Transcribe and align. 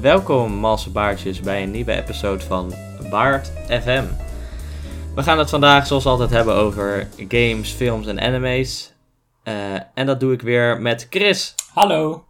welkom 0.00 0.52
malse 0.52 0.90
baardjes 0.90 1.40
bij 1.40 1.62
een 1.62 1.70
nieuwe 1.70 1.92
episode 1.92 2.44
van 2.44 2.74
Baard 3.10 3.46
FM. 3.68 4.04
We 5.14 5.22
gaan 5.22 5.38
het 5.38 5.50
vandaag 5.50 5.86
zoals 5.86 6.06
altijd 6.06 6.30
hebben 6.30 6.54
over 6.54 7.08
games, 7.28 7.70
films 7.70 8.06
en 8.06 8.20
anime's. 8.20 8.92
Eh, 9.42 9.74
en 9.94 10.06
dat 10.06 10.20
doe 10.20 10.32
ik 10.32 10.42
weer 10.42 10.80
met 10.80 11.06
Chris. 11.10 11.54
Hallo. 11.72 12.24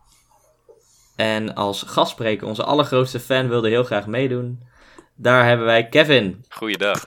En 1.17 1.55
als 1.55 1.83
gastspreker, 1.83 2.47
onze 2.47 2.65
allergrootste 2.65 3.21
fan, 3.21 3.49
wilde 3.49 3.69
heel 3.69 3.85
graag 3.85 4.07
meedoen. 4.07 4.63
Daar 5.17 5.47
hebben 5.47 5.67
wij 5.67 5.89
Kevin. 5.89 6.45
Goeiedag. 6.49 7.07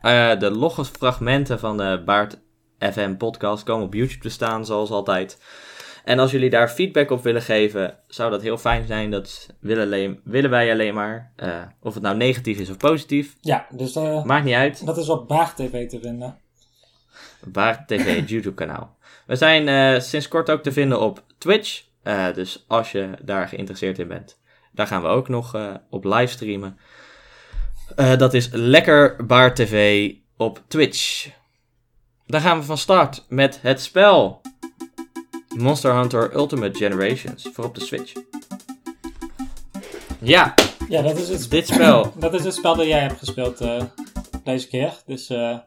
Eh, 0.00 0.38
de 0.38 0.50
logge 0.50 0.84
fragmenten 0.84 1.58
van 1.58 1.76
de 1.76 2.02
Baard 2.04 2.38
FM 2.78 3.16
podcast 3.16 3.62
komen 3.62 3.86
op 3.86 3.94
YouTube 3.94 4.22
te 4.22 4.28
staan, 4.28 4.66
zoals 4.66 4.90
altijd. 4.90 5.38
En 6.04 6.18
als 6.18 6.30
jullie 6.30 6.50
daar 6.50 6.68
feedback 6.68 7.10
op 7.10 7.22
willen 7.22 7.42
geven, 7.42 7.98
zou 8.06 8.30
dat 8.30 8.42
heel 8.42 8.58
fijn 8.58 8.86
zijn. 8.86 9.10
Dat 9.10 9.48
willen, 9.60 9.84
alleen, 9.84 10.20
willen 10.24 10.50
wij 10.50 10.70
alleen 10.72 10.94
maar. 10.94 11.32
Eh, 11.36 11.62
of 11.80 11.94
het 11.94 12.02
nou 12.02 12.16
negatief 12.16 12.58
is 12.58 12.70
of 12.70 12.76
positief, 12.76 13.36
Ja, 13.40 13.66
dus 13.70 13.96
eh, 13.96 14.24
maakt 14.24 14.44
niet 14.44 14.54
uit. 14.54 14.86
dat 14.86 14.96
is 14.96 15.08
op 15.08 15.28
Baag 15.28 15.54
TV 15.54 15.88
te 15.88 16.00
vinden. 16.00 16.38
Baard 17.46 17.88
TV, 17.88 18.16
het 18.16 18.28
YouTube 18.34 18.54
kanaal. 18.54 18.96
We 19.26 19.36
zijn 19.36 19.68
eh, 19.68 20.00
sinds 20.00 20.28
kort 20.28 20.50
ook 20.50 20.62
te 20.62 20.72
vinden 20.72 21.00
op 21.00 21.22
Twitch. 21.38 21.82
Dus 22.34 22.64
als 22.68 22.92
je 22.92 23.10
daar 23.22 23.48
geïnteresseerd 23.48 23.98
in 23.98 24.08
bent, 24.08 24.38
daar 24.72 24.86
gaan 24.86 25.02
we 25.02 25.08
ook 25.08 25.28
nog 25.28 25.56
op 25.90 26.04
livestreamen. 26.04 26.78
Dat 27.96 28.34
is 28.34 28.48
Lekker 28.52 29.26
Baard 29.26 29.56
TV 29.56 30.10
op 30.36 30.62
Twitch. 30.68 31.28
Dan 32.26 32.40
gaan 32.40 32.58
we 32.58 32.64
van 32.64 32.78
start 32.78 33.24
met 33.28 33.58
het 33.62 33.80
spel. 33.80 34.40
Monster 35.56 35.94
Hunter 35.94 36.34
Ultimate 36.34 36.78
Generations 36.78 37.48
voor 37.52 37.64
op 37.64 37.74
de 37.74 37.80
Switch. 37.80 38.12
Ja, 40.20 40.54
Ja, 40.88 41.02
dat 41.02 41.16
is 41.16 41.28
het, 41.28 41.50
dit 41.50 41.66
spel. 41.66 42.12
dat 42.18 42.34
is 42.34 42.44
het 42.44 42.54
spel 42.54 42.76
dat 42.76 42.86
jij 42.86 43.00
hebt 43.00 43.18
gespeeld 43.18 43.60
eh, 43.60 43.82
deze 44.44 44.68
keer. 44.68 45.02
Dus 45.06 45.28
eh, 45.28 45.58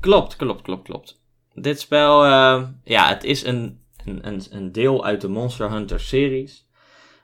Klopt, 0.00 0.36
klopt, 0.36 0.62
klopt, 0.62 0.82
klopt. 0.82 1.20
Dit 1.54 1.80
spel, 1.80 2.24
eh, 2.24 2.62
ja, 2.84 3.08
het 3.08 3.24
is 3.24 3.44
een, 3.44 3.80
een, 4.04 4.42
een, 4.50 4.72
deel 4.72 5.04
uit 5.04 5.20
de 5.20 5.28
Monster 5.28 5.70
Hunter 5.70 6.00
series. 6.00 6.66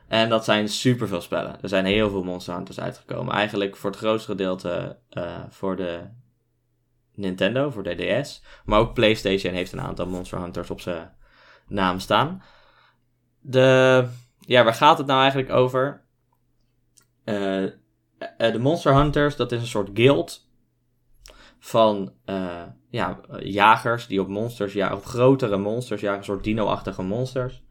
En 0.08 0.28
dat 0.28 0.44
zijn 0.44 0.68
superveel 0.68 1.20
spellen. 1.20 1.62
Er 1.62 1.68
zijn 1.68 1.84
heel 1.84 2.10
veel 2.10 2.24
Monster 2.24 2.54
Hunters 2.54 2.80
uitgekomen. 2.80 3.34
Eigenlijk 3.34 3.76
voor 3.76 3.90
het 3.90 3.98
grootste 3.98 4.30
gedeelte 4.30 4.98
voor 5.48 5.76
de 5.76 6.00
Nintendo, 7.14 7.70
voor 7.70 7.82
de 7.82 8.20
DS. 8.22 8.42
Maar 8.64 8.78
ook 8.78 8.94
PlayStation 8.94 9.54
heeft 9.54 9.72
een 9.72 9.80
aantal 9.80 10.06
Monster 10.06 10.40
Hunters 10.40 10.70
op 10.70 10.80
zijn 10.80 11.12
naam 11.72 11.98
staan. 11.98 12.42
De, 13.40 14.06
ja, 14.40 14.64
waar 14.64 14.74
gaat 14.74 14.98
het 14.98 15.06
nou 15.06 15.20
eigenlijk 15.20 15.50
over? 15.50 16.02
Eh, 17.24 17.64
de 18.36 18.58
Monster 18.58 18.94
Hunters, 18.94 19.36
dat 19.36 19.52
is 19.52 19.60
een 19.60 19.66
soort 19.66 19.90
guild 19.94 20.50
van 21.58 22.12
eh, 22.24 22.62
ja, 22.90 23.20
jagers 23.38 24.06
die 24.06 24.20
op 24.20 24.28
monsters 24.28 24.72
jagen, 24.72 24.96
op 24.96 25.04
grotere 25.04 25.56
monsters 25.56 26.00
jagen, 26.00 26.18
een 26.18 26.24
soort 26.24 26.44
dino-achtige 26.44 27.02
monsters. 27.02 27.62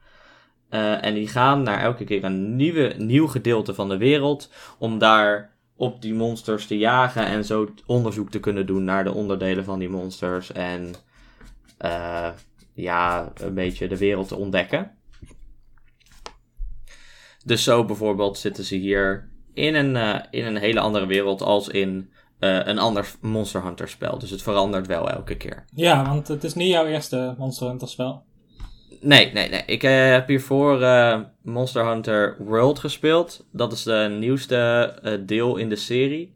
Eh, 0.70 1.06
en 1.06 1.14
die 1.14 1.28
gaan 1.28 1.64
naar 1.64 1.80
elke 1.80 2.04
keer 2.04 2.24
een 2.24 2.56
nieuwe, 2.56 2.94
nieuw 2.98 3.28
gedeelte 3.28 3.74
van 3.74 3.90
de 3.90 3.98
wereld 3.98 4.50
om 4.78 4.98
daar 4.98 5.54
op 5.76 6.02
die 6.02 6.14
monsters 6.14 6.68
te 6.68 6.78
jagen 6.78 7.26
en 7.26 7.46
zo 7.46 7.74
onderzoek 7.86 8.30
te 8.30 8.40
kunnen 8.40 8.66
doen 8.66 8.84
naar 8.84 9.04
de 9.04 9.14
onderdelen 9.14 9.64
van 9.64 9.80
die 9.80 9.90
monsters 9.90 10.52
en 10.52 10.94
eh, 11.78 12.30
ja, 12.74 13.32
een 13.36 13.54
beetje 13.54 13.88
de 13.88 13.98
wereld 13.98 14.28
te 14.28 14.36
ontdekken. 14.36 14.92
Dus 17.46 17.64
zo 17.64 17.86
bijvoorbeeld 17.86 18.38
zitten 18.38 18.64
ze 18.64 18.76
hier 18.76 19.30
in 19.54 19.76
een, 19.76 19.96
eh, 19.96 20.20
in 20.30 20.46
een 20.46 20.58
hele 20.58 20.80
andere 20.80 21.06
wereld 21.06 21.42
als 21.42 21.68
in 21.68 22.12
eh, 22.40 22.60
een 22.64 22.80
ander 22.80 23.12
Monster 23.22 23.64
Hunter 23.64 23.90
spel. 23.90 24.20
Dus 24.20 24.30
het 24.30 24.42
verandert 24.42 24.88
wel 24.88 25.10
elke 25.10 25.38
keer. 25.38 25.66
ja, 25.76 26.06
want 26.06 26.28
het 26.28 26.44
is 26.44 26.54
niet 26.54 26.68
jouw 26.68 26.86
eerste 26.86 27.36
Monster 27.38 27.68
Hunter 27.68 27.88
spel. 27.88 28.24
Nee, 29.02 29.32
nee, 29.32 29.50
nee. 29.50 29.64
Ik 29.66 29.84
eh, 29.84 30.10
heb 30.10 30.28
hiervoor 30.28 30.80
Monster 31.42 31.86
Hunter 31.86 32.36
World 32.40 32.80
gespeeld. 32.80 33.48
Dat 33.52 33.72
is 33.72 33.84
de 33.84 34.16
nieuwste 34.20 35.20
deel 35.26 35.58
in 35.58 35.70
de 35.70 35.76
serie. 35.76 36.36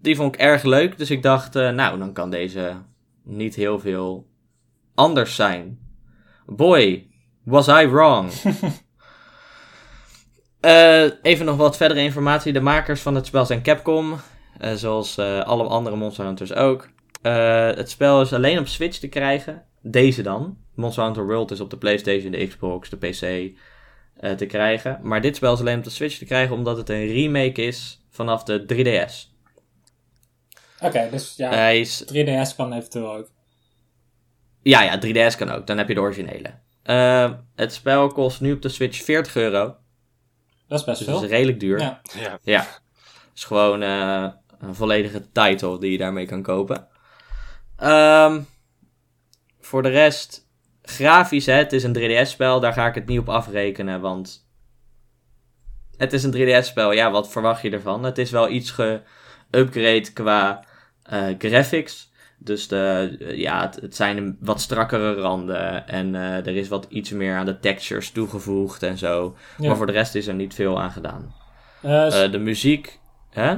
Die 0.00 0.16
vond 0.16 0.34
ik 0.34 0.40
erg 0.40 0.62
leuk. 0.62 0.98
Dus 0.98 1.10
ik 1.10 1.22
dacht, 1.22 1.54
nou, 1.54 1.98
dan 1.98 2.12
kan 2.12 2.30
deze 2.30 2.76
niet 3.24 3.54
heel 3.54 3.78
veel 3.78 4.26
anders 4.94 5.34
zijn. 5.34 5.78
Boy, 6.46 7.06
was 7.44 7.68
I 7.68 7.86
wrong. 7.86 8.30
Eh, 10.64 11.04
even 11.22 11.46
nog 11.46 11.56
wat 11.56 11.76
verdere 11.76 12.00
informatie. 12.00 12.52
De 12.52 12.60
makers 12.60 13.00
van 13.00 13.14
het 13.14 13.26
spel 13.26 13.46
zijn 13.46 13.62
Capcom. 13.62 14.16
eh, 14.58 14.72
zoals 14.72 15.18
eh, 15.18 15.40
alle 15.40 15.64
andere 15.64 15.96
Monster 15.96 16.24
Hunters 16.24 16.54
ook. 16.54 16.88
Het 17.22 17.90
spel 17.90 18.20
is 18.20 18.32
alleen 18.32 18.58
op 18.58 18.66
Switch 18.66 18.98
te 18.98 19.08
krijgen. 19.08 19.62
Deze 19.82 20.22
dan. 20.22 20.56
Monster 20.74 21.04
Hunter 21.04 21.26
World 21.26 21.50
is 21.50 21.60
op 21.60 21.70
de 21.70 21.76
PlayStation, 21.76 22.30
de 22.30 22.46
Xbox, 22.46 22.88
de 22.88 22.96
PC 22.96 23.52
te 24.38 24.46
krijgen. 24.46 25.00
Maar 25.02 25.20
dit 25.20 25.36
spel 25.36 25.52
is 25.52 25.60
alleen 25.60 25.78
op 25.78 25.84
de 25.84 25.90
Switch 25.90 26.18
te 26.18 26.24
krijgen 26.24 26.56
omdat 26.56 26.76
het 26.76 26.88
een 26.88 27.06
remake 27.06 27.62
is 27.62 28.06
vanaf 28.10 28.42
de 28.42 28.64
3DS. 28.74 29.33
Oké, 30.84 31.08
dus 31.10 31.34
ja, 31.36 31.50
Hij 31.50 31.80
is 31.80 32.04
3DS 32.12 32.56
kan 32.56 32.72
eventueel 32.72 33.14
ook. 33.14 33.30
Ja, 34.62 34.82
ja, 34.82 34.98
3DS 34.98 35.36
kan 35.36 35.50
ook. 35.50 35.66
Dan 35.66 35.78
heb 35.78 35.88
je 35.88 35.94
de 35.94 36.00
originele. 36.00 36.50
Eh, 36.82 37.32
het 37.54 37.72
spel 37.72 38.08
kost 38.08 38.40
nu 38.40 38.52
op 38.52 38.62
de 38.62 38.68
Switch 38.68 39.02
40 39.02 39.36
euro. 39.36 39.76
Dat 40.68 40.78
is 40.78 40.84
best 40.84 40.98
Dus 40.98 41.06
dat 41.06 41.22
is 41.22 41.28
redelijk 41.28 41.60
duur. 41.60 41.80
Ja. 41.80 42.00
Ja. 42.18 42.38
Ja. 42.42 42.60
Het 42.60 43.32
is 43.34 43.44
gewoon 43.44 43.82
eh, 43.82 44.28
een 44.58 44.74
volledige 44.74 45.30
title 45.32 45.78
die 45.78 45.92
je 45.92 45.98
daarmee 45.98 46.26
kan 46.26 46.42
kopen. 46.42 46.88
Ehm, 47.76 48.40
voor 49.60 49.82
de 49.82 49.88
rest, 49.88 50.48
grafisch, 50.82 51.46
hè, 51.46 51.54
het 51.54 51.72
is 51.72 51.82
een 51.82 51.92
3DS-spel. 51.92 52.60
Daar 52.60 52.72
ga 52.72 52.86
ik 52.86 52.94
het 52.94 53.06
niet 53.06 53.18
op 53.18 53.28
afrekenen, 53.28 54.00
want 54.00 54.48
het 55.96 56.12
is 56.12 56.22
een 56.22 56.34
3DS-spel. 56.34 56.92
Ja, 56.92 57.10
wat 57.10 57.30
verwacht 57.30 57.62
je 57.62 57.70
ervan? 57.70 58.04
Het 58.04 58.18
is 58.18 58.30
wel 58.30 58.48
iets 58.48 58.72
geüpgrade 58.72 60.12
qua 60.12 60.64
graphics. 61.38 62.12
Dus 62.38 62.68
de, 62.68 63.16
eh, 63.20 63.36
ja, 63.38 63.60
het, 63.60 63.74
het 63.80 63.96
zijn 63.96 64.16
een 64.16 64.36
wat 64.40 64.60
strakkere 64.60 65.14
randen 65.14 65.88
en 65.88 66.14
eh, 66.14 66.36
er 66.46 66.56
is 66.56 66.68
wat 66.68 66.86
iets 66.88 67.10
meer 67.10 67.36
aan 67.36 67.46
de 67.46 67.58
textures 67.60 68.10
toegevoegd 68.10 68.82
en 68.82 68.98
zo. 68.98 69.36
Ja. 69.58 69.66
Maar 69.68 69.76
voor 69.76 69.86
de 69.86 69.92
rest 69.92 70.14
is 70.14 70.26
er 70.26 70.34
niet 70.34 70.54
veel 70.54 70.80
aan 70.80 70.90
gedaan. 70.90 71.34
Eh, 71.82 72.24
Eh, 72.24 72.32
de 72.32 72.38
muziek, 72.38 73.00
hè? 73.30 73.56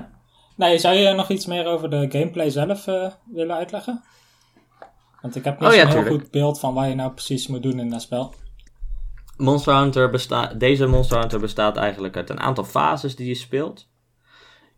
nee, 0.56 0.78
zou 0.78 0.94
je 0.96 1.12
nog 1.12 1.28
iets 1.28 1.46
meer 1.46 1.66
over 1.66 1.90
de 1.90 2.06
gameplay 2.10 2.50
zelf 2.50 2.86
eh, 2.86 3.10
willen 3.32 3.56
uitleggen? 3.56 4.02
Want 5.22 5.36
ik 5.36 5.44
heb 5.44 5.60
niet 5.60 5.68
Oh 5.68 5.74
ja, 5.74 5.80
zo'n 5.82 5.90
heel 5.90 6.02
tuurlijk. 6.02 6.22
goed 6.22 6.30
beeld 6.30 6.60
van 6.60 6.74
wat 6.74 6.86
je 6.88 6.94
nou 6.94 7.10
precies 7.12 7.46
moet 7.46 7.62
doen 7.62 7.78
in 7.78 7.90
dat 7.90 8.02
spel. 8.02 8.34
Monster 9.36 9.76
Hunter 9.76 10.10
bestaat, 10.10 10.60
deze 10.60 10.86
Monster 10.86 11.18
Hunter 11.18 11.40
bestaat 11.40 11.76
eigenlijk 11.76 12.16
uit 12.16 12.30
een 12.30 12.40
aantal 12.40 12.64
fases 12.64 13.16
die 13.16 13.26
je 13.28 13.34
speelt. 13.34 13.88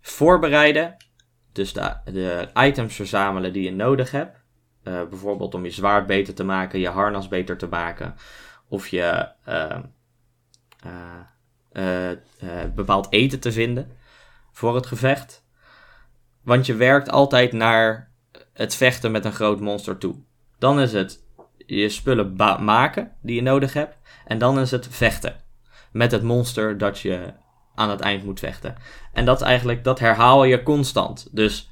Voorbereiden, 0.00 0.96
dus 1.58 1.72
de, 1.72 1.96
de 2.04 2.48
items 2.54 2.94
verzamelen 2.94 3.52
die 3.52 3.62
je 3.62 3.72
nodig 3.72 4.10
hebt. 4.10 4.36
Eh, 4.82 5.02
bijvoorbeeld 5.08 5.54
om 5.54 5.64
je 5.64 5.70
zwaard 5.70 6.06
beter 6.06 6.34
te 6.34 6.44
maken, 6.44 6.80
je 6.80 6.88
harnas 6.88 7.28
beter 7.28 7.56
te 7.56 7.66
maken. 7.66 8.14
Of 8.68 8.88
je 8.88 9.28
eh, 9.44 9.78
eh, 11.72 12.10
eh, 12.10 12.18
bepaald 12.74 13.06
eten 13.10 13.40
te 13.40 13.52
vinden 13.52 13.90
voor 14.52 14.74
het 14.74 14.86
gevecht. 14.86 15.44
Want 16.42 16.66
je 16.66 16.74
werkt 16.74 17.10
altijd 17.10 17.52
naar 17.52 18.12
het 18.52 18.74
vechten 18.74 19.10
met 19.10 19.24
een 19.24 19.32
groot 19.32 19.60
monster 19.60 19.98
toe. 19.98 20.14
Dan 20.58 20.80
is 20.80 20.92
het 20.92 21.22
je 21.56 21.88
spullen 21.88 22.34
maken 22.64 23.12
die 23.20 23.34
je 23.34 23.42
nodig 23.42 23.72
hebt. 23.72 23.96
En 24.26 24.38
dan 24.38 24.58
is 24.58 24.70
het 24.70 24.88
vechten. 24.90 25.36
Met 25.92 26.10
het 26.10 26.22
monster 26.22 26.78
dat 26.78 26.98
je 26.98 27.32
aan 27.78 27.90
het 27.90 28.00
eind 28.00 28.24
moet 28.24 28.38
vechten. 28.38 28.74
En 29.12 29.24
dat 29.24 29.40
is 29.40 29.46
eigenlijk, 29.46 29.84
dat 29.84 29.98
herhaal 29.98 30.44
je 30.44 30.62
constant. 30.62 31.28
Dus 31.32 31.70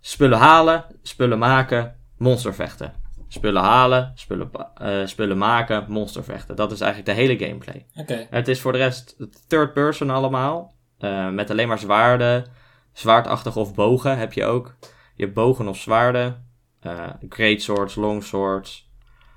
spullen 0.00 0.38
halen, 0.38 0.84
spullen 1.02 1.38
maken, 1.38 1.96
monster 2.18 2.54
vechten. 2.54 2.92
Spullen 3.28 3.62
halen, 3.62 4.12
spullen, 4.14 4.50
eh, 4.74 5.06
spullen 5.06 5.38
maken, 5.38 5.84
monster 5.88 6.24
vechten. 6.24 6.56
Dat 6.56 6.72
is 6.72 6.80
eigenlijk 6.80 7.18
de 7.18 7.24
hele 7.24 7.46
gameplay. 7.46 7.86
Het 8.30 8.48
is 8.48 8.60
voor 8.60 8.72
de 8.72 8.78
rest 8.78 9.16
third 9.46 9.72
person 9.72 10.10
allemaal. 10.10 10.74
eh, 10.98 11.28
met 11.30 11.50
alleen 11.50 11.68
maar 11.68 11.78
zwaarden. 11.78 12.46
Zwaardachtige 12.92 13.58
of 13.58 13.74
bogen 13.74 14.18
heb 14.18 14.32
je 14.32 14.44
ook. 14.44 14.76
Je 15.16 15.22
hebt 15.22 15.34
bogen 15.34 15.68
of 15.68 15.76
zwaarden. 15.76 16.44
eh 16.80 17.08
great 17.28 17.60
swords, 17.60 17.94
long 17.94 18.24
swords. 18.24 18.90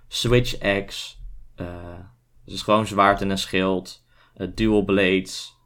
Switch 0.08 0.60
axe. 0.60 1.16
dus 2.46 2.62
gewoon 2.62 2.88
zwaard 2.88 3.22
en 3.22 3.30
een 3.30 3.38
schild. 3.38 4.06
dual 4.56 4.84
blades. 4.84 5.58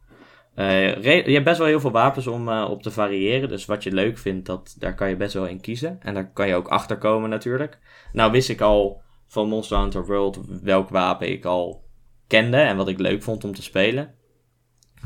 Eh, 0.56 1.04
je 1.04 1.34
hebt 1.34 1.46
best 1.46 1.58
wel 1.58 1.68
heel 1.68 1.80
veel 1.80 1.92
wapens 1.92 2.28
om 2.28 2.50
eh, 2.50 2.68
op 2.70 2.84
te 2.84 2.92
variëren. 2.92 3.50
Dus 3.50 3.66
wat 3.66 3.84
je 3.84 3.92
leuk 3.92 4.18
vindt, 4.18 4.46
dat, 4.46 4.76
daar 4.80 4.96
kan 4.96 5.10
je 5.10 5.16
best 5.16 5.34
wel 5.34 5.48
in 5.48 5.62
kiezen. 5.62 6.00
En 6.02 6.14
daar 6.14 6.32
kan 6.32 6.48
je 6.48 6.56
ook 6.56 6.68
achter 6.68 6.98
komen 6.98 7.30
natuurlijk. 7.30 7.80
Nou 8.12 8.32
wist 8.32 8.50
ik 8.50 8.62
al 8.62 9.02
van 9.28 9.48
Monster 9.48 9.80
Hunter 9.80 10.06
World 10.06 10.40
welk 10.62 10.90
wapen 10.90 11.32
ik 11.32 11.46
al 11.46 11.84
kende 12.28 12.58
en 12.58 12.78
wat 12.78 12.88
ik 12.88 13.00
leuk 13.00 13.24
vond 13.24 13.44
om 13.44 13.54
te 13.54 13.64
spelen. 13.64 14.16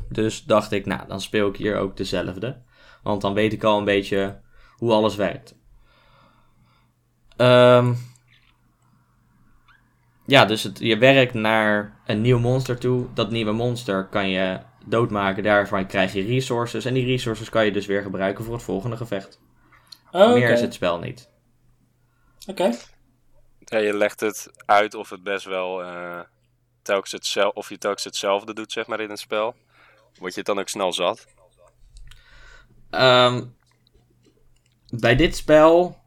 Dus 0.10 0.44
dacht 0.44 0.72
ik, 0.72 0.86
nou, 0.86 1.08
dan 1.08 1.22
speel 1.22 1.48
ik 1.48 1.56
hier 1.56 1.78
ook 1.78 1.98
dezelfde. 1.98 2.62
Want 3.04 3.22
dan 3.22 3.34
weet 3.34 3.54
ik 3.54 3.64
al 3.64 3.78
een 3.78 3.86
beetje 3.86 4.42
hoe 4.76 4.92
alles 4.92 5.16
werkt. 5.16 5.56
Ehm, 7.36 7.94
ja, 10.26 10.46
dus 10.46 10.72
je 10.74 10.98
werkt 10.98 11.34
naar 11.34 12.00
een 12.06 12.22
nieuw 12.22 12.40
monster 12.40 12.80
toe. 12.80 13.08
Dat 13.14 13.32
nieuwe 13.32 13.52
monster 13.52 14.06
kan 14.06 14.30
je 14.30 14.60
doodmaken. 14.90 15.44
Daarvan 15.44 15.88
krijg 15.88 16.14
je 16.14 16.26
resources. 16.26 16.86
En 16.86 16.94
die 16.94 17.06
resources 17.06 17.50
kan 17.50 17.66
je 17.66 17.72
dus 17.72 17.86
weer 17.86 18.02
gebruiken 18.02 18.44
voor 18.44 18.54
het 18.54 18.64
volgende 18.64 18.98
gevecht. 18.98 19.40
Oh, 20.12 20.34
Meer 20.34 20.50
is 20.50 20.62
het 20.62 20.74
spel 20.74 21.00
niet. 21.00 21.30
Oké. 22.48 22.72
Ja, 23.60 23.78
je 23.78 23.98
legt 23.98 24.20
het 24.20 24.52
uit 24.66 24.94
of 24.94 25.10
het 25.10 25.24
best 25.24 25.46
wel 25.46 25.84
eh, 25.84 26.20
telkens 26.82 27.12
hetzelfde, 27.12 27.60
of 27.60 27.70
je 27.70 27.78
telkens 27.78 28.04
hetzelfde 28.04 28.54
doet, 28.54 28.72
zeg 28.72 28.88
maar, 28.88 29.00
in 29.00 29.10
het 29.10 29.20
spel. 29.20 29.56
Word 30.20 30.34
je 30.34 30.38
het 30.38 30.48
dan 30.48 30.60
ook 30.60 30.70
snel 30.70 30.94
zat? 30.94 31.28
Ehm, 32.90 33.46
bij 34.90 35.16
dit 35.16 35.36
spel. 35.36 35.98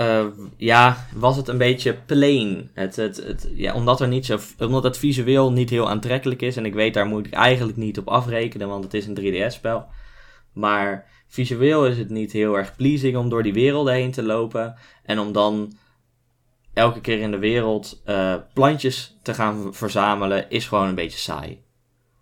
Eh, 0.00 0.26
ja, 0.56 1.06
was 1.14 1.36
het 1.36 1.48
een 1.48 1.58
beetje 1.58 1.94
plain. 1.94 2.70
Het, 2.74 2.96
het, 2.96 3.16
het, 3.16 3.50
ja, 3.54 3.74
omdat, 3.74 4.00
er 4.00 4.08
niet 4.08 4.26
zo, 4.26 4.38
omdat 4.58 4.82
het 4.82 4.98
visueel 4.98 5.52
niet 5.52 5.70
heel 5.70 5.88
aantrekkelijk 5.88 6.42
is. 6.42 6.56
En 6.56 6.64
ik 6.64 6.74
weet, 6.74 6.94
daar 6.94 7.06
moet 7.06 7.26
ik 7.26 7.32
eigenlijk 7.32 7.76
niet 7.78 7.98
op 7.98 8.08
afrekenen, 8.08 8.68
want 8.68 8.84
het 8.84 8.94
is 8.94 9.06
een 9.06 9.18
3DS-spel. 9.20 9.86
Maar 10.52 11.06
visueel 11.28 11.86
is 11.86 11.98
het 11.98 12.10
niet 12.10 12.32
heel 12.32 12.58
erg 12.58 12.76
pleasing 12.76 13.16
om 13.16 13.28
door 13.28 13.42
die 13.42 13.52
werelden 13.52 13.94
heen 13.94 14.10
te 14.10 14.22
lopen. 14.22 14.74
En 15.04 15.18
om 15.18 15.32
dan 15.32 15.72
elke 16.74 17.00
keer 17.00 17.18
in 17.18 17.30
de 17.30 17.38
wereld 17.38 18.00
eh, 18.04 18.34
plantjes 18.54 19.18
te 19.22 19.34
gaan 19.34 19.74
verzamelen, 19.74 20.50
is 20.50 20.68
gewoon 20.68 20.88
een 20.88 20.94
beetje 20.94 21.18
saai. 21.18 21.62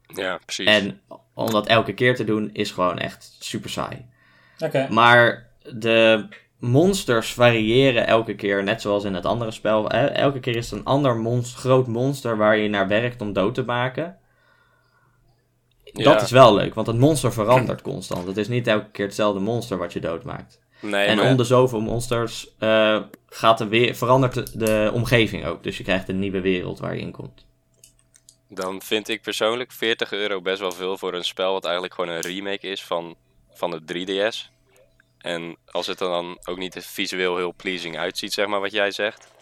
Ja, 0.06 0.38
precies. 0.44 0.66
En 0.66 1.00
om 1.34 1.50
dat 1.50 1.66
elke 1.66 1.92
keer 1.92 2.16
te 2.16 2.24
doen, 2.24 2.50
is 2.52 2.70
gewoon 2.70 2.98
echt 2.98 3.36
super 3.38 3.70
saai. 3.70 4.06
Oké. 4.58 4.88
Maar 4.90 5.48
de 5.72 6.28
monsters 6.58 7.32
variëren 7.32 8.06
elke 8.06 8.34
keer, 8.34 8.62
net 8.62 8.80
zoals 8.80 9.04
in 9.04 9.14
het 9.14 9.26
andere 9.26 9.50
spel. 9.50 9.90
Elke 9.90 10.40
keer 10.40 10.56
is 10.56 10.70
het 10.70 10.78
een 10.78 10.84
ander 10.84 11.42
groot 11.42 11.86
monster 11.86 12.36
waar 12.36 12.56
je 12.56 12.68
naar 12.68 12.88
werkt 12.88 13.20
om 13.20 13.32
dood 13.32 13.54
te 13.54 13.64
maken. 13.64 14.18
Dat 15.92 16.22
is 16.22 16.30
wel 16.30 16.54
leuk, 16.54 16.74
want 16.74 16.86
het 16.86 16.98
monster 16.98 17.32
verandert 17.32 17.82
constant. 17.82 18.26
Het 18.26 18.36
is 18.36 18.48
niet 18.48 18.66
elke 18.66 18.90
keer 18.90 19.04
hetzelfde 19.04 19.40
monster 19.40 19.78
wat 19.78 19.92
je 19.92 20.00
doodmaakt. 20.00 20.60
nee, 20.80 21.06
en 21.06 21.16
maar 21.16 21.30
om 21.30 21.36
de 21.36 21.44
zoveel 21.44 21.80
monsters 21.80 22.54
eh, 22.58 23.02
gaat 23.28 23.58
de 23.58 23.68
weer, 23.68 23.94
verandert 23.94 24.34
de, 24.34 24.50
de 24.54 24.90
omgeving 24.94 25.44
ook. 25.44 25.62
Dus 25.62 25.76
je 25.76 25.84
krijgt 25.84 26.08
een 26.08 26.18
nieuwe 26.18 26.40
wereld 26.40 26.78
waar 26.78 26.94
je 26.94 27.00
in 27.00 27.12
komt. 27.12 27.46
dan 28.48 28.82
vind 28.82 29.08
ik 29.08 29.22
persoonlijk 29.22 29.72
40 29.72 30.12
euro 30.12 30.40
best 30.40 30.60
wel 30.60 30.72
veel 30.72 30.98
voor 30.98 31.14
een 31.14 31.24
spel 31.24 31.52
wat 31.52 31.64
eigenlijk 31.64 31.94
gewoon 31.94 32.14
een 32.14 32.20
remake 32.20 32.66
is 32.66 32.84
van, 32.84 33.16
van 33.50 33.70
de 33.70 33.80
3DS. 33.80 34.57
En 35.18 35.56
als 35.66 35.86
het 35.86 36.00
er 36.00 36.08
dan 36.08 36.38
ook 36.44 36.58
niet 36.58 36.76
visueel 36.78 37.36
heel 37.36 37.54
pleasing 37.56 37.98
uitziet, 37.98 38.32
zeg 38.32 38.46
maar, 38.46 38.60
wat 38.60 38.72
jij 38.72 38.90
zegt. 38.90 39.32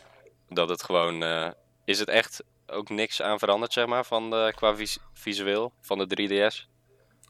Dat 0.48 0.68
het 0.68 0.82
gewoon... 0.82 1.22
eh, 1.22 1.48
is 1.84 1.98
het 1.98 2.08
echt 2.08 2.44
ook 2.66 2.88
niks 2.88 3.22
aan 3.22 3.38
veranderd, 3.38 3.72
zeg 3.72 3.86
maar, 3.86 4.04
van 4.04 4.30
de, 4.30 4.52
qua 4.56 4.76
vis- 4.76 4.98
visueel 5.14 5.72
van 5.80 5.98
de 5.98 6.06
3DS? 6.50 6.74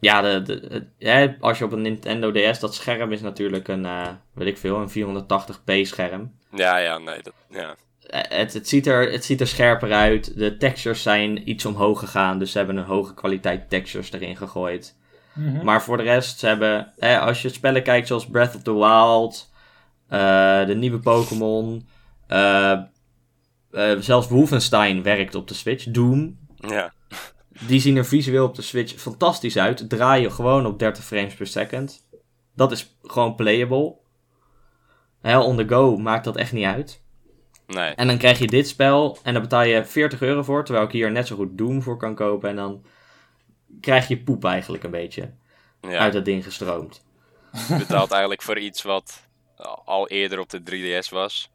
Ja, 0.00 0.20
de, 0.22 0.42
de, 0.42 0.86
hè, 0.98 1.34
als 1.40 1.58
je 1.58 1.64
op 1.64 1.72
een 1.72 1.82
Nintendo 1.82 2.32
DS, 2.32 2.58
dat 2.60 2.74
scherm 2.74 3.12
is 3.12 3.20
natuurlijk 3.20 3.68
een, 3.68 3.84
eh, 3.86 4.08
weet 4.34 4.48
ik 4.48 4.58
veel, 4.58 4.76
een 4.76 4.90
480p 4.90 5.80
scherm. 5.82 6.38
Ja, 6.50 6.76
ja, 6.76 6.98
nee, 6.98 7.22
dat, 7.22 7.32
ja. 7.50 7.76
Eh, 8.06 8.20
Het, 8.38 8.52
het, 8.52 8.68
ziet 8.68 8.86
er, 8.86 9.12
het 9.12 9.24
ziet 9.24 9.40
er 9.40 9.46
scherper 9.46 9.92
uit. 9.92 10.38
De 10.38 10.56
textures 10.56 11.02
zijn 11.02 11.48
iets 11.50 11.64
omhoog 11.64 11.98
gegaan, 11.98 12.38
dus 12.38 12.52
ze 12.52 12.58
hebben 12.58 12.76
een 12.76 12.84
hoge 12.84 13.14
kwaliteit 13.14 13.70
textures 13.70 14.12
erin 14.12 14.36
gegooid. 14.36 14.96
Mhm. 15.36 15.64
Maar 15.64 15.82
voor 15.82 15.96
de 15.96 16.02
rest, 16.02 16.38
ze 16.38 16.46
hebben, 16.46 16.92
hè, 16.98 17.18
als 17.18 17.42
je 17.42 17.48
spellen 17.48 17.82
kijkt 17.82 18.06
zoals 18.06 18.26
Breath 18.26 18.54
of 18.54 18.62
the 18.62 18.74
Wild, 18.74 19.50
eh, 20.08 20.66
de 20.66 20.74
nieuwe 20.74 20.98
Pokémon, 20.98 21.88
eh, 22.26 22.72
eh, 22.72 23.98
zelfs 23.98 24.28
Wolfenstein 24.28 25.02
werkt 25.02 25.34
op 25.34 25.48
de 25.48 25.54
Switch, 25.54 25.84
Doom, 25.84 26.38
Ja, 26.56 26.92
die 27.66 27.80
zien 27.80 27.96
er 27.96 28.04
visueel 28.06 28.44
op 28.44 28.54
de 28.54 28.62
Switch 28.62 28.94
fantastisch 28.94 29.58
uit. 29.58 29.88
Draaien 29.88 30.32
gewoon 30.32 30.66
op 30.66 30.78
30 30.78 31.04
frames 31.04 31.34
per 31.34 31.46
second. 31.46 32.08
Dat 32.54 32.72
is 32.72 32.96
gewoon 33.02 33.34
playable. 33.34 33.94
Hell 35.20 35.36
on 35.40 35.56
the 35.56 35.68
go 35.68 35.96
maakt 35.96 36.24
dat 36.24 36.36
echt 36.36 36.52
niet 36.52 36.64
uit. 36.64 37.02
nee. 37.66 37.94
En 37.94 38.06
dan 38.06 38.18
krijg 38.18 38.38
je 38.38 38.46
dit 38.46 38.68
spel 38.68 39.18
en 39.22 39.32
dan 39.32 39.42
betaal 39.42 39.62
je 39.62 39.84
40 39.84 40.20
euro 40.20 40.42
voor. 40.42 40.64
Terwijl 40.64 40.86
ik 40.86 40.92
hier 40.92 41.10
net 41.10 41.26
zo 41.26 41.36
goed 41.36 41.58
Doom 41.58 41.82
voor 41.82 41.96
kan 41.96 42.14
kopen. 42.14 42.48
En 42.48 42.56
dan 42.56 42.84
krijg 43.80 44.08
je 44.08 44.18
poep 44.18 44.44
eigenlijk 44.44 44.84
een 44.84 44.90
beetje 44.90 45.30
Ja, 45.80 45.98
uit 45.98 46.12
dat 46.12 46.24
ding 46.24 46.44
gestroomd. 46.44 47.04
je 47.68 47.76
betaalt 47.76 48.10
eigenlijk 48.10 48.42
voor 48.42 48.58
iets 48.58 48.82
wat 48.82 49.28
al 49.84 50.08
eerder 50.08 50.38
op 50.38 50.50
de 50.50 50.60
3DS 50.60 51.08
was. 51.10 51.50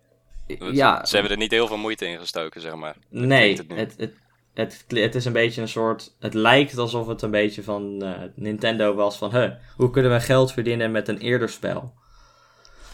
Ja, 0.72 1.06
Ze 1.06 1.14
hebben 1.14 1.32
er 1.32 1.38
niet 1.38 1.52
heel 1.52 1.68
veel 1.68 1.78
moeite 1.78 2.06
in 2.06 2.20
gestoken, 2.20 2.62
zeg 2.62 2.76
maar. 2.76 2.96
Dat 3.10 3.24
nee. 3.24 3.58
het. 3.58 3.98
Het, 3.98 4.14
het, 4.54 4.86
het 4.88 5.16
is 5.16 5.26
een 5.26 5.34
beetje 5.34 5.62
een 5.62 5.68
soort... 5.68 6.16
Het 6.20 6.34
lijkt 6.34 6.78
alsof 6.78 7.08
het 7.08 7.22
een 7.22 7.32
beetje 7.32 7.64
van 7.64 8.02
eh, 8.02 8.22
Nintendo 8.36 8.94
was 8.94 9.18
van... 9.18 9.36
Huh, 9.36 9.52
hoe 9.76 9.90
kunnen 9.90 10.12
we 10.12 10.20
geld 10.20 10.52
verdienen 10.52 10.92
met 10.92 11.08
een 11.08 11.18
eerder 11.18 11.50
spel? 11.50 11.94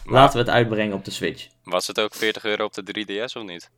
Laten 0.04 0.32
we 0.32 0.38
het 0.38 0.54
uitbrengen 0.54 0.96
op 0.96 1.04
de 1.04 1.10
Switch. 1.10 1.48
Was 1.64 1.86
het 1.86 2.00
ook 2.00 2.14
40 2.14 2.44
euro 2.44 2.64
op 2.64 2.72
de 2.74 3.04
3DS 3.06 3.36
of 3.36 3.42
niet? 3.42 3.70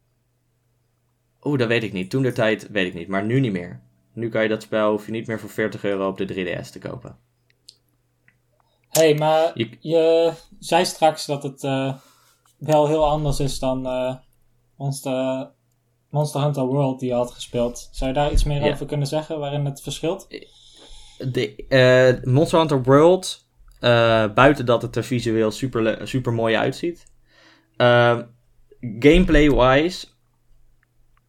Oeh, 1.43 1.59
dat 1.59 1.69
weet 1.69 1.83
ik 1.83 1.93
niet. 1.93 2.11
Toen 2.11 2.23
de 2.23 2.33
tijd 2.33 2.69
weet 2.71 2.87
ik 2.87 2.95
niet, 2.95 3.09
maar 3.09 3.25
nu 3.25 3.41
niet 3.41 3.53
meer. 3.53 3.81
Nu 4.13 4.29
kan 4.29 4.43
je 4.43 4.49
dat 4.49 4.63
spel, 4.63 4.91
hoef 4.91 5.07
je 5.07 5.13
niet 5.13 5.27
meer 5.27 5.41
voor 5.41 5.51
40 5.51 5.85
euro 5.85 6.09
op 6.09 6.17
de 6.19 6.25
3DS 6.27 6.71
te 6.71 6.79
kopen. 6.79 7.17
hey, 8.89 9.15
maar 9.15 9.51
Je- 9.55 9.77
je 9.81 10.33
zei 10.59 10.85
straks 10.85 11.27
dat 11.27 11.43
het 11.43 11.65
eh, 11.65 11.95
wel 12.59 12.87
heel 12.89 13.07
anders 13.09 13.41
is 13.41 13.59
dan 13.59 13.87
eh, 13.87 14.15
Monster, 14.77 15.51
Monster 16.11 16.41
Hunter 16.43 16.65
World 16.67 17.01
die 17.01 17.09
je 17.09 17.15
had 17.15 17.31
gespeeld. 17.31 17.89
Zou 17.93 18.11
je 18.11 18.17
daar 18.17 18.33
iets 18.33 18.45
meer 18.45 18.65
Ja. 18.65 18.73
over 18.73 18.87
kunnen 18.87 19.07
zeggen 19.07 19.39
waarin 19.39 19.65
het 19.65 19.83
verschilt? 19.83 20.27
De, 21.33 21.67
eh, 21.69 22.25
Monster 22.33 22.59
Hunter 22.59 22.83
World, 22.83 23.47
buiten 24.35 24.67
dat 24.67 24.83
het 24.83 24.97
er 24.97 25.05
visueel 25.05 25.51
super, 25.51 26.09
super 26.09 26.33
mooi 26.33 26.57
uitziet, 26.57 27.07
gameplay-wise 28.81 30.07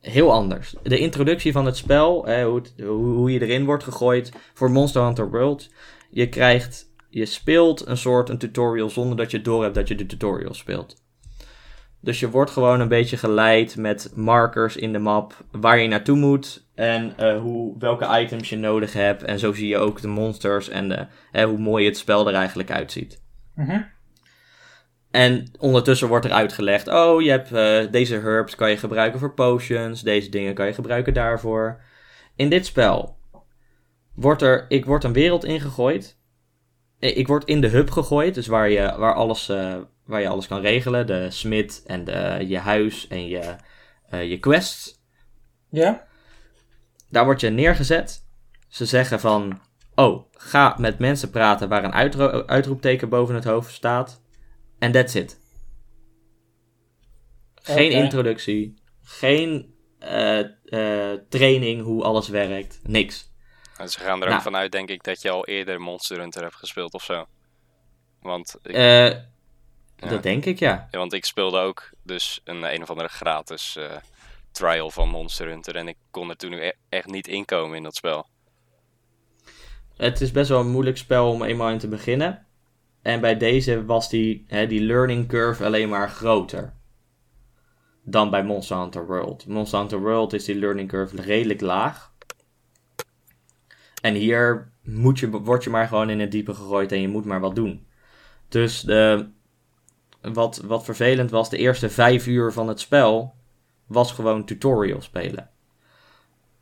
heel 0.02 0.32
anders. 0.32 0.76
De 0.84 0.98
introductie 0.98 1.52
van 1.52 1.66
het 1.66 1.78
spel, 1.78 2.44
hoe, 2.44 2.62
hoe, 2.88 3.32
je 3.32 3.42
erin 3.42 3.66
wordt 3.66 3.84
gegooid 3.84 4.32
voor 4.54 4.72
Monster 4.72 5.04
Hunter 5.04 5.30
World, 5.30 5.70
je 6.10 6.30
krijgt, 6.30 6.94
je 7.10 7.26
speelt 7.26 7.88
een 7.88 7.98
soort 7.98 8.30
een 8.30 8.38
tutorial 8.38 8.90
zonder 8.90 9.18
dat 9.18 9.32
je 9.32 9.42
door 9.42 9.64
hebt 9.64 9.76
dat 9.76 9.88
je 9.88 9.96
de 9.96 10.06
tutorial 10.06 10.54
speelt. 10.54 11.00
Dus 12.00 12.20
je 12.20 12.30
wordt 12.30 12.52
gewoon 12.52 12.80
een 12.80 12.88
beetje 12.88 13.18
geleid 13.18 13.76
met 13.76 14.12
markers 14.16 14.76
in 14.76 14.94
de 14.94 15.00
map 15.00 15.46
waar 15.52 15.80
je 15.80 15.88
naartoe 15.88 16.18
moet 16.18 16.68
en 16.76 17.18
eh, 17.18 17.40
hoe, 17.40 17.76
welke 17.80 18.20
items 18.20 18.50
je 18.50 18.58
nodig 18.58 18.94
hebt. 18.94 19.24
En 19.24 19.40
zo 19.40 19.54
zie 19.54 19.68
je 19.68 19.78
ook 19.78 20.02
de 20.02 20.08
monsters 20.08 20.70
en 20.70 21.10
hoe 21.32 21.58
mooi 21.58 21.86
het 21.86 21.98
spel 21.98 22.28
er 22.28 22.34
eigenlijk 22.34 22.72
uitziet. 22.72 23.22
Mhm. 23.56 23.82
En 25.12 25.52
ondertussen 25.60 26.08
wordt 26.08 26.26
er 26.26 26.32
uitgelegd, 26.32 26.88
oh 26.88 27.22
je 27.22 27.30
hebt 27.30 27.52
eh, 27.52 27.92
deze 27.92 28.16
herbs 28.16 28.56
kan 28.56 28.70
je 28.70 28.78
gebruiken 28.78 29.20
voor 29.20 29.34
potions, 29.34 30.02
deze 30.02 30.30
dingen 30.30 30.54
kan 30.54 30.66
je 30.66 30.74
gebruiken 30.74 31.14
daarvoor. 31.14 31.82
In 32.36 32.50
dit 32.50 32.66
spel 32.66 33.18
wordt 34.16 34.42
er, 34.42 34.66
ik 34.68 34.86
word 34.86 35.04
een 35.04 35.14
wereld 35.14 35.44
ingegooid. 35.44 36.18
Eh, 37.00 37.18
Ik 37.18 37.28
word 37.28 37.44
in 37.46 37.62
de 37.62 37.68
hub 37.68 37.90
gegooid, 37.90 38.34
dus 38.36 38.48
waar 38.48 38.70
je, 38.70 38.94
waar 38.98 39.14
alles, 39.14 39.50
eh, 39.50 39.76
waar 40.06 40.22
je 40.22 40.28
alles 40.28 40.48
kan 40.48 40.62
regelen. 40.62 41.08
De 41.08 41.32
smid 41.32 41.84
en 41.86 42.04
de, 42.04 42.46
je 42.48 42.58
huis 42.58 43.08
en 43.08 43.28
je, 43.28 43.56
eh, 44.10 44.30
je 44.30 44.40
quests. 44.40 45.00
Ja? 45.70 46.08
Daar 47.10 47.26
word 47.26 47.40
je 47.42 47.50
neergezet. 47.50 48.26
Ze 48.68 48.86
zeggen 48.86 49.20
van, 49.20 49.62
oh, 49.96 50.24
ga 50.32 50.76
met 50.78 51.00
mensen 51.00 51.30
praten 51.30 51.70
waar 51.70 51.84
een 51.84 51.94
uitro- 51.94 52.44
uitroepteken 52.46 53.10
boven 53.10 53.36
het 53.36 53.44
hoofd 53.44 53.74
staat. 53.74 54.22
En 54.82 54.92
that's 54.92 55.14
it. 55.16 55.40
Geen 57.56 57.92
introductie, 57.92 58.82
geen 59.04 59.76
eh, 60.00 60.40
eh, 60.40 61.20
training 61.30 61.82
hoe 61.84 62.04
alles 62.04 62.28
werkt, 62.28 62.80
niks. 62.84 63.30
En 63.78 63.90
ze 63.90 64.00
gaan 64.00 64.20
er 64.22 64.26
Nou. 64.26 64.34
ook 64.38 64.44
vanuit, 64.44 64.72
denk 64.72 64.90
ik, 64.90 65.04
dat 65.04 65.22
je 65.22 65.30
al 65.30 65.46
eerder 65.46 65.82
Monster 65.82 66.20
Hunter 66.20 66.42
hebt 66.42 66.56
gespeeld 66.56 66.94
of 66.94 67.04
zo. 67.04 67.26
Want 68.22 68.56
ik, 68.64 68.76
Eh, 68.76 69.10
Ja. 69.98 70.08
Dat 70.08 70.24
denk 70.24 70.46
ik, 70.46 70.60
ja. 70.60 70.88
ja, 70.92 70.98
want 70.98 71.14
ik 71.14 71.26
speelde 71.26 71.60
ook 71.60 71.90
dus 72.04 72.42
een 72.44 72.74
een 72.74 72.82
of 72.82 72.90
andere 72.90 73.08
gratis 73.10 73.76
eh, 73.76 73.96
trial 74.52 74.90
van 74.92 75.10
Monster 75.10 75.48
Hunter. 75.48 75.76
En 75.76 75.88
ik 75.88 75.98
kon 76.12 76.30
er 76.30 76.36
toen 76.38 76.54
e- 76.54 76.72
echt 76.90 77.08
niet 77.08 77.28
inkomen 77.28 77.78
in 77.78 77.84
dat 77.84 77.96
spel. 77.96 78.28
Het 79.98 80.22
is 80.22 80.32
best 80.32 80.50
wel 80.50 80.60
een 80.60 80.70
moeilijk 80.72 80.98
spel 80.98 81.30
om 81.32 81.44
eenmaal 81.44 81.70
in 81.70 81.78
te 81.78 81.88
beginnen. 81.88 82.46
En 83.02 83.22
bij 83.22 83.38
deze 83.38 83.86
was 83.86 84.10
die, 84.10 84.46
hè, 84.48 84.68
die 84.68 84.82
learning 84.82 85.28
curve 85.28 85.66
alleen 85.66 85.90
maar 85.90 86.10
groter. 86.10 86.74
dan 88.04 88.30
bij 88.30 88.44
Monster 88.44 88.78
Hunter 88.78 89.06
World. 89.06 89.48
Monster 89.48 89.80
Hunter 89.80 90.00
World 90.00 90.34
is 90.34 90.46
die 90.46 90.56
learning 90.56 90.90
curve 90.90 91.22
redelijk 91.22 91.62
laag. 91.62 92.14
En 94.02 94.14
hier 94.14 94.72
moet 94.84 95.20
je, 95.20 95.30
word 95.30 95.64
je 95.64 95.70
maar 95.70 95.88
gewoon 95.88 96.10
in 96.10 96.20
het 96.20 96.32
diepe 96.32 96.54
gegooid 96.54 96.92
en 96.92 97.02
je 97.02 97.08
moet 97.08 97.26
maar 97.26 97.40
wat 97.40 97.56
doen. 97.56 97.86
Dus 98.48 98.82
de, 98.82 99.30
wat, 100.22 100.58
wat 100.58 100.84
vervelend 100.84 101.32
was, 101.32 101.50
de 101.50 101.58
eerste 101.58 101.90
vijf 101.90 102.28
uur 102.28 102.52
van 102.52 102.68
het 102.68 102.80
spel 102.80 103.34
was 103.88 104.12
gewoon 104.12 104.46
tutorial 104.46 105.02
spelen. 105.02 105.50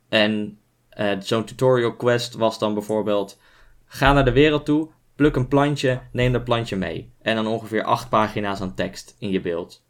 En 0.08 0.58
uh, 0.98 1.12
zo'n 1.20 1.44
tutorial 1.44 1.96
quest 1.96 2.34
was 2.34 2.58
dan 2.58 2.74
bijvoorbeeld: 2.74 3.38
ga 3.86 4.12
naar 4.12 4.24
de 4.24 4.32
wereld 4.32 4.64
toe, 4.64 4.88
pluk 5.20 5.36
een 5.36 5.48
plantje, 5.48 6.00
neem 6.12 6.32
dat 6.32 6.44
plantje 6.44 6.76
mee. 6.76 7.12
En 7.22 7.34
dan 7.34 7.46
ongeveer 7.46 7.82
acht 7.82 8.08
pagina's 8.08 8.60
aan 8.60 8.74
tekst 8.74 9.16
in 9.18 9.30
je 9.30 9.40
beeld. 9.40 9.84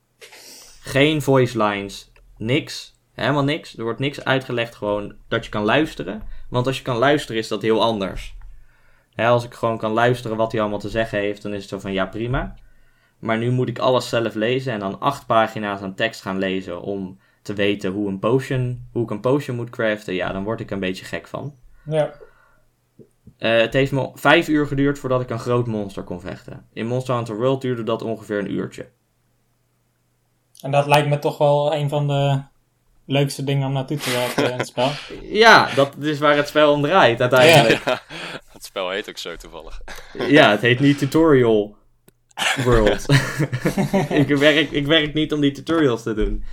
Geen 0.94 1.22
voice 1.22 1.62
lines, 1.62 2.12
niks, 2.36 2.94
helemaal 3.12 3.44
niks. 3.44 3.76
Er 3.76 3.82
wordt 3.82 3.98
niks 3.98 4.24
uitgelegd, 4.24 4.74
gewoon 4.74 5.14
dat 5.28 5.44
je 5.44 5.50
kan 5.50 5.64
luisteren. 5.64 6.22
Want 6.48 6.66
als 6.66 6.76
je 6.76 6.82
kan 6.82 6.96
luisteren 6.96 7.40
is 7.40 7.48
dat 7.48 7.62
heel 7.62 7.82
anders. 7.82 8.36
als 9.16 9.44
ik 9.44 9.54
gewoon 9.54 9.78
kan 9.78 9.92
luisteren 9.92 10.36
wat 10.36 10.52
hij 10.52 10.60
allemaal 10.60 10.78
te 10.78 10.88
zeggen 10.88 11.18
heeft, 11.18 11.42
dan 11.42 11.52
is 11.52 11.60
het 11.60 11.68
zo 11.68 11.78
van 11.78 11.92
ja 11.92 12.06
prima. 12.06 12.54
Maar 13.18 13.38
nu 13.38 13.50
moet 13.50 13.68
ik 13.68 13.78
alles 13.78 14.08
zelf 14.08 14.34
lezen 14.34 14.72
en 14.72 14.80
dan 14.80 15.00
acht 15.00 15.26
pagina's 15.26 15.80
aan 15.80 15.94
tekst 15.94 16.22
gaan 16.22 16.38
lezen 16.38 16.80
om 16.80 17.18
te 17.42 17.54
weten 17.54 17.90
hoe, 17.90 18.08
een 18.08 18.18
potion, 18.18 18.88
hoe 18.92 19.02
ik 19.02 19.10
een 19.10 19.20
potion 19.20 19.56
moet 19.56 19.70
craften. 19.70 20.14
Ja, 20.14 20.32
dan 20.32 20.44
word 20.44 20.60
ik 20.60 20.70
een 20.70 20.80
beetje 20.80 21.04
gek 21.04 21.26
van. 21.26 21.54
Ja. 21.84 22.14
Uh, 23.38 23.60
het 23.60 23.72
heeft 23.72 23.92
me 23.92 24.10
vijf 24.14 24.48
uur 24.48 24.66
geduurd 24.66 24.98
voordat 24.98 25.20
ik 25.20 25.30
een 25.30 25.38
groot 25.38 25.66
monster 25.66 26.02
kon 26.02 26.20
vechten. 26.20 26.66
In 26.72 26.86
Monster 26.86 27.14
Hunter 27.14 27.36
World 27.36 27.60
duurde 27.60 27.82
dat 27.82 28.02
ongeveer 28.02 28.38
een 28.38 28.52
uurtje. 28.52 28.88
En 30.60 30.70
dat 30.70 30.86
lijkt 30.86 31.08
me 31.08 31.18
toch 31.18 31.38
wel 31.38 31.74
een 31.74 31.88
van 31.88 32.08
de 32.08 32.42
leukste 33.06 33.44
dingen 33.44 33.66
om 33.66 33.72
naartoe 33.72 33.96
te 33.96 34.10
werken 34.10 34.52
in 34.52 34.58
het 34.58 34.66
spel. 34.66 34.90
Ja, 35.44 35.74
dat 35.74 35.96
is 36.00 36.18
waar 36.18 36.36
het 36.36 36.48
spel 36.48 36.72
om 36.72 36.82
draait 36.82 37.20
uiteindelijk. 37.20 37.84
Ja, 37.84 38.00
het 38.52 38.64
spel 38.64 38.90
heet 38.90 39.08
ook 39.08 39.18
zo 39.18 39.36
toevallig. 39.36 39.80
Ja, 40.28 40.50
het 40.50 40.60
heet 40.60 40.80
niet 40.80 40.98
Tutorial 40.98 41.76
World. 42.64 43.06
ik, 44.08 44.36
werk, 44.36 44.70
ik 44.70 44.86
werk 44.86 45.14
niet 45.14 45.32
om 45.32 45.40
die 45.40 45.52
tutorials 45.52 46.02
te 46.02 46.14
doen. 46.14 46.44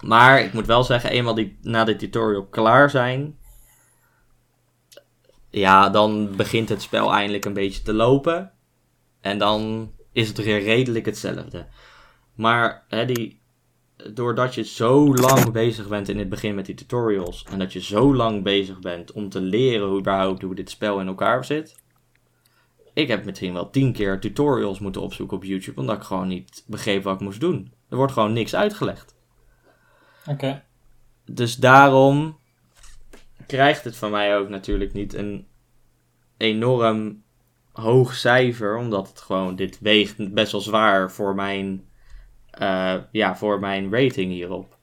Maar 0.00 0.40
ik 0.40 0.52
moet 0.52 0.66
wel 0.66 0.84
zeggen, 0.84 1.10
eenmaal 1.10 1.34
die 1.34 1.58
na 1.62 1.84
de 1.84 1.96
tutorial 1.96 2.46
klaar 2.46 2.90
zijn, 2.90 3.37
ja, 5.58 5.90
dan 5.90 6.36
begint 6.36 6.68
het 6.68 6.82
spel 6.82 7.12
eindelijk 7.12 7.44
een 7.44 7.52
beetje 7.52 7.82
te 7.82 7.92
lopen. 7.92 8.52
En 9.20 9.38
dan 9.38 9.90
is 10.12 10.28
het 10.28 10.44
weer 10.44 10.62
redelijk 10.62 11.06
hetzelfde. 11.06 11.66
Maar 12.34 12.84
hè, 12.88 13.04
die, 13.04 13.40
doordat 14.14 14.54
je 14.54 14.64
zo 14.64 15.14
lang 15.14 15.52
bezig 15.52 15.88
bent 15.88 16.08
in 16.08 16.18
het 16.18 16.28
begin 16.28 16.54
met 16.54 16.66
die 16.66 16.74
tutorials. 16.74 17.44
En 17.50 17.58
dat 17.58 17.72
je 17.72 17.80
zo 17.80 18.14
lang 18.14 18.42
bezig 18.42 18.78
bent 18.78 19.12
om 19.12 19.28
te 19.28 19.40
leren 19.40 19.88
hoe, 19.88 19.98
überhaupt 19.98 20.42
hoe 20.42 20.54
dit 20.54 20.70
spel 20.70 21.00
in 21.00 21.06
elkaar 21.06 21.44
zit. 21.44 21.82
Ik 22.92 23.08
heb 23.08 23.24
misschien 23.24 23.52
wel 23.52 23.70
tien 23.70 23.92
keer 23.92 24.20
tutorials 24.20 24.78
moeten 24.78 25.02
opzoeken 25.02 25.36
op 25.36 25.44
YouTube. 25.44 25.80
Omdat 25.80 25.96
ik 25.96 26.02
gewoon 26.02 26.28
niet 26.28 26.64
begreep 26.66 27.02
wat 27.02 27.14
ik 27.14 27.20
moest 27.20 27.40
doen. 27.40 27.72
Er 27.88 27.96
wordt 27.96 28.12
gewoon 28.12 28.32
niks 28.32 28.54
uitgelegd. 28.54 29.16
Oké. 30.26 30.62
Dus 31.24 31.56
daarom 31.56 32.38
krijgt 33.46 33.84
het 33.84 33.96
van 33.96 34.10
mij 34.10 34.36
ook 34.36 34.48
natuurlijk 34.48 34.92
niet 34.92 35.14
een 35.14 35.46
enorm 36.38 37.22
hoog 37.72 38.14
cijfer. 38.14 38.76
Omdat 38.76 39.08
het 39.08 39.20
gewoon, 39.20 39.56
dit 39.56 39.78
weegt 39.80 40.32
best 40.34 40.52
wel 40.52 40.60
zwaar 40.60 41.10
voor 41.10 41.34
mijn, 41.34 41.84
uh, 42.60 42.94
ja, 43.12 43.36
voor 43.36 43.60
mijn 43.60 43.92
rating 43.92 44.30
hierop. 44.32 44.76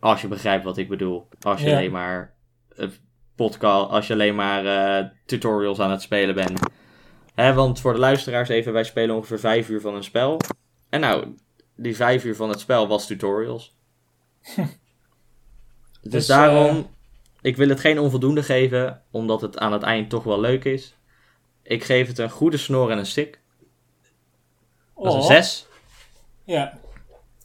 Als 0.00 0.20
je 0.20 0.28
begrijpt 0.28 0.64
wat 0.64 0.76
ik 0.76 0.88
bedoel. 0.88 1.28
Als 1.40 1.60
je 1.60 1.68
Ja. 1.68 1.76
alleen 1.76 1.90
maar 1.92 2.34
uh, 2.76 2.88
podcast, 3.34 3.90
als 3.90 4.06
je 4.06 4.12
alleen 4.12 4.34
maar 4.34 4.66
eh, 4.66 5.06
tutorials 5.26 5.80
aan 5.80 5.90
het 5.90 6.02
spelen 6.02 6.34
bent. 6.34 6.60
Hè, 7.34 7.54
want 7.54 7.80
voor 7.80 7.92
de 7.92 7.98
luisteraars 7.98 8.48
even, 8.48 8.72
wij 8.72 8.84
spelen 8.84 9.14
ongeveer 9.16 9.38
vijf 9.38 9.68
uur 9.68 9.80
van 9.80 9.94
een 9.94 10.04
spel. 10.04 10.40
En 10.88 11.00
nou, 11.00 11.34
die 11.76 11.96
vijf 11.96 12.24
uur 12.24 12.36
van 12.36 12.48
het 12.48 12.60
spel 12.60 12.88
was 12.88 13.06
tutorials. 13.06 13.76
dus, 14.56 14.66
Dus, 16.12 16.26
daarom, 16.26 16.76
eh, 16.76 16.84
ik 17.42 17.56
wil 17.56 17.68
het 17.68 17.80
geen 17.80 17.98
onvoldoende 17.98 18.42
geven, 18.42 19.02
omdat 19.10 19.40
het 19.40 19.58
aan 19.58 19.72
het 19.72 19.82
eind 19.82 20.10
toch 20.10 20.24
wel 20.24 20.40
leuk 20.40 20.64
is. 20.64 20.94
Ik 21.62 21.84
geef 21.84 22.06
het 22.06 22.18
een 22.18 22.30
goede 22.30 22.56
snor 22.56 22.90
en 22.90 22.98
een 22.98 23.06
stick. 23.06 23.40
Dat 24.94 25.06
is 25.06 25.12
een 25.14 25.20
Oh, 25.20 25.26
6. 25.26 25.66
Ja. 26.44 26.78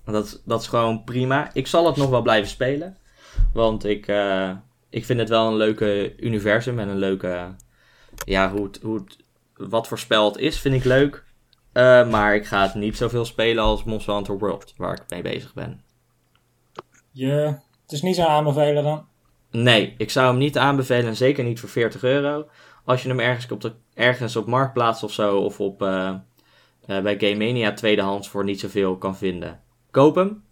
Dat, 0.05 0.25
is- 0.25 0.41
dat 0.45 0.61
is 0.61 0.67
gewoon 0.67 1.03
prima. 1.03 1.49
Ik 1.53 1.67
zal 1.67 1.85
het 1.85 1.95
nog 1.95 2.09
wel 2.09 2.21
blijven 2.21 2.49
spelen. 2.49 2.97
Want 3.53 3.85
ik, 3.85 4.07
eh, 4.07 4.51
ik 4.89 5.05
vind 5.05 5.19
het 5.19 5.29
wel 5.29 5.47
een 5.47 5.55
leuke 5.55 6.15
universum 6.17 6.79
en 6.79 6.87
een 6.87 6.97
leuke. 6.97 7.55
Ja, 8.25 8.51
hoe 8.51 8.63
het, 8.63 8.79
hoe 8.81 8.95
het, 8.97 9.17
wat 9.53 9.87
voor 9.87 9.99
spel 9.99 10.25
het 10.25 10.37
is, 10.37 10.59
vind 10.59 10.75
ik 10.75 10.83
leuk. 10.83 11.23
Eh, 11.71 12.09
maar 12.09 12.35
ik 12.35 12.45
ga 12.45 12.61
het 12.61 12.73
niet 12.75 12.97
zoveel 12.97 13.25
spelen 13.25 13.63
als 13.63 13.83
Monster 13.83 14.13
Hunter 14.13 14.37
World, 14.37 14.73
waar 14.77 14.93
ik 14.93 15.03
mee 15.09 15.21
bezig 15.21 15.53
ben. 15.53 15.83
Je, 17.11 17.31
het 17.81 17.91
is 17.91 18.01
niet 18.01 18.15
zo 18.15 18.23
aanbevelen 18.25 18.83
dan. 18.83 19.05
Nee, 19.55 19.93
ik 19.97 20.11
zou 20.11 20.27
hem 20.27 20.37
niet 20.37 20.57
aanbevelen, 20.57 21.05
en 21.05 21.15
zeker 21.15 21.43
niet 21.43 21.59
voor 21.59 21.69
40 21.69 22.03
euro. 22.03 22.47
Als 22.83 23.01
je 23.03 23.09
hem 23.09 23.19
ergens 23.19 23.51
op, 23.51 23.61
de, 23.61 23.73
ergens 23.93 24.35
op 24.35 24.45
Marktplaats 24.47 25.03
of 25.03 25.11
zo, 25.13 25.37
of 25.37 25.59
op, 25.59 25.81
eh, 25.81 26.07
eh, 26.85 27.03
bij 27.03 27.19
Game 27.19 27.35
Mania 27.45 27.73
tweedehands 27.73 28.29
voor 28.29 28.43
niet 28.43 28.59
zoveel 28.59 28.97
kan 28.97 29.17
vinden. 29.17 29.61
Koop 29.91 30.15
hem. 30.15 30.43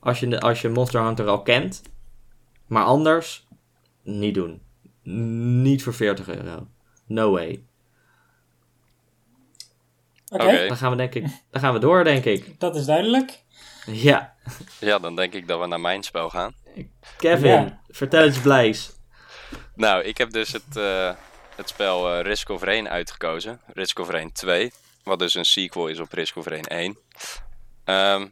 Als 0.00 0.20
je, 0.20 0.28
de- 0.28 0.40
als 0.40 0.60
je 0.60 0.68
Monster 0.68 1.02
Hunter 1.02 1.26
al 1.26 1.42
kent. 1.42 1.82
Maar 2.66 2.84
anders, 2.84 3.46
niet 4.02 4.34
doen. 4.34 4.60
Niet 5.62 5.82
voor 5.82 5.94
40 5.94 6.28
euro. 6.28 6.66
No 7.06 7.30
way. 7.30 7.62
Oké, 10.30 10.44
Oké. 10.44 10.66
Dan 10.68 10.76
gaan 10.76 10.90
we 10.90 10.96
denk 10.96 11.14
ik, 11.14 11.22
dan 11.50 11.60
gaan 11.60 11.72
we 11.72 11.78
door, 11.80 12.04
denk 12.04 12.24
ik. 12.24 12.60
dat 12.60 12.76
is 12.76 12.84
duidelijk. 12.84 13.42
Ja, 13.86 14.34
Ja, 14.80 14.98
dan 14.98 15.16
denk 15.16 15.32
ik 15.32 15.48
dat 15.48 15.60
we 15.60 15.66
naar 15.66 15.80
mijn 15.80 16.02
spel 16.02 16.30
gaan. 16.30 16.54
Kevin, 17.16 17.50
Ja. 17.50 17.80
vertel 17.88 18.22
eens 18.22 18.40
blijs. 18.40 18.92
Nou, 19.74 20.02
ik 20.02 20.18
heb 20.18 20.30
dus 20.30 20.52
het, 20.52 20.76
eh, 20.76 21.14
het 21.56 21.68
spel 21.68 22.12
eh, 22.12 22.20
Risk 22.22 22.48
of 22.48 22.62
Rain 22.62 22.88
uitgekozen. 22.88 23.60
Risk 23.66 23.98
of 23.98 24.08
Rain 24.10 24.32
2. 24.32 24.72
Wat 25.02 25.18
dus 25.18 25.34
een 25.34 25.44
sequel 25.44 25.88
is 25.88 26.00
op 26.00 26.12
Risk 26.12 26.36
of 26.36 26.46
Rain 26.46 26.64
1. 26.66 26.98
Ehm, 27.84 28.26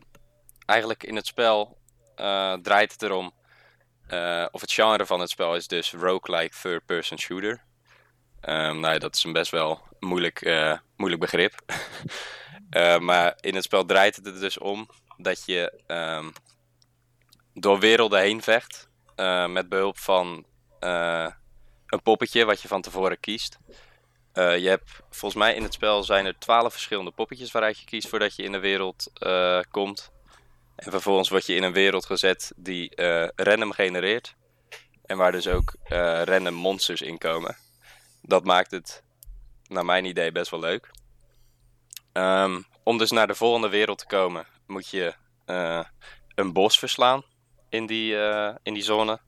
eigenlijk 0.66 1.02
in 1.04 1.16
het 1.16 1.26
spel 1.26 1.78
eh, 2.16 2.52
draait 2.62 2.92
het 2.92 3.02
erom. 3.02 3.32
eh, 4.06 4.46
of 4.50 4.60
het 4.60 4.72
genre 4.72 5.06
van 5.06 5.20
het 5.20 5.30
spel 5.30 5.56
is 5.56 5.66
dus 5.66 5.92
roguelike 5.92 6.54
third-person 6.62 7.18
shooter. 7.18 7.62
Ehm, 8.40 8.80
nou 8.80 8.92
ja, 8.92 8.98
dat 8.98 9.16
is 9.16 9.24
een 9.24 9.32
best 9.32 9.50
wel 9.50 9.80
moeilijk, 10.00 10.40
eh, 10.42 10.78
moeilijk 10.96 11.20
begrip. 11.22 11.54
Eh, 12.70 12.98
maar 12.98 13.34
in 13.40 13.54
het 13.54 13.64
spel 13.64 13.84
draait 13.84 14.16
het 14.16 14.26
er 14.26 14.40
dus 14.40 14.58
om 14.58 14.88
dat 15.16 15.42
je 15.46 15.80
ehm, 15.86 16.30
door 17.58 17.78
werelden 17.78 18.20
heen 18.20 18.42
vecht. 18.42 18.88
eh, 19.14 19.46
met 19.46 19.68
behulp 19.68 19.98
van 19.98 20.44
eh, 20.80 21.30
een 21.86 22.02
poppetje 22.02 22.44
wat 22.44 22.62
je 22.62 22.68
van 22.68 22.82
tevoren 22.82 23.20
kiest. 23.20 23.58
Eh, 24.32 24.58
je 24.58 24.68
hebt, 24.68 24.90
volgens 25.10 25.42
mij 25.42 25.54
in 25.54 25.62
het 25.62 25.74
spel 25.74 26.02
zijn 26.02 26.26
er 26.26 26.38
twaalf 26.38 26.72
verschillende 26.72 27.10
poppetjes 27.10 27.52
waaruit 27.52 27.78
je 27.78 27.84
kiest 27.84 28.08
voordat 28.08 28.36
je 28.36 28.42
in 28.42 28.52
de 28.52 28.58
wereld 28.58 29.10
komt. 29.70 30.10
En 30.76 30.90
vervolgens 30.90 31.28
word 31.28 31.46
je 31.46 31.54
in 31.54 31.62
een 31.62 31.72
wereld 31.72 32.06
gezet 32.06 32.52
die 32.56 33.02
random 33.36 33.72
genereert. 33.72 34.34
En 35.06 35.16
waar 35.16 35.32
dus 35.32 35.48
ook 35.48 35.74
random 36.24 36.54
monsters 36.54 37.00
in 37.00 37.18
komen. 37.18 37.56
Dat 38.22 38.44
maakt 38.44 38.70
het, 38.70 39.02
naar 39.68 39.84
mijn 39.84 40.04
idee, 40.04 40.32
best 40.32 40.50
wel 40.50 40.60
leuk. 40.60 40.90
Ehm, 42.12 42.60
om 42.82 42.98
dus 42.98 43.10
naar 43.10 43.26
de 43.26 43.34
volgende 43.34 43.68
wereld 43.68 43.98
te 43.98 44.06
komen, 44.06 44.46
moet 44.66 44.88
je 44.88 45.14
een 46.34 46.52
bos 46.52 46.78
verslaan 46.78 47.24
in 47.76 47.86
die, 47.86 48.18
eh, 48.18 48.54
in 48.62 48.74
die 48.74 48.82
zone. 48.82 49.20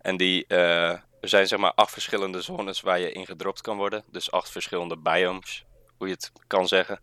En 0.00 0.16
die, 0.16 0.46
eh, 0.46 0.90
er 0.90 1.28
zijn 1.28 1.46
zeg 1.46 1.58
maar 1.58 1.74
acht 1.74 1.92
verschillende 1.92 2.42
zones 2.42 2.80
waar 2.80 2.98
je 2.98 3.12
in 3.12 3.26
gedropt 3.26 3.60
kan 3.60 3.76
worden. 3.76 4.04
Dus 4.10 4.30
acht 4.30 4.50
verschillende 4.50 4.96
biomes, 4.96 5.64
hoe 5.96 6.06
je 6.06 6.14
het 6.14 6.32
kan 6.46 6.68
zeggen. 6.68 7.00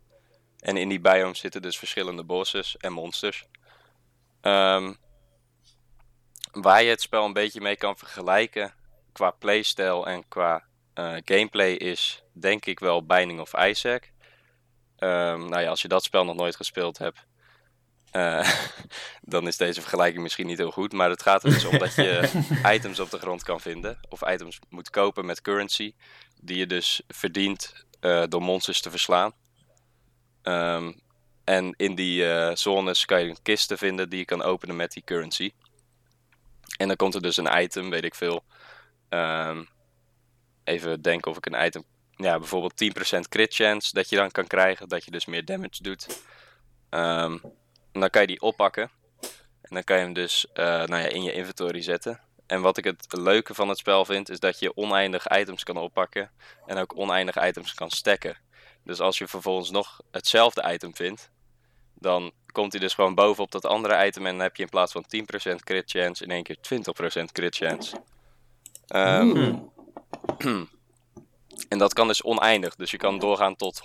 En 0.58 0.76
in 0.76 0.88
die 0.88 1.00
biomes 1.00 1.38
zitten 1.38 1.62
dus 1.62 1.78
verschillende 1.78 2.24
bosses 2.24 2.76
en 2.76 2.92
monsters. 2.92 3.44
Ehm, 4.40 4.92
waar 6.52 6.82
je 6.82 6.90
het 6.90 7.00
spel 7.00 7.24
een 7.24 7.32
beetje 7.32 7.60
mee 7.60 7.76
kan 7.76 7.96
vergelijken 7.98 8.74
qua 9.12 9.30
playstyle 9.30 10.04
en 10.04 10.28
qua 10.28 10.64
eh, 10.94 11.16
gameplay 11.24 11.72
is 11.72 12.22
denk 12.32 12.66
ik 12.66 12.80
wel 12.80 13.06
Binding 13.06 13.40
of 13.40 13.52
Isaac. 13.58 14.10
Ehm, 14.96 15.48
nou 15.48 15.60
ja, 15.60 15.68
als 15.68 15.82
je 15.82 15.88
dat 15.88 16.02
spel 16.02 16.24
nog 16.24 16.36
nooit 16.36 16.56
gespeeld 16.56 16.98
hebt, 16.98 17.26
eh, 18.12 18.52
dan 19.22 19.46
is 19.46 19.56
deze 19.56 19.80
vergelijking 19.80 20.22
misschien 20.22 20.46
niet 20.46 20.58
heel 20.58 20.70
goed. 20.70 20.92
Maar 20.92 21.10
het 21.10 21.22
gaat 21.22 21.44
er 21.44 21.50
dus 21.50 21.64
om 21.64 21.78
dat 21.78 21.94
je 21.94 22.30
items 22.74 23.00
op 23.00 23.10
de 23.10 23.18
grond 23.18 23.42
kan 23.42 23.60
vinden. 23.60 23.98
Of 24.08 24.28
items 24.28 24.58
moet 24.68 24.90
kopen 24.90 25.26
met 25.26 25.40
currency. 25.40 25.94
Die 26.40 26.56
je 26.56 26.66
dus 26.66 27.02
verdient 27.08 27.84
eh, 28.00 28.22
door 28.28 28.42
monsters 28.42 28.80
te 28.80 28.90
verslaan. 28.90 29.32
Ehm, 30.42 30.92
en 31.44 31.74
in 31.76 31.94
die 31.94 32.30
eh, 32.30 32.54
zones 32.56 33.04
kan 33.04 33.24
je 33.24 33.36
kisten 33.42 33.78
vinden 33.78 34.08
die 34.08 34.18
je 34.18 34.24
kan 34.24 34.42
openen 34.42 34.76
met 34.76 34.92
die 34.92 35.04
currency. 35.04 35.52
En 36.76 36.86
dan 36.86 36.96
komt 36.96 37.14
er 37.14 37.22
dus 37.22 37.36
een 37.36 37.62
item, 37.62 37.90
weet 37.90 38.04
ik 38.04 38.14
veel. 38.14 38.44
Ehm, 39.08 39.64
even 40.64 41.02
denken 41.02 41.30
of 41.30 41.36
ik 41.36 41.46
een 41.46 41.64
item. 41.66 41.84
Ja, 42.16 42.38
bijvoorbeeld 42.38 42.76
10% 42.76 43.28
crit 43.28 43.54
chance 43.54 43.90
dat 43.92 44.08
je 44.08 44.16
dan 44.16 44.30
kan 44.30 44.46
krijgen. 44.46 44.88
Dat 44.88 45.04
je 45.04 45.10
dus 45.10 45.26
meer 45.26 45.44
damage 45.44 45.82
doet. 45.82 46.22
Ehm, 46.88 47.38
en 47.92 48.00
dan 48.00 48.10
kan 48.10 48.20
je 48.20 48.26
die 48.26 48.40
oppakken. 48.40 48.90
En 49.62 49.74
dan 49.74 49.84
kan 49.84 49.96
je 49.96 50.02
hem 50.02 50.12
dus 50.12 50.46
eh, 50.52 50.64
nou 50.64 51.02
ja, 51.02 51.08
in 51.08 51.22
je 51.22 51.32
inventory 51.32 51.82
zetten. 51.82 52.20
En 52.46 52.60
wat 52.60 52.76
ik 52.76 52.84
het 52.84 53.06
leuke 53.08 53.54
van 53.54 53.68
het 53.68 53.78
spel 53.78 54.04
vind, 54.04 54.28
is 54.28 54.40
dat 54.40 54.58
je 54.58 54.76
oneindig 54.76 55.28
items 55.28 55.62
kan 55.64 55.76
oppakken. 55.76 56.30
En 56.66 56.78
ook 56.78 56.96
oneindig 56.96 57.46
items 57.46 57.74
kan 57.74 57.90
stacken. 57.90 58.36
Dus 58.84 59.00
als 59.00 59.18
je 59.18 59.28
vervolgens 59.28 59.70
nog 59.70 60.00
hetzelfde 60.10 60.72
item 60.72 60.94
vindt, 60.94 61.30
dan 61.94 62.32
komt 62.52 62.72
hij 62.72 62.80
dus 62.80 62.94
gewoon 62.94 63.14
bovenop 63.14 63.50
dat 63.50 63.64
andere 63.64 64.06
item. 64.06 64.26
En 64.26 64.32
dan 64.32 64.42
heb 64.42 64.56
je 64.56 64.62
in 64.62 64.68
plaats 64.68 64.92
van 64.92 65.04
10% 65.52 65.54
crit 65.64 65.90
chance 65.90 66.24
in 66.24 66.30
één 66.30 66.42
keer 66.42 66.56
20% 67.20 67.32
crit 67.32 67.56
chance. 67.56 67.96
Ehm, 68.86 69.28
Oeh. 69.28 69.54
en 71.68 71.78
dat 71.78 71.92
kan 71.92 72.06
dus 72.06 72.22
oneindig. 72.22 72.74
Dus 72.74 72.90
je 72.90 72.96
kan 72.96 73.18
doorgaan 73.18 73.56
tot 73.56 73.82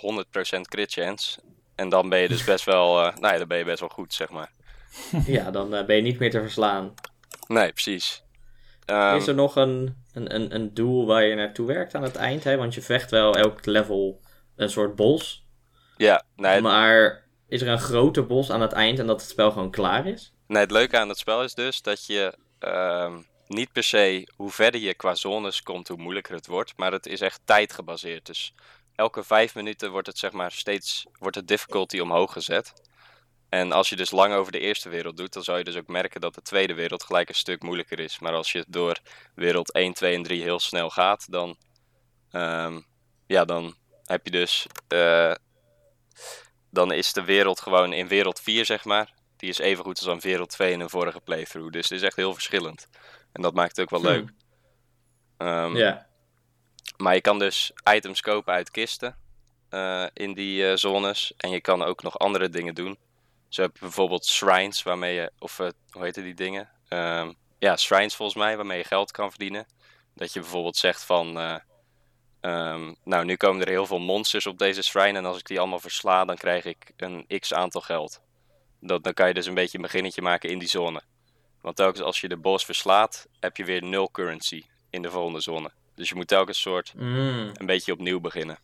100% 0.56 0.60
crit 0.60 0.92
chance. 0.92 1.40
En 1.78 1.88
dan 1.88 2.08
ben 2.08 2.18
je 2.18 2.28
dus 2.28 2.44
best 2.44 2.64
wel, 2.64 2.98
eh, 2.98 3.16
nou 3.16 3.32
ja, 3.32 3.38
dan 3.38 3.48
ben 3.48 3.58
je 3.58 3.64
best 3.64 3.80
wel 3.80 3.88
goed, 3.88 4.14
zeg 4.14 4.30
maar. 4.30 4.50
Ja, 5.26 5.50
dan 5.50 5.74
eh, 5.74 5.86
ben 5.86 5.96
je 5.96 6.02
niet 6.02 6.18
meer 6.18 6.30
te 6.30 6.40
verslaan. 6.40 6.94
Nee, 7.48 7.72
precies. 7.72 8.22
Ehm, 8.84 9.16
is 9.16 9.26
er 9.26 9.34
nog 9.34 9.56
een, 9.56 9.96
een, 10.12 10.34
een, 10.34 10.54
een 10.54 10.74
doel 10.74 11.06
waar 11.06 11.22
je 11.22 11.34
naartoe 11.34 11.66
werkt 11.66 11.94
aan 11.94 12.02
het 12.02 12.16
eind? 12.16 12.44
Hè? 12.44 12.56
Want 12.56 12.74
je 12.74 12.82
vecht 12.82 13.10
wel 13.10 13.34
elk 13.34 13.66
level 13.66 14.20
een 14.56 14.70
soort 14.70 14.96
bos. 14.96 15.46
ja, 15.96 16.22
nee, 16.36 16.60
Maar 16.60 17.24
is 17.48 17.62
er 17.62 17.68
een 17.68 17.78
grote 17.80 18.22
bos 18.22 18.50
aan 18.50 18.60
het 18.60 18.72
eind 18.72 18.98
en 18.98 19.06
dat 19.06 19.20
het 19.20 19.30
spel 19.30 19.50
gewoon 19.50 19.70
klaar 19.70 20.06
is? 20.06 20.32
Nee, 20.46 20.62
het 20.62 20.70
leuke 20.70 20.98
aan 20.98 21.08
het 21.08 21.18
spel 21.18 21.42
is 21.42 21.54
dus 21.54 21.82
dat 21.82 22.06
je 22.06 22.34
ehm, 22.58 23.16
niet 23.46 23.72
per 23.72 23.82
se 23.82 24.28
hoe 24.36 24.50
verder 24.50 24.80
je 24.80 24.94
qua 24.94 25.14
zones 25.14 25.62
komt, 25.62 25.88
hoe 25.88 25.98
moeilijker 25.98 26.34
het 26.34 26.46
wordt. 26.46 26.72
Maar 26.76 26.92
het 26.92 27.06
is 27.06 27.20
echt 27.20 27.40
tijdgebaseerd. 27.44 28.26
Dus 28.26 28.54
elke 28.98 29.22
vijf 29.22 29.54
minuten 29.54 29.90
wordt 29.90 30.06
het 30.06 30.18
zeg 30.18 30.32
maar 30.32 30.52
steeds 30.52 31.06
wordt 31.18 31.36
de 31.36 31.44
difficulty 31.44 31.98
omhoog 31.98 32.32
gezet. 32.32 32.72
En 33.48 33.72
als 33.72 33.88
je 33.88 33.96
dus 33.96 34.10
lang 34.10 34.34
over 34.34 34.52
de 34.52 34.58
eerste 34.58 34.88
wereld 34.88 35.16
doet, 35.16 35.32
dan 35.32 35.42
zou 35.44 35.58
je 35.58 35.64
dus 35.64 35.76
ook 35.76 35.86
merken 35.86 36.20
dat 36.20 36.34
de 36.34 36.42
tweede 36.42 36.74
wereld 36.74 37.02
gelijk 37.04 37.28
een 37.28 37.34
stuk 37.34 37.62
moeilijker 37.62 38.00
is. 38.00 38.18
Maar 38.18 38.32
als 38.32 38.52
je 38.52 38.64
door 38.68 38.98
wereld 39.34 39.72
1, 39.72 39.92
2 39.92 40.14
en 40.14 40.22
3 40.22 40.42
heel 40.42 40.60
snel 40.60 40.90
gaat, 40.90 41.32
dan, 41.32 41.56
ehm, 42.30 42.80
ja, 43.26 43.44
dan 43.44 43.76
heb 44.04 44.24
je 44.24 44.30
dus. 44.30 44.66
eh, 44.88 45.34
dan 46.70 46.92
is 46.92 47.12
de 47.12 47.24
wereld 47.24 47.60
gewoon 47.60 47.92
in 47.92 48.08
wereld 48.08 48.40
4, 48.40 48.64
zeg 48.64 48.84
maar. 48.84 49.14
Die 49.36 49.48
is 49.48 49.58
even 49.58 49.84
goed 49.84 49.98
als 49.98 50.08
aan 50.08 50.20
wereld 50.20 50.50
2 50.50 50.72
in 50.72 50.80
een 50.80 50.90
vorige 50.90 51.20
playthrough. 51.20 51.70
Dus 51.72 51.88
het 51.88 51.98
is 51.98 52.04
echt 52.04 52.16
heel 52.16 52.32
verschillend. 52.34 52.88
En 53.32 53.42
dat 53.42 53.54
maakt 53.54 53.76
het 53.76 53.80
ook 53.80 53.90
wel 53.90 54.00
Hm. 54.00 54.06
leuk. 54.06 54.30
Ehm, 55.36 55.76
Ja. 55.76 56.07
Maar 56.98 57.14
je 57.14 57.20
kan 57.20 57.38
dus 57.38 57.72
items 57.94 58.20
kopen 58.20 58.52
uit 58.52 58.70
kisten 58.70 59.16
eh, 59.68 60.06
in 60.12 60.34
die 60.34 60.68
eh, 60.68 60.76
zones. 60.76 61.32
En 61.36 61.50
je 61.50 61.60
kan 61.60 61.82
ook 61.82 62.02
nog 62.02 62.18
andere 62.18 62.48
dingen 62.48 62.74
doen. 62.74 62.98
Zo 63.48 63.62
heb 63.62 63.74
je 63.74 63.80
bijvoorbeeld 63.80 64.26
shrines 64.26 64.82
waarmee 64.82 65.14
je, 65.14 65.32
of 65.38 65.58
eh, 65.58 65.68
hoe 65.90 66.04
heet 66.04 66.14
die 66.14 66.34
dingen? 66.34 66.70
Ehm, 66.88 67.32
ja, 67.58 67.76
shrines 67.76 68.14
volgens 68.14 68.38
mij, 68.38 68.56
waarmee 68.56 68.78
je 68.78 68.84
geld 68.84 69.10
kan 69.10 69.30
verdienen. 69.30 69.66
Dat 70.14 70.32
je 70.32 70.40
bijvoorbeeld 70.40 70.76
zegt 70.76 71.04
van, 71.04 71.38
eh, 71.38 71.56
ehm, 72.40 72.94
nou 73.04 73.24
nu 73.24 73.36
komen 73.36 73.62
er 73.62 73.68
heel 73.68 73.86
veel 73.86 73.98
monsters 73.98 74.46
op 74.46 74.58
deze 74.58 74.82
shrine. 74.82 75.18
En 75.18 75.24
als 75.24 75.38
ik 75.38 75.46
die 75.46 75.58
allemaal 75.58 75.80
versla, 75.80 76.24
dan 76.24 76.36
krijg 76.36 76.64
ik 76.64 76.92
een 76.96 77.26
x 77.38 77.54
aantal 77.54 77.80
geld. 77.80 78.20
Dat, 78.80 79.04
dan 79.04 79.14
kan 79.14 79.28
je 79.28 79.34
dus 79.34 79.46
een 79.46 79.54
beetje 79.54 79.76
een 79.76 79.82
beginnetje 79.82 80.22
maken 80.22 80.50
in 80.50 80.58
die 80.58 80.68
zone. 80.68 81.02
Want 81.60 81.76
telkens 81.76 82.02
als 82.02 82.20
je 82.20 82.28
de 82.28 82.36
boss 82.36 82.64
verslaat, 82.64 83.26
heb 83.40 83.56
je 83.56 83.64
weer 83.64 83.82
nul 83.82 84.10
currency 84.10 84.64
in 84.90 85.02
de 85.02 85.10
volgende 85.10 85.40
zone. 85.40 85.70
Dus 85.98 86.08
je 86.08 86.14
moet 86.14 86.28
telkens 86.28 86.60
soort 86.60 86.92
Mm. 86.96 87.50
een 87.54 87.66
beetje 87.66 87.92
opnieuw 87.92 88.20
beginnen. 88.20 88.58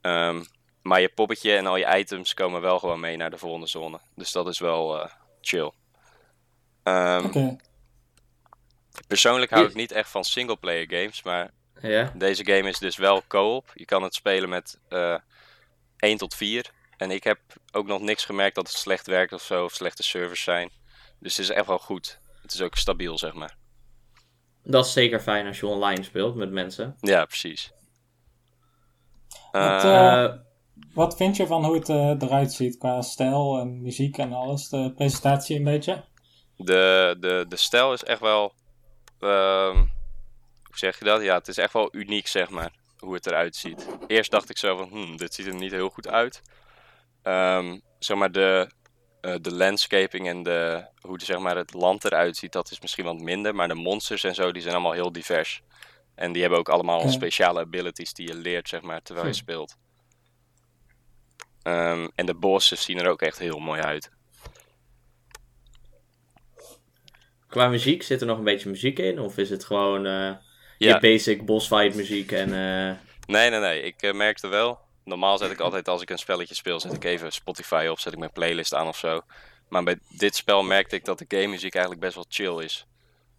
Ehm, 0.00 0.44
maar 0.82 1.00
je 1.00 1.08
poppetje 1.08 1.56
en 1.56 1.66
al 1.66 1.76
je 1.76 1.98
items 1.98 2.34
komen 2.34 2.60
wel 2.60 2.78
gewoon 2.78 3.00
mee 3.00 3.16
naar 3.16 3.30
de 3.30 3.38
volgende 3.38 3.66
zone. 3.66 4.00
Dus 4.14 4.32
dat 4.32 4.48
is 4.48 4.58
wel 4.58 5.02
eh, 5.02 5.10
chill. 5.40 5.72
Ehm. 6.82 7.24
Persoonlijk 9.06 9.50
hou 9.50 9.66
ik 9.66 9.74
niet 9.74 9.92
echt 9.92 10.10
van 10.10 10.24
singleplayer 10.24 10.86
games, 10.88 11.22
maar 11.22 11.50
deze 12.14 12.44
game 12.44 12.68
is 12.68 12.78
dus 12.78 12.96
wel 12.96 13.22
co-op. 13.26 13.70
Je 13.74 13.84
kan 13.84 14.02
het 14.02 14.14
spelen 14.14 14.48
met 14.48 14.78
eh 14.88 15.16
1 15.98 16.16
tot 16.18 16.34
4. 16.34 16.70
En 16.96 17.10
ik 17.10 17.24
heb 17.24 17.38
ook 17.72 17.86
nog 17.86 18.00
niks 18.00 18.24
gemerkt 18.24 18.54
dat 18.54 18.68
het 18.68 18.76
slecht 18.76 19.06
werkt 19.06 19.32
of 19.32 19.42
zo, 19.42 19.64
of 19.64 19.74
slechte 19.74 20.02
servers 20.02 20.42
zijn. 20.42 20.70
Dus 21.18 21.36
het 21.36 21.48
is 21.48 21.54
echt 21.54 21.66
wel 21.66 21.78
goed. 21.78 22.18
Het 22.42 22.52
is 22.52 22.60
ook 22.60 22.76
stabiel, 22.76 23.18
zeg 23.18 23.32
maar. 23.32 23.56
Dat 24.70 24.86
is 24.86 24.92
zeker 24.92 25.20
fijn 25.20 25.46
als 25.46 25.60
je 25.60 25.66
online 25.66 26.02
speelt 26.02 26.34
met 26.34 26.50
mensen. 26.50 26.96
Ja, 27.00 27.24
precies. 27.24 27.72
Wat, 29.52 29.62
Eh, 29.84 30.24
eh, 30.24 30.32
wat 30.94 31.16
vind 31.16 31.36
je 31.36 31.46
van 31.46 31.64
hoe 31.64 31.74
het 31.74 31.88
eh, 31.88 32.14
eruit 32.18 32.52
ziet 32.52 32.78
qua 32.78 33.02
stijl 33.02 33.58
en 33.58 33.82
muziek 33.82 34.18
en 34.18 34.32
alles? 34.32 34.68
De 34.68 34.92
presentatie 34.96 35.56
een 35.56 35.64
beetje? 35.64 36.04
De, 36.56 37.16
de, 37.20 37.44
de 37.48 37.56
stijl 37.56 37.92
is 37.92 38.04
echt 38.04 38.20
wel. 38.20 38.52
ehm, 39.20 39.76
hoe 40.62 40.76
zeg 40.78 40.98
je 40.98 41.04
dat? 41.04 41.22
Ja, 41.22 41.34
het 41.38 41.48
is 41.48 41.56
echt 41.58 41.72
wel 41.72 41.88
uniek, 41.94 42.26
zeg 42.26 42.50
maar. 42.50 42.72
Hoe 42.98 43.14
het 43.14 43.26
eruit 43.26 43.56
ziet. 43.56 43.86
Eerst 44.06 44.30
dacht 44.30 44.50
ik 44.50 44.58
zo 44.58 44.76
van, 44.76 44.88
hmm, 44.88 45.16
dit 45.16 45.34
ziet 45.34 45.46
er 45.46 45.54
niet 45.54 45.70
heel 45.72 45.88
goed 45.88 46.08
uit. 46.08 46.42
Ehm, 47.22 47.78
zeg 47.98 48.16
maar, 48.16 48.32
de, 48.32 48.70
eh, 49.32 49.38
de 49.40 49.54
landscaping 49.54 50.28
en 50.28 50.42
de, 50.42 50.84
hoe 51.00 51.18
de, 51.18 51.24
zeg 51.24 51.38
maar, 51.38 51.56
het 51.56 51.72
land 51.74 52.04
eruit 52.04 52.36
ziet, 52.36 52.52
dat 52.52 52.70
is 52.70 52.80
misschien 52.80 53.04
wat 53.04 53.18
minder. 53.20 53.54
Maar 53.54 53.68
de 53.68 53.74
monsters 53.74 54.24
en 54.24 54.34
zo, 54.34 54.52
die 54.52 54.62
zijn 54.62 54.74
allemaal 54.74 54.92
heel 54.92 55.12
divers. 55.12 55.62
En 56.14 56.32
die 56.32 56.40
hebben 56.40 56.58
ook 56.58 56.68
allemaal 56.68 57.08
speciale 57.08 57.60
abilities 57.60 58.12
die 58.14 58.26
je 58.28 58.34
leert, 58.34 58.68
zeg 58.68 58.80
maar, 58.82 59.02
terwijl 59.02 59.26
je 59.26 59.32
Hm. 59.32 59.38
speelt. 59.38 59.76
Ehm, 61.62 62.08
en 62.14 62.26
de 62.26 62.34
bossen 62.34 62.78
zien 62.78 62.98
er 62.98 63.08
ook 63.10 63.22
echt 63.22 63.38
heel 63.38 63.58
mooi 63.58 63.80
uit. 63.80 64.10
Qua 67.48 67.68
muziek 67.68 68.02
zit 68.02 68.20
er 68.20 68.26
nog 68.26 68.38
een 68.38 68.44
beetje 68.44 68.68
muziek 68.68 68.98
in? 68.98 69.20
Of 69.20 69.36
is 69.38 69.50
het 69.50 69.64
gewoon 69.64 70.04
Ja. 70.04 70.40
je 70.78 70.98
basic 71.00 71.44
boss 71.46 71.66
fight 71.66 71.94
muziek 71.94 72.32
en... 72.32 72.52
eh, 72.52 72.96
Nee, 73.26 73.50
nee, 73.50 73.60
nee. 73.60 73.82
Ik 73.82 74.12
merkte 74.14 74.48
wel. 74.48 74.78
Normaal 75.08 75.38
zet 75.38 75.50
ik 75.50 75.60
altijd 75.60 75.88
als 75.88 76.02
ik 76.02 76.10
een 76.10 76.18
spelletje 76.18 76.54
speel, 76.54 76.80
zet 76.80 76.92
ik 76.92 77.04
even 77.04 77.32
Spotify 77.32 77.86
op, 77.90 77.98
zet 77.98 78.12
ik 78.12 78.18
mijn 78.18 78.32
playlist 78.32 78.74
aan 78.74 78.86
of 78.86 78.96
zo. 78.98 79.20
Maar 79.68 79.82
bij 79.82 79.98
dit 80.08 80.36
spel 80.36 80.62
merkte 80.62 80.96
ik 80.96 81.04
dat 81.04 81.18
de 81.18 81.24
game 81.28 81.46
muziek 81.46 81.74
eigenlijk 81.74 82.04
best 82.04 82.14
wel 82.14 82.24
chill 82.28 82.64
is. 82.64 82.86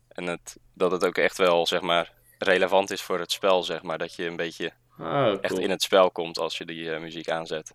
En 0.07 0.27
het, 0.27 0.57
dat 0.73 0.91
het 0.91 1.05
ook 1.05 1.17
echt 1.17 1.37
wel, 1.37 1.67
zeg 1.67 1.81
maar, 1.81 2.13
relevant 2.37 2.91
is 2.91 3.01
voor 3.01 3.19
het 3.19 3.31
spel, 3.31 3.63
zeg 3.63 3.81
maar. 3.81 3.97
Dat 3.97 4.15
je 4.15 4.25
een 4.25 4.35
beetje 4.35 4.71
Oh, 4.99 5.37
echt 5.41 5.59
in 5.59 5.69
het 5.69 5.81
spel 5.81 6.11
komt 6.11 6.39
als 6.39 6.57
je 6.57 6.65
die 6.65 6.93
eh, 6.93 7.01
muziek 7.01 7.29
aanzet. 7.29 7.73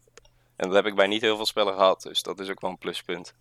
En 0.57 0.66
dat 0.66 0.74
heb 0.74 0.87
ik 0.87 0.94
bij 0.94 1.07
niet 1.07 1.20
heel 1.20 1.37
veel 1.37 1.46
spellen 1.46 1.74
gehad, 1.74 2.02
dus 2.02 2.22
dat 2.22 2.40
is 2.40 2.50
ook 2.50 2.61
wel 2.61 2.70
een 2.70 2.78
pluspunt. 2.78 3.35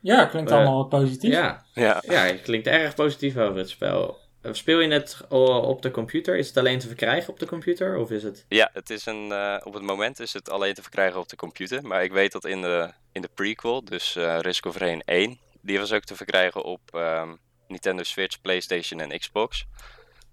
Ja, 0.00 0.24
klinkt 0.24 0.50
Eh, 0.50 0.56
allemaal 0.56 0.84
positief. 0.84 1.32
Ja, 1.32 1.64
Ja, 1.74 2.02
ja, 2.06 2.34
klinkt 2.36 2.66
erg 2.66 2.94
positief 2.94 3.36
over 3.36 3.56
het 3.56 3.68
spel. 3.68 4.18
Eh, 4.42 4.52
Speel 4.52 4.80
je 4.80 4.88
het 4.92 5.20
o- 5.28 5.58
op 5.60 5.82
de 5.82 5.90
computer? 5.90 6.36
Is 6.36 6.48
het 6.48 6.56
alleen 6.56 6.78
te 6.78 6.86
verkrijgen 6.86 7.32
op 7.32 7.38
de 7.38 7.46
computer? 7.46 7.96
Of 7.96 8.10
is 8.10 8.22
het... 8.22 8.44
ja 8.48 8.70
het 8.72 8.90
is 8.90 9.06
een, 9.06 9.32
eh, 9.32 9.56
op 9.64 9.74
het 9.74 9.82
moment 9.82 10.20
is 10.20 10.32
het 10.32 10.50
alleen 10.50 10.74
te 10.74 10.82
verkrijgen 10.82 11.20
op 11.20 11.28
de 11.28 11.36
computer. 11.36 11.82
Maar 11.86 12.02
ik 12.02 12.12
weet 12.12 12.32
dat 12.32 12.44
in 12.44 12.62
de, 12.62 12.92
in 13.12 13.22
de 13.22 13.30
prequel, 13.34 13.84
dus 13.84 14.16
eh 14.16 14.38
Risk 14.40 14.66
of 14.66 14.76
Rain 14.76 15.02
1, 15.04 15.38
die 15.60 15.78
was 15.78 15.92
ook 15.92 16.04
te 16.04 16.16
verkrijgen 16.16 16.62
op 16.64 16.80
ehm, 16.94 17.34
Nintendo 17.68 18.02
Switch, 18.02 18.40
PlayStation 18.40 19.00
en 19.00 19.18
Xbox. 19.18 19.66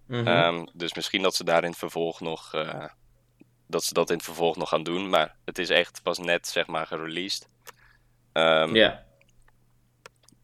Mhm. 0.08 0.28
Ehm, 0.28 0.66
dus 0.74 0.94
misschien 0.94 1.22
dat 1.22 1.36
ze 1.36 1.44
daar 1.44 1.64
in 1.64 1.70
het 1.70 1.78
vervolg 1.80 2.20
nog. 2.22 2.54
eh, 2.54 2.86
dat 3.70 3.84
ze 3.84 3.94
dat 3.94 4.10
in 4.10 4.16
het 4.16 4.26
vervolg 4.26 4.56
nog 4.58 4.70
gaan 4.70 4.84
doen. 4.84 5.10
Maar 5.10 5.36
het 5.46 5.58
is 5.60 5.70
echt 5.70 6.04
pas 6.04 6.18
net, 6.18 6.48
zeg 6.48 6.68
maar, 6.68 6.88
gereleased. 6.88 7.48
Ehm, 8.34 8.76
ja. 8.76 9.06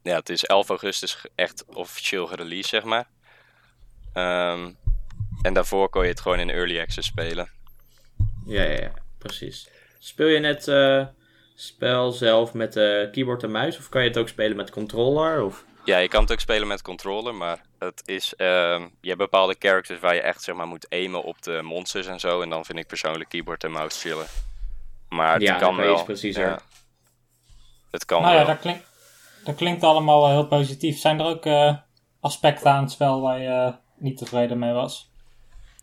ja. 0.02 0.16
het 0.16 0.28
is 0.28 0.44
11 0.44 0.68
augustus 0.68 1.26
echt 1.34 1.64
officieel 1.74 2.26
gereleased, 2.26 2.66
zeg 2.70 2.82
maar. 2.84 3.08
Ehm, 4.14 4.70
en 5.42 5.54
daarvoor 5.54 5.88
kon 5.88 6.02
je 6.02 6.08
het 6.08 6.20
gewoon 6.20 6.38
in 6.38 6.50
early 6.50 6.80
access 6.80 7.08
spelen. 7.08 7.50
Ja, 8.46 8.62
ja, 8.62 8.80
ja, 8.80 8.90
precies. 9.18 9.68
Speel 9.98 10.26
je 10.26 10.38
net 10.38 10.68
eh 10.68 11.06
spel 11.56 12.12
zelf 12.12 12.52
met 12.54 12.72
keyboard 13.12 13.42
en 13.42 13.50
muis? 13.50 13.78
Of 13.78 13.88
kan 13.88 14.02
je 14.02 14.08
het 14.08 14.18
ook 14.18 14.28
spelen 14.28 14.56
met 14.56 14.70
controller? 14.70 15.42
Of... 15.44 15.64
Ja, 15.84 15.98
je 15.98 16.08
kan 16.08 16.22
het 16.22 16.32
ook 16.32 16.40
spelen 16.40 16.68
met 16.68 16.82
controller, 16.82 17.34
maar 17.34 17.60
het 17.78 18.02
is, 18.04 18.34
ehm, 18.36 18.82
je 19.00 19.06
hebt 19.08 19.18
bepaalde 19.18 19.56
characters 19.58 20.00
waar 20.00 20.14
je 20.14 20.20
echt 20.20 20.42
zeg 20.42 20.54
maar, 20.54 20.66
moet 20.66 20.90
aimen 20.90 21.22
op 21.22 21.42
de 21.42 21.60
monsters 21.62 22.06
en 22.06 22.20
zo. 22.20 22.40
En 22.42 22.48
dan 22.50 22.64
vind 22.64 22.78
ik 22.78 22.86
persoonlijk 22.86 23.28
keyboard 23.30 23.64
en 23.64 23.70
mouse 23.70 23.98
chillen. 24.08 24.26
Maar 25.08 25.32
het 25.32 25.42
Ja, 25.42 25.56
kan 25.58 25.76
wel. 25.76 26.04
preciezer. 26.04 26.46
ja. 26.48 26.58
Het 27.90 28.04
kan 28.04 28.22
Nou 28.22 28.32
ja, 28.34 28.38
wel. 28.38 28.46
dat 28.48 28.58
klinkt, 28.60 28.86
dat 29.44 29.54
klinkt 29.54 29.82
allemaal 29.82 30.20
wel 30.20 30.30
heel 30.30 30.46
positief. 30.46 30.98
Zijn 30.98 31.20
er 31.20 31.26
ook 31.26 31.44
eh, 31.46 31.76
aspecten 32.20 32.70
aan 32.70 32.82
het 32.82 32.92
spel 32.92 33.20
waar 33.20 33.38
je 33.40 33.48
eh, 33.48 33.72
niet 33.96 34.16
tevreden 34.16 34.58
mee 34.58 34.72
was? 34.72 35.10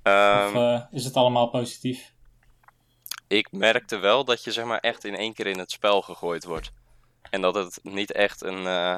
Ehm, 0.03 0.47
of 0.47 0.55
eh, 0.55 0.81
is 0.91 1.03
het 1.05 1.15
allemaal 1.15 1.47
positief? 1.47 2.11
ik 3.31 3.51
merkte 3.51 3.97
wel 3.97 4.25
dat 4.25 4.43
je 4.43 4.51
zeg 4.51 4.65
maar 4.65 4.79
echt 4.79 5.03
in 5.03 5.15
één 5.15 5.33
keer 5.33 5.47
in 5.47 5.59
het 5.59 5.71
spel 5.71 6.01
gegooid 6.01 6.43
wordt. 6.43 6.71
En 7.29 7.41
dat 7.41 7.55
het 7.55 7.79
niet 7.83 8.11
echt 8.11 8.41
een, 8.43 8.67
eh, 8.67 8.97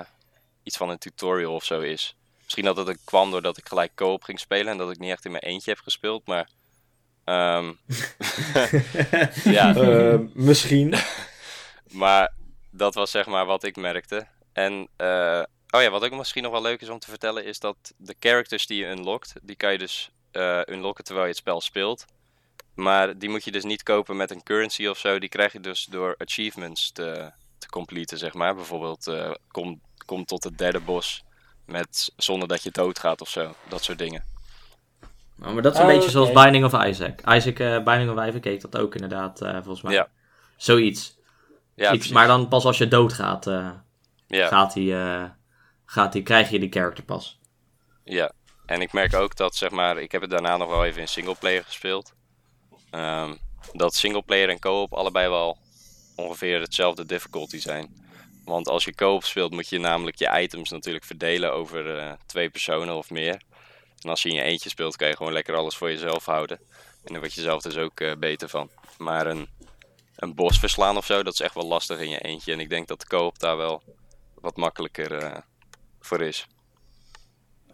iets 0.63 0.77
van 0.77 0.89
een 0.89 0.97
tutorial 0.97 1.53
of 1.53 1.63
zo 1.63 1.79
is. 1.79 2.15
Misschien 2.43 2.65
dat 2.65 2.77
het 2.77 2.97
kwam 3.03 3.31
doordat 3.31 3.57
ik 3.57 3.67
gelijk 3.67 3.91
co-op 3.95 4.23
ging 4.23 4.39
spelen 4.39 4.71
en 4.71 4.77
dat 4.77 4.91
ik 4.91 4.99
niet 4.99 5.11
echt 5.11 5.25
in 5.25 5.31
mijn 5.31 5.43
eentje 5.43 5.71
heb 5.71 5.79
gespeeld, 5.79 6.25
maar... 6.27 6.49
ehm, 7.23 7.71
ja, 9.57 9.75
Eh, 9.75 10.19
misschien. 10.33 10.93
maar 12.03 12.33
dat 12.71 12.93
was 12.93 13.11
zeg 13.11 13.25
maar 13.25 13.45
wat 13.45 13.63
ik 13.63 13.75
merkte. 13.75 14.27
En 14.53 14.87
eh, 14.95 15.43
oh 15.73 15.81
ja, 15.81 15.89
wat 15.89 16.03
ook 16.03 16.11
misschien 16.11 16.43
nog 16.43 16.51
wel 16.51 16.61
leuk 16.61 16.81
is 16.81 16.89
om 16.89 16.99
te 16.99 17.09
vertellen, 17.09 17.45
is 17.45 17.59
dat 17.59 17.93
de 17.97 18.15
characters 18.19 18.67
die 18.67 18.79
je 18.79 18.89
unlockt, 18.89 19.33
die 19.41 19.55
kan 19.55 19.71
je 19.71 19.77
dus 19.77 20.11
eh, 20.31 20.61
unlocken 20.65 21.03
terwijl 21.03 21.25
je 21.25 21.31
het 21.31 21.41
spel 21.41 21.61
speelt. 21.61 22.05
Maar 22.73 23.17
die 23.17 23.29
moet 23.29 23.43
je 23.43 23.51
dus 23.51 23.63
niet 23.63 23.83
kopen 23.83 24.17
met 24.17 24.31
een 24.31 24.43
currency 24.43 24.87
of 24.87 24.97
zo. 24.97 25.19
Die 25.19 25.29
krijg 25.29 25.53
je 25.53 25.59
dus 25.59 25.85
door 25.85 26.15
achievements 26.17 26.91
te, 26.91 27.31
te 27.57 27.67
completen, 27.69 28.17
zeg 28.17 28.33
maar. 28.33 28.55
Bijvoorbeeld, 28.55 29.07
eh, 29.07 29.31
kom, 29.47 29.81
kom 30.05 30.25
tot 30.25 30.43
het 30.43 30.57
derde 30.57 30.79
bos 30.79 31.23
met, 31.65 32.11
zonder 32.17 32.47
dat 32.47 32.63
je 32.63 32.71
doodgaat 32.71 33.21
of 33.21 33.29
zo. 33.29 33.55
Dat 33.69 33.83
soort 33.83 33.97
dingen. 33.97 34.23
Nou, 35.35 35.53
maar 35.53 35.63
dat 35.63 35.73
is 35.73 35.79
een 35.79 35.85
Oh, 35.85 35.93
beetje 35.93 36.09
zoals. 36.09 36.31
Binding 36.31 36.65
of 36.65 36.85
Isaac. 36.85 37.21
Isaac, 37.29 37.59
eh, 37.59 37.83
Binding 37.83 38.19
of 38.19 38.27
Isaac 38.27 38.43
heet 38.43 38.61
dat 38.61 38.77
ook 38.77 38.95
inderdaad, 38.95 39.41
eh, 39.41 39.53
volgens 39.53 39.81
mij. 39.81 39.93
Ja. 39.93 40.07
Zoiets. 40.55 41.17
Ja, 41.75 41.93
Iets, 41.93 42.07
maar 42.07 42.27
dan 42.27 42.47
pas 42.47 42.65
als 42.65 42.77
je 42.77 42.87
doodgaat, 42.87 43.47
eh 43.47 43.69
ja. 44.27 44.47
gaat 44.47 44.75
eh, 44.75 45.23
gaat 45.93 46.13
die, 46.13 46.23
krijg 46.23 46.49
je 46.49 46.59
die 46.59 46.71
character 46.71 47.03
pas. 47.03 47.39
Ja, 48.03 48.31
en 48.65 48.81
ik 48.81 48.93
merk 48.93 49.13
ook 49.13 49.35
dat, 49.35 49.55
zeg 49.55 49.69
maar, 49.69 49.97
ik 49.97 50.11
heb 50.11 50.21
het 50.21 50.29
daarna 50.29 50.57
nog 50.57 50.69
wel 50.69 50.85
even 50.85 51.01
in 51.01 51.07
singleplayer 51.07 51.63
gespeeld. 51.63 52.13
Ehm, 52.89 53.33
dat 53.71 53.95
singleplayer 53.95 54.49
en 54.49 54.59
co-op 54.59 54.93
allebei 54.93 55.29
wel 55.29 55.57
ongeveer 56.15 56.61
hetzelfde 56.61 57.05
difficulty 57.05 57.59
zijn. 57.59 58.01
Want 58.45 58.67
als 58.67 58.85
je 58.85 58.95
co-op 58.95 59.23
speelt, 59.23 59.51
moet 59.51 59.69
je 59.69 59.79
namelijk 59.79 60.17
je 60.17 60.41
items 60.41 60.69
natuurlijk 60.69 61.05
verdelen 61.05 61.53
over 61.53 61.97
eh, 61.97 62.11
twee 62.25 62.49
personen 62.49 62.95
of 62.95 63.09
meer. 63.09 63.41
En 64.01 64.09
als 64.09 64.21
je 64.21 64.29
in 64.29 64.35
je 64.35 64.41
eentje 64.41 64.69
speelt, 64.69 64.95
kan 64.95 65.07
je 65.07 65.15
gewoon 65.15 65.33
lekker 65.33 65.55
alles 65.55 65.75
voor 65.75 65.89
jezelf 65.89 66.25
houden. 66.25 66.59
En 67.03 67.11
daar 67.11 67.19
word 67.19 67.33
je 67.33 67.41
zelf 67.41 67.61
dus 67.61 67.77
ook 67.77 67.99
eh, 67.99 68.15
beter 68.15 68.49
van. 68.49 68.69
Maar 68.97 69.27
een, 69.27 69.47
een 70.15 70.35
bos 70.35 70.59
verslaan 70.59 70.97
of 70.97 71.05
zo, 71.05 71.23
dat 71.23 71.33
is 71.33 71.39
echt 71.39 71.55
wel 71.55 71.67
lastig 71.67 71.99
in 71.99 72.09
je 72.09 72.19
eentje. 72.19 72.53
En 72.53 72.59
ik 72.59 72.69
denk 72.69 72.87
dat 72.87 72.99
de 72.99 73.07
co-op 73.07 73.39
daar 73.39 73.57
wel 73.57 73.83
wat 74.33 74.57
makkelijker 74.57 75.11
eh, 75.11 75.37
voor 76.05 76.21
is. 76.21 76.47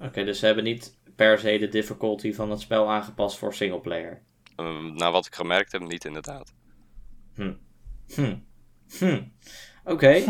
Oké, 0.02 0.24
dus 0.24 0.40
ze 0.40 0.46
hebben 0.46 0.64
niet 0.64 0.98
per 1.16 1.40
se 1.40 1.58
de 1.58 1.68
difficulty 1.68 2.34
van 2.34 2.50
het 2.50 2.60
spel 2.60 2.90
aangepast 2.90 3.38
voor 3.38 3.54
singleplayer. 3.54 4.22
Ehm, 4.56 4.94
naar 4.94 5.12
wat 5.12 5.26
ik 5.26 5.36
gemerkt 5.36 5.72
heb, 5.72 5.82
niet 5.82 6.06
inderdaad. 6.06 6.54
Hm. 7.36 7.54
Hm. 8.08 8.36
Oké. 9.84 10.24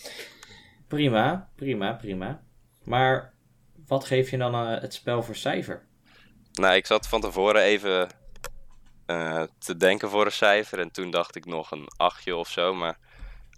prima, 0.88 1.50
prima, 1.54 1.92
prima. 1.92 2.42
Maar 2.84 3.34
wat 3.86 4.04
geef 4.04 4.30
je 4.30 4.36
dan 4.36 4.54
eh, 4.54 4.80
het 4.80 4.94
spel 4.94 5.22
voor 5.22 5.36
cijfer? 5.36 5.86
Nou, 6.52 6.74
ik 6.74 6.86
zat 6.86 7.08
van 7.08 7.20
tevoren 7.20 7.62
even 7.62 8.08
eh, 9.06 9.42
te 9.58 9.76
denken 9.76 10.10
voor 10.10 10.24
een 10.24 10.32
cijfer. 10.32 10.78
En 10.78 10.90
toen 10.90 11.10
dacht 11.10 11.36
ik 11.36 11.44
nog 11.44 11.70
een 11.70 11.88
achtje 11.96 12.36
of 12.36 12.48
zo. 12.48 12.74
Maar 12.74 12.98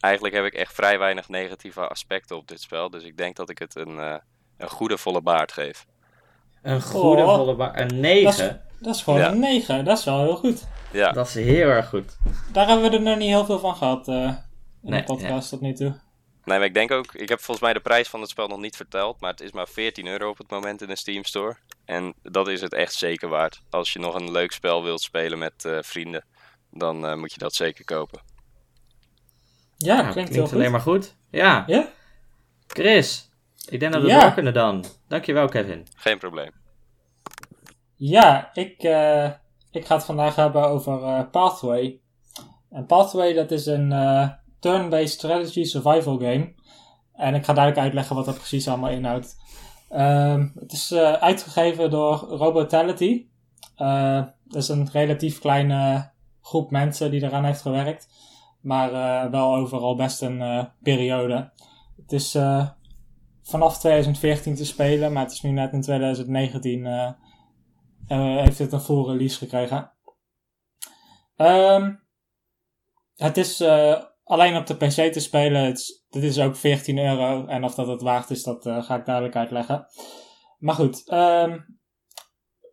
eigenlijk 0.00 0.34
heb 0.34 0.44
ik 0.44 0.54
echt 0.54 0.74
vrij 0.74 0.98
weinig 0.98 1.28
negatieve 1.28 1.88
aspecten 1.88 2.36
op 2.36 2.48
dit 2.48 2.60
spel. 2.60 2.90
Dus 2.90 3.02
ik 3.02 3.16
denk 3.16 3.36
dat 3.36 3.50
ik 3.50 3.58
het 3.58 3.76
een, 3.76 3.98
eh, 3.98 4.14
een 4.56 4.68
goede 4.70 4.98
volle 4.98 5.20
baard 5.22 5.52
geef. 5.52 5.86
Een 6.62 6.82
goede 6.82 7.22
Oh. 7.22 7.34
volle 7.34 7.54
ba- 7.54 7.78
Een 7.78 8.00
9. 8.00 8.62
Dat 8.80 8.94
is 8.94 9.02
gewoon 9.02 9.18
Ja. 9.20 9.30
een 9.30 9.38
9. 9.38 9.84
Dat 9.84 9.98
is 9.98 10.04
wel 10.04 10.22
heel 10.22 10.36
goed. 10.36 10.66
Ja, 10.92 11.12
Dat 11.12 11.26
is 11.26 11.34
heel 11.34 11.68
erg 11.68 11.88
goed. 11.88 12.16
Daar 12.52 12.66
hebben 12.68 12.90
we 12.90 12.96
er 12.96 13.02
nog 13.02 13.16
niet 13.18 13.28
heel 13.28 13.44
veel 13.44 13.58
van 13.58 13.76
gehad 13.76 14.08
eh, 14.08 14.14
in 14.14 14.36
Nee, 14.80 15.00
de 15.00 15.06
podcast 15.06 15.48
tot 15.48 15.60
nu 15.60 15.72
toe. 15.72 15.88
nee, 16.44 16.58
maar 16.58 16.66
ik 16.66 16.74
denk 16.74 16.90
ook... 16.90 17.14
Ik 17.14 17.28
heb 17.28 17.38
volgens 17.40 17.60
mij 17.66 17.72
de 17.74 17.80
prijs 17.80 18.08
van 18.08 18.20
het 18.20 18.30
spel 18.30 18.48
nog 18.48 18.58
niet 18.60 18.76
verteld. 18.76 19.20
Maar 19.20 19.30
het 19.30 19.40
is 19.40 19.52
maar 19.52 19.68
14 19.68 20.06
euro 20.06 20.28
op 20.28 20.38
het 20.38 20.50
moment 20.50 20.82
in 20.82 20.88
de 20.88 20.96
Steam 20.96 21.24
Store. 21.24 21.56
En 21.84 22.14
dat 22.22 22.48
is 22.48 22.60
het 22.60 22.72
echt 22.74 22.92
zeker 22.94 23.28
waard. 23.28 23.60
Als 23.70 23.92
je 23.92 23.98
nog 23.98 24.14
een 24.14 24.30
leuk 24.30 24.52
spel 24.52 24.82
wilt 24.82 25.00
spelen 25.00 25.38
met 25.38 25.64
eh, 25.64 25.78
vrienden, 25.80 26.24
dan 26.70 27.06
eh, 27.06 27.14
moet 27.14 27.32
je 27.32 27.38
dat 27.38 27.54
zeker 27.54 27.84
kopen. 27.84 28.20
Ja, 29.78 30.00
Nou, 30.00 30.12
klinkt, 30.12 30.34
heel 30.34 30.44
goed. 30.44 30.52
alleen 30.54 30.70
maar 30.70 30.80
goed. 30.80 31.16
Ja, 31.30 31.64
Ja? 31.66 31.88
Chris. 32.66 33.30
Ik 33.68 33.80
denk 33.80 33.92
dat 33.92 34.02
we 34.02 34.08
Ja. 34.08 34.20
door 34.20 34.32
kunnen 34.32 34.54
dan. 34.54 34.84
Dankjewel, 35.08 35.48
Kevin. 35.48 35.86
Geen 35.96 36.18
probleem. 36.18 36.50
Ja, 37.96 38.50
ik, 38.52 38.82
eh, 38.82 39.30
ik 39.70 39.86
ga 39.86 39.94
het 39.94 40.04
vandaag 40.04 40.34
hebben 40.36 40.68
over 40.68 41.02
eh, 41.02 41.20
Pathway. 41.30 42.00
En 42.70 42.86
Pathway, 42.86 43.32
dat 43.32 43.50
is 43.50 43.66
een 43.66 43.92
eh, 43.92 44.28
turn-based 44.60 45.08
strategy 45.10 45.64
survival 45.64 46.18
game. 46.18 46.54
En 47.12 47.34
ik 47.34 47.44
ga 47.44 47.52
duidelijk 47.52 47.84
uitleggen 47.84 48.16
wat 48.16 48.24
dat 48.24 48.36
precies 48.36 48.68
allemaal 48.68 48.90
inhoudt. 48.90 49.36
Ehm, 49.88 50.48
het 50.60 50.72
is 50.72 50.90
eh, 50.90 51.12
uitgegeven 51.12 51.90
door 51.90 52.16
Robotality. 52.16 53.26
Eh, 53.76 54.22
dat 54.44 54.62
is 54.62 54.68
een 54.68 54.88
relatief 54.92 55.38
kleine 55.38 56.10
groep 56.42 56.70
mensen 56.70 57.10
die 57.10 57.22
eraan 57.22 57.44
heeft 57.44 57.60
gewerkt. 57.62 58.08
Maar 58.68 58.92
eh, 58.92 59.30
wel 59.30 59.54
overal 59.54 59.96
best 59.96 60.22
een 60.22 60.42
eh, 60.42 60.64
periode. 60.82 61.50
Het 62.08 62.12
is 62.12 62.34
eh, 62.34 62.68
vanaf 63.42 63.78
2014 63.78 64.54
te 64.54 64.64
spelen, 64.64 65.12
maar 65.12 65.22
het 65.22 65.32
is 65.32 65.40
nu 65.40 65.50
net 65.50 65.72
in 65.72 65.80
2019 65.80 66.86
eh, 66.86 67.12
eh, 68.06 68.42
heeft 68.44 68.58
het 68.58 68.72
een 68.72 68.80
full 68.80 69.04
release 69.04 69.38
gekregen. 69.38 69.92
Ehm, 71.36 71.94
het 73.14 73.36
is 73.36 73.62
alleen 74.24 74.56
op 74.56 74.66
de 74.66 74.76
PC 74.76 75.12
te 75.12 75.20
spelen. 75.20 75.64
Het 75.64 75.78
is, 75.78 76.04
dit 76.08 76.22
is 76.22 76.38
ook 76.38 76.56
14 76.56 76.98
euro. 76.98 77.46
En 77.46 77.64
of 77.64 77.74
dat 77.74 77.86
het 77.86 78.02
waard 78.02 78.30
is, 78.30 78.42
dat 78.42 78.62
ga 78.62 78.96
ik 78.96 79.04
duidelijk 79.04 79.36
uitleggen. 79.36 79.86
Maar 80.58 80.74
goed, 80.74 81.08
ehm, 81.08 81.58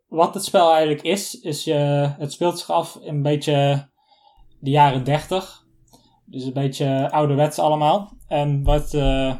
wat 0.07 0.33
het 0.33 0.43
spel 0.43 0.71
eigenlijk 0.71 1.01
is, 1.01 1.39
is 1.39 1.63
je, 1.63 1.73
het 2.17 2.31
speelt 2.31 2.59
zich 2.59 2.69
af 2.69 2.97
een 3.01 3.21
beetje 3.21 3.89
de 4.59 4.69
jaren 4.69 5.03
30. 5.03 5.64
Dus 6.25 6.43
een 6.43 6.53
beetje 6.53 7.11
ouderwets 7.11 7.59
allemaal. 7.59 8.11
En 8.27 8.63
wat, 8.63 8.93
eh, 8.93 9.35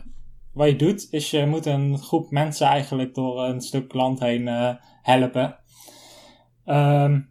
wat 0.54 0.68
je 0.68 0.76
doet, 0.76 1.08
is 1.12 1.32
je 1.32 1.46
moet 1.46 1.66
een 1.66 1.98
groep 1.98 2.32
mensen 2.32 2.68
eigenlijk 2.68 3.14
door 3.16 3.44
een 3.44 3.62
stuk 3.62 3.94
land 3.94 4.20
heen 4.20 4.48
eh, 4.48 4.74
helpen. 5.02 5.60
Ehm, 6.66 7.22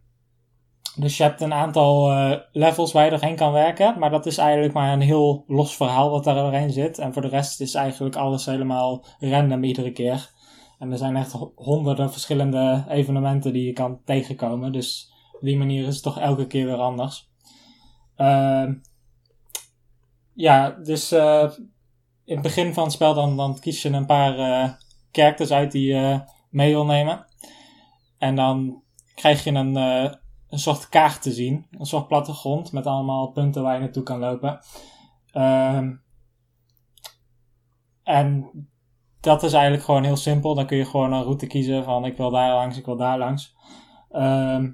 dus 0.96 1.16
je 1.16 1.22
hebt 1.22 1.40
een 1.40 1.52
aantal 1.52 2.10
eh, 2.10 2.38
levels 2.52 2.92
waar 2.92 3.04
je 3.04 3.10
doorheen 3.10 3.36
kan 3.36 3.52
werken. 3.52 3.98
Maar 3.98 4.10
dat 4.10 4.26
is 4.26 4.38
eigenlijk 4.38 4.74
maar 4.74 4.92
een 4.92 5.00
heel 5.00 5.44
los 5.46 5.76
verhaal 5.76 6.10
wat 6.10 6.24
daar 6.24 6.34
doorheen 6.34 6.70
zit. 6.70 6.98
En 6.98 7.12
voor 7.12 7.22
de 7.22 7.28
rest 7.28 7.60
is 7.60 7.74
eigenlijk 7.74 8.16
alles 8.16 8.46
helemaal 8.46 9.04
random 9.18 9.64
iedere 9.64 9.92
keer. 9.92 10.30
En 10.78 10.92
er 10.92 10.98
zijn 10.98 11.16
echt 11.16 11.32
ho- 11.32 11.52
honderden 11.54 12.12
verschillende 12.12 12.84
evenementen 12.88 13.52
die 13.52 13.66
je 13.66 13.72
kan 13.72 14.00
tegenkomen. 14.04 14.72
Dus 14.72 15.12
op 15.32 15.40
die 15.40 15.56
manier 15.56 15.86
is 15.86 15.94
het 15.94 16.02
toch 16.02 16.18
elke 16.20 16.46
keer 16.46 16.66
weer 16.66 16.76
anders. 16.76 17.30
Ehm, 18.16 18.74
ja, 20.34 20.70
dus 20.70 21.12
eh, 21.12 21.50
in 22.24 22.34
het 22.34 22.42
begin 22.42 22.74
van 22.74 22.84
het 22.84 22.92
spel 22.92 23.14
dan, 23.14 23.36
dan 23.36 23.58
kies 23.58 23.82
je 23.82 23.88
een 23.88 24.06
paar 24.06 24.38
eh 24.38 24.72
characters 25.12 25.50
uit 25.50 25.72
die 25.72 25.86
je 25.86 26.20
mee 26.50 26.72
wil 26.72 26.84
nemen. 26.84 27.26
En 28.18 28.34
dan 28.34 28.82
krijg 29.14 29.44
je 29.44 29.50
een, 29.50 29.76
eh, 29.76 30.12
een 30.48 30.58
soort 30.58 30.88
kaart 30.88 31.22
te 31.22 31.32
zien. 31.32 31.66
Een 31.70 31.86
soort 31.86 32.08
plattegrond 32.08 32.72
met 32.72 32.86
allemaal 32.86 33.30
punten 33.30 33.62
waar 33.62 33.74
je 33.74 33.80
naartoe 33.80 34.02
kan 34.02 34.18
lopen. 34.18 34.60
Ehm, 35.32 35.92
en 38.02 38.50
dat 39.20 39.42
is 39.42 39.52
eigenlijk 39.52 39.84
gewoon 39.84 40.04
heel 40.04 40.16
simpel. 40.16 40.54
Dan 40.54 40.66
kun 40.66 40.76
je 40.76 40.84
gewoon 40.84 41.12
een 41.12 41.22
route 41.22 41.46
kiezen 41.46 41.84
van 41.84 42.04
ik 42.04 42.16
wil 42.16 42.30
daar 42.30 42.54
langs, 42.54 42.76
ik 42.76 42.84
wil 42.84 42.96
daar 42.96 43.18
langs. 43.18 43.54
Ehm, 44.10 44.72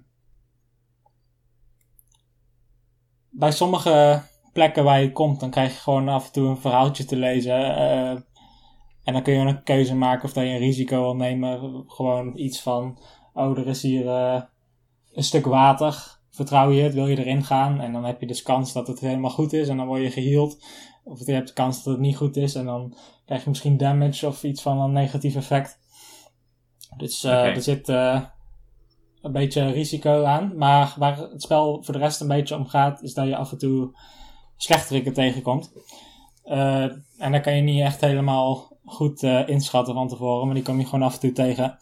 bij 3.30 3.52
sommige 3.52 4.22
plekken 4.52 4.84
waar 4.84 5.00
je 5.00 5.12
komt, 5.12 5.40
dan 5.40 5.50
krijg 5.50 5.72
je 5.72 5.80
gewoon 5.80 6.08
af 6.08 6.26
en 6.26 6.32
toe 6.32 6.48
een 6.48 6.56
verhaaltje 6.56 7.04
te 7.04 7.16
lezen. 7.16 7.76
eh, 7.76 8.16
en 9.04 9.12
dan 9.12 9.22
kun 9.22 9.34
je 9.34 9.40
een 9.40 9.62
keuze 9.62 9.94
maken 9.94 10.24
of 10.24 10.32
dat 10.32 10.44
je 10.44 10.50
een 10.50 10.58
risico 10.58 11.00
wil 11.00 11.16
nemen. 11.16 11.84
Gewoon 11.86 12.38
iets 12.38 12.60
van, 12.62 12.98
oh, 13.34 13.58
er 13.58 13.66
is 13.66 13.82
hier 13.82 14.08
eh, 14.08 14.42
een 15.12 15.22
stuk 15.22 15.44
water. 15.44 16.18
Vertrouw 16.30 16.70
je 16.70 16.82
het? 16.82 16.94
Wil 16.94 17.06
je 17.06 17.18
erin 17.18 17.44
gaan? 17.44 17.80
En 17.80 17.92
dan 17.92 18.04
heb 18.04 18.20
je 18.20 18.26
dus 18.26 18.42
kans 18.42 18.72
dat 18.72 18.86
het 18.86 19.00
helemaal 19.00 19.30
goed 19.30 19.52
is 19.52 19.68
en 19.68 19.76
dan 19.76 19.86
word 19.86 20.02
je 20.02 20.10
geheeld. 20.10 20.64
Of 21.04 21.26
je 21.26 21.32
hebt 21.32 21.48
de 21.48 21.54
kans 21.54 21.82
dat 21.82 21.92
het 21.92 22.02
niet 22.02 22.16
goed 22.16 22.36
is 22.36 22.54
en 22.54 22.64
dan 22.64 22.96
krijg 23.26 23.42
je 23.42 23.48
misschien 23.48 23.76
damage 23.76 24.26
of 24.26 24.42
iets 24.42 24.62
van 24.62 24.80
een 24.80 24.92
negatief 24.92 25.36
effect. 25.36 25.78
Dus 26.96 27.24
eh, 27.24 27.44
er 27.44 27.62
zit 27.62 27.88
een 27.88 29.32
beetje 29.32 29.70
risico 29.70 30.24
aan. 30.24 30.56
Maar 30.56 30.94
waar 30.98 31.18
het 31.18 31.42
spel 31.42 31.82
voor 31.82 31.94
de 31.94 32.00
rest 32.00 32.20
een 32.20 32.28
beetje 32.28 32.56
om 32.56 32.66
gaat, 32.66 33.02
is 33.02 33.14
dat 33.14 33.26
je 33.26 33.36
af 33.36 33.52
en 33.52 33.58
toe 33.58 33.94
slechteriken 34.62 35.12
tegenkomt. 35.12 35.72
Eh, 36.44 36.82
en 37.18 37.32
dan 37.32 37.40
kan 37.40 37.56
je 37.56 37.62
niet 37.62 37.82
echt 37.82 38.00
helemaal 38.00 38.68
goed 38.84 39.22
eh, 39.22 39.48
inschatten 39.48 39.94
van 39.94 40.08
tevoren, 40.08 40.46
maar 40.46 40.54
die 40.54 40.64
kom 40.64 40.78
je 40.78 40.84
gewoon 40.84 41.02
af 41.02 41.14
en 41.14 41.20
toe 41.20 41.32
tegen. 41.32 41.78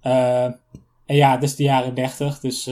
Eh, 0.00 0.44
en 0.44 1.16
ja, 1.16 1.30
het 1.30 1.42
is 1.42 1.56
de 1.56 1.62
jaren 1.62 1.94
30, 1.94 2.40
dus 2.40 2.70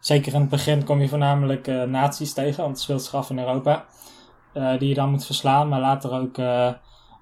zeker 0.00 0.34
in 0.34 0.40
het 0.40 0.50
begin 0.50 0.84
kom 0.84 1.00
je 1.00 1.08
voornamelijk 1.08 1.66
nazi's 1.66 2.32
tegen, 2.32 2.62
want 2.62 2.74
het 2.74 2.80
speelt 2.80 3.02
zich 3.02 3.14
af 3.14 3.30
in 3.30 3.38
Europa. 3.38 3.84
Die 4.78 4.88
je 4.88 4.94
dan 4.94 5.10
moet 5.10 5.26
verslaan, 5.26 5.68
maar 5.68 5.80
later 5.80 6.12
ook 6.12 6.38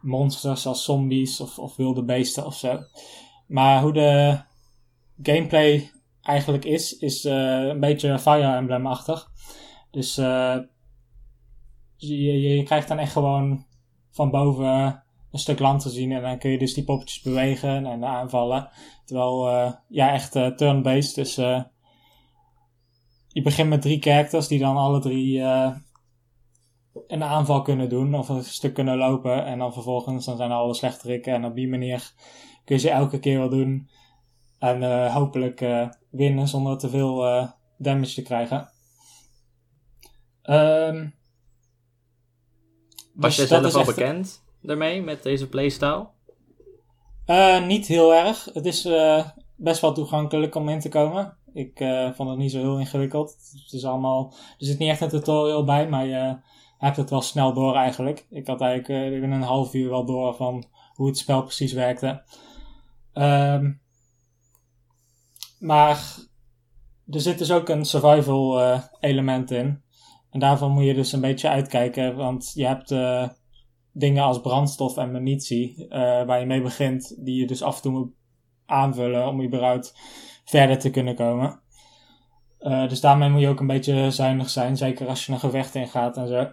monsters 0.00 0.66
als 0.66 0.85
zombies 0.85 1.40
of, 1.40 1.58
of 1.58 1.76
wilde 1.76 2.04
beesten 2.04 2.46
of 2.46 2.54
zo. 2.54 2.78
Maar 3.46 3.82
hoe 3.82 3.92
de 3.92 4.40
gameplay 5.22 5.90
eigenlijk 6.22 6.64
is, 6.64 6.98
is 6.98 7.24
een 7.24 7.80
beetje 7.80 8.18
Fire 8.18 8.56
Emblem-achtig. 8.56 9.30
Dus 9.90 10.20
je, 12.09 12.41
je, 12.41 12.62
krijgt 12.62 12.88
dan 12.88 12.99
echt 12.99 13.12
gewoon 13.12 13.65
van 14.11 14.31
boven 14.31 15.03
een 15.31 15.38
stuk 15.38 15.59
land 15.59 15.83
te 15.83 15.91
zien. 15.91 16.12
En 16.12 16.23
dan 16.23 16.38
kun 16.38 16.51
je 16.51 16.59
dus 16.59 16.75
die 16.75 16.85
poppetjes 16.85 17.21
bewegen 17.23 17.87
en 17.87 18.05
aanvallen. 18.05 18.69
Terwijl, 19.05 19.49
uh, 19.49 19.73
ja, 19.88 20.12
echt 20.12 20.33
turn-based. 20.33 21.15
Dus 21.15 21.35
je 23.29 23.43
begint 23.43 23.69
met 23.69 23.83
drie 23.83 24.03
characters 24.03 24.49
die 24.49 24.59
dan 24.59 24.77
alle 24.77 25.01
drie 25.01 25.41
een 27.07 27.23
aanval 27.23 27.62
kunnen 27.62 27.88
doen. 27.88 28.15
Of 28.15 28.29
een 28.29 28.45
stuk 28.45 28.75
kunnen 28.75 28.97
lopen. 28.97 29.45
En 29.45 29.59
dan 29.59 29.73
vervolgens 29.73 30.25
dan 30.25 30.37
zijn 30.37 30.53
alle 30.53 30.75
slechterikken. 30.75 31.35
En 31.35 31.45
op 31.45 31.55
die 31.55 31.69
manier 31.69 32.12
kun 32.65 32.75
je 32.75 32.81
ze 32.81 32.91
elke 32.91 33.19
keer 33.19 33.38
wel 33.38 33.49
doen. 33.49 33.88
En 34.59 35.11
hopelijk 35.12 35.65
winnen 36.11 36.49
zonder 36.49 36.79
te 36.79 36.88
veel 36.88 37.49
damage 37.79 38.15
te 38.15 38.23
krijgen. 38.23 38.71
Um, 40.45 41.15
Was 43.12 43.37
dus 43.37 43.48
je 43.48 43.61
zelf 43.61 43.75
al 43.75 43.85
bekend 43.85 44.42
daarmee, 44.61 45.03
met 45.03 45.22
deze 45.22 45.48
playstyle? 45.48 46.09
Uh, 47.27 47.66
niet 47.66 47.87
heel 47.87 48.14
erg. 48.14 48.48
Het 48.53 48.66
is 48.66 48.87
uh, 48.87 49.29
best 49.57 49.81
wel 49.81 49.92
toegankelijk 49.92 50.55
om 50.55 50.68
in 50.68 50.81
te 50.81 50.88
komen. 50.88 51.37
Ik 51.53 51.81
uh, 51.81 52.12
vond 52.12 52.29
het 52.29 52.38
niet 52.38 52.51
zo 52.51 52.59
heel 52.59 52.79
ingewikkeld. 52.79 53.37
Het 53.64 53.72
is 53.72 53.85
allemaal, 53.85 54.35
er 54.59 54.66
zit 54.66 54.79
niet 54.79 54.88
echt 54.88 55.01
een 55.01 55.09
tutorial 55.09 55.64
bij, 55.64 55.88
maar 55.88 56.07
je 56.07 56.38
hebt 56.79 56.96
het 56.96 57.11
wel 57.11 57.20
snel 57.20 57.55
door 57.55 57.75
eigenlijk. 57.75 58.27
Ik 58.31 58.46
had 58.46 58.61
eigenlijk 58.61 59.11
binnen 59.11 59.40
een 59.40 59.46
half 59.46 59.75
uur 59.75 59.90
wel 59.90 60.05
door 60.05 60.35
van 60.35 60.64
hoe 60.94 61.07
het 61.07 61.18
spel 61.18 61.42
precies 61.42 61.72
werkte. 61.72 62.22
Um, 63.14 63.81
maar 65.59 66.16
er 67.11 67.20
zit 67.20 67.38
dus 67.38 67.53
ook 67.53 67.68
een 67.68 67.85
survival 67.85 68.81
element 69.01 69.51
in. 69.51 69.83
En 70.33 70.40
daarvan 70.40 70.73
moet 70.73 70.85
je 70.85 70.95
dus 70.95 71.12
een 71.12 71.21
beetje 71.21 71.49
uitkijken, 71.49 72.16
want 72.16 72.53
je 72.55 72.66
hebt 72.66 72.90
dingen 73.92 74.23
als 74.23 74.40
brandstof 74.40 74.97
en 74.97 75.11
munitie, 75.11 75.77
uh, 75.79 75.88
waar 76.25 76.40
je 76.40 76.47
mee 76.47 76.62
begint, 76.62 77.25
die 77.25 77.40
je 77.40 77.47
dus 77.47 77.62
af 77.62 77.77
en 77.77 77.83
toe 77.83 77.92
moet 77.92 78.12
aanvullen 78.66 79.27
om 79.29 79.42
überhaupt 79.42 79.95
verder 80.45 80.79
te 80.79 80.90
kunnen 80.90 81.14
komen. 81.14 81.61
Uh, 82.61 82.88
dus 82.88 83.01
daarmee 83.01 83.29
moet 83.29 83.40
je 83.40 83.49
ook 83.49 83.61
een 83.61 83.66
beetje 83.66 84.11
zuinig 84.11 84.51
zijn, 84.51 84.77
zeker 84.77 85.09
als 85.09 85.27
je 85.27 85.33
een 85.33 85.38
gevecht 85.38 85.75
ingaat 85.75 86.16
en 86.16 86.29
zo. 86.29 86.53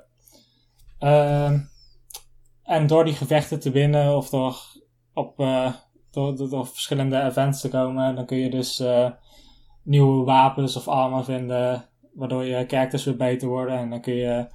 Uh, 0.99 1.59
en 2.63 2.87
door 2.87 3.05
die 3.05 3.13
gevechten 3.13 3.59
te 3.59 3.71
winnen 3.71 4.15
of 4.15 4.29
door, 4.29 4.57
op, 5.13 5.37
door, 5.37 6.35
door, 6.35 6.49
door, 6.49 6.67
verschillende 6.67 7.21
events 7.21 7.61
te 7.61 7.69
komen, 7.69 8.15
dan 8.15 8.25
kun 8.25 8.37
je 8.37 8.49
dus 8.49 8.83
nieuwe 9.83 10.25
wapens 10.25 10.75
of 10.75 10.87
armor 10.87 11.23
vinden, 11.23 11.89
waardoor 12.19 12.43
je 12.43 12.65
characters 12.67 13.03
weer 13.03 13.15
beter 13.15 13.47
worden. 13.47 13.77
En 13.77 13.89
dan 13.89 14.01
kun 14.01 14.13
je 14.13 14.47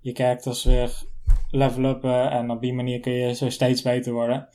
je 0.00 0.14
characters 0.14 0.64
weer 0.64 1.02
level 1.50 1.84
uppen 1.84 2.30
en 2.30 2.50
op 2.50 2.60
die 2.60 2.74
manier 2.74 3.00
kun 3.00 3.12
je 3.12 3.34
zo 3.34 3.50
steeds 3.50 3.82
beter 3.82 4.12
worden. 4.12 4.48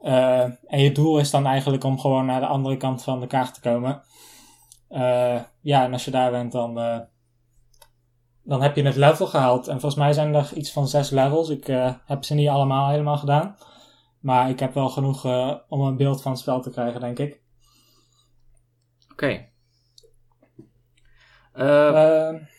Uh, 0.00 0.42
en 0.42 0.80
je 0.80 0.92
doel 0.92 1.18
is 1.18 1.30
dan 1.30 1.46
eigenlijk 1.46 1.84
om 1.84 1.98
gewoon 1.98 2.26
naar 2.26 2.40
de 2.40 2.46
andere 2.46 2.76
kant 2.76 3.02
van 3.02 3.20
de 3.20 3.26
kaart 3.26 3.54
te 3.54 3.60
komen. 3.60 4.02
Uh, 4.90 5.40
ja, 5.60 5.84
en 5.84 5.92
als 5.92 6.04
je 6.04 6.10
daar 6.10 6.30
bent, 6.30 6.52
dan, 6.52 6.74
dan 8.42 8.62
heb 8.62 8.76
je 8.76 8.82
het 8.82 8.96
level 8.96 9.26
gehaald. 9.26 9.68
En 9.68 9.80
volgens 9.80 10.00
mij 10.00 10.12
zijn 10.12 10.34
er 10.34 10.52
iets 10.54 10.72
van 10.72 10.88
zes 10.88 11.10
levels. 11.10 11.48
Ik 11.48 11.66
heb 12.06 12.24
ze 12.24 12.34
niet 12.34 12.48
allemaal 12.48 12.88
helemaal 12.88 13.18
gedaan. 13.18 13.56
Maar 14.20 14.50
ik 14.50 14.60
heb 14.60 14.74
wel 14.74 14.88
genoeg 14.88 15.24
om 15.68 15.80
een 15.80 15.96
beeld 15.96 16.22
van 16.22 16.32
het 16.32 16.40
spel 16.40 16.60
te 16.60 16.70
krijgen, 16.70 17.00
denk 17.00 17.18
ik. 17.18 17.42
Oké. 19.12 19.52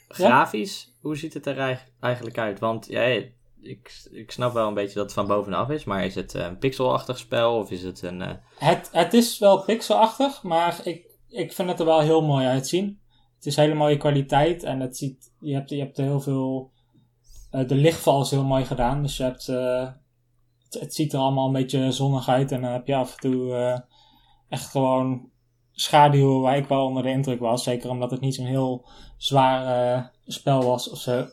Grafisch, 0.07 0.83
ja? 0.83 0.91
hoe 1.01 1.17
ziet 1.17 1.33
het 1.33 1.45
er 1.45 1.79
eigenlijk 1.99 2.37
uit? 2.37 2.59
Want 2.59 2.87
jij, 2.89 3.33
ik, 3.61 4.07
ik 4.11 4.31
snap 4.31 4.53
wel 4.53 4.67
een 4.67 4.73
beetje 4.73 4.95
dat 4.95 5.03
het 5.03 5.13
van 5.13 5.27
bovenaf 5.27 5.69
is, 5.69 5.83
maar 5.83 6.05
is 6.05 6.15
het 6.15 6.33
een 6.33 6.57
pixelachtig 6.57 7.17
spel 7.17 7.57
of 7.57 7.71
is 7.71 7.83
het 7.83 8.01
een... 8.01 8.21
Uh... 8.21 8.31
Het, 8.57 8.89
het 8.91 9.13
is 9.13 9.39
wel 9.39 9.63
pixelachtig, 9.63 10.43
maar 10.43 10.79
ik, 10.83 11.05
ik 11.27 11.53
vind 11.53 11.69
het 11.69 11.79
er 11.79 11.85
wel 11.85 11.99
heel 11.99 12.21
mooi 12.21 12.45
uitzien. 12.45 12.99
Het 13.35 13.45
is 13.45 13.55
hele 13.55 13.73
mooie 13.73 13.97
kwaliteit 13.97 14.63
en 14.63 14.79
het 14.79 14.97
ziet, 14.97 15.33
je, 15.39 15.53
hebt, 15.53 15.69
je 15.69 15.79
hebt 15.79 15.97
heel 15.97 16.19
veel... 16.19 16.71
Uh, 17.51 17.67
de 17.67 17.75
lichtval 17.75 18.21
is 18.21 18.31
heel 18.31 18.45
mooi 18.45 18.65
gedaan, 18.65 19.01
dus 19.01 19.17
je 19.17 19.23
hebt... 19.23 19.47
Uh, 19.47 19.87
het, 20.63 20.79
het, 20.79 20.95
ziet 20.95 21.13
er 21.13 21.19
allemaal 21.19 21.47
een 21.47 21.53
beetje 21.53 21.91
zonnig 21.91 22.29
uit 22.29 22.51
en 22.51 22.61
dan 22.61 22.71
heb 22.71 22.87
je 22.87 22.95
af 22.95 23.11
en 23.11 23.19
toe 23.19 23.83
echt 24.49 24.69
gewoon 24.69 25.29
schaduwen 25.75 26.41
waar 26.41 26.57
ik 26.57 26.67
wel 26.67 26.85
onder 26.85 27.03
de 27.03 27.09
indruk 27.09 27.39
was. 27.39 27.63
Zeker 27.63 27.89
omdat 27.89 28.11
het 28.11 28.21
niet 28.21 28.35
zo'n 28.35 28.45
heel 28.45 28.87
zwaar 29.17 30.11
spel 30.25 30.63
was 30.63 30.89
of 30.89 30.99
zo. 30.99 31.27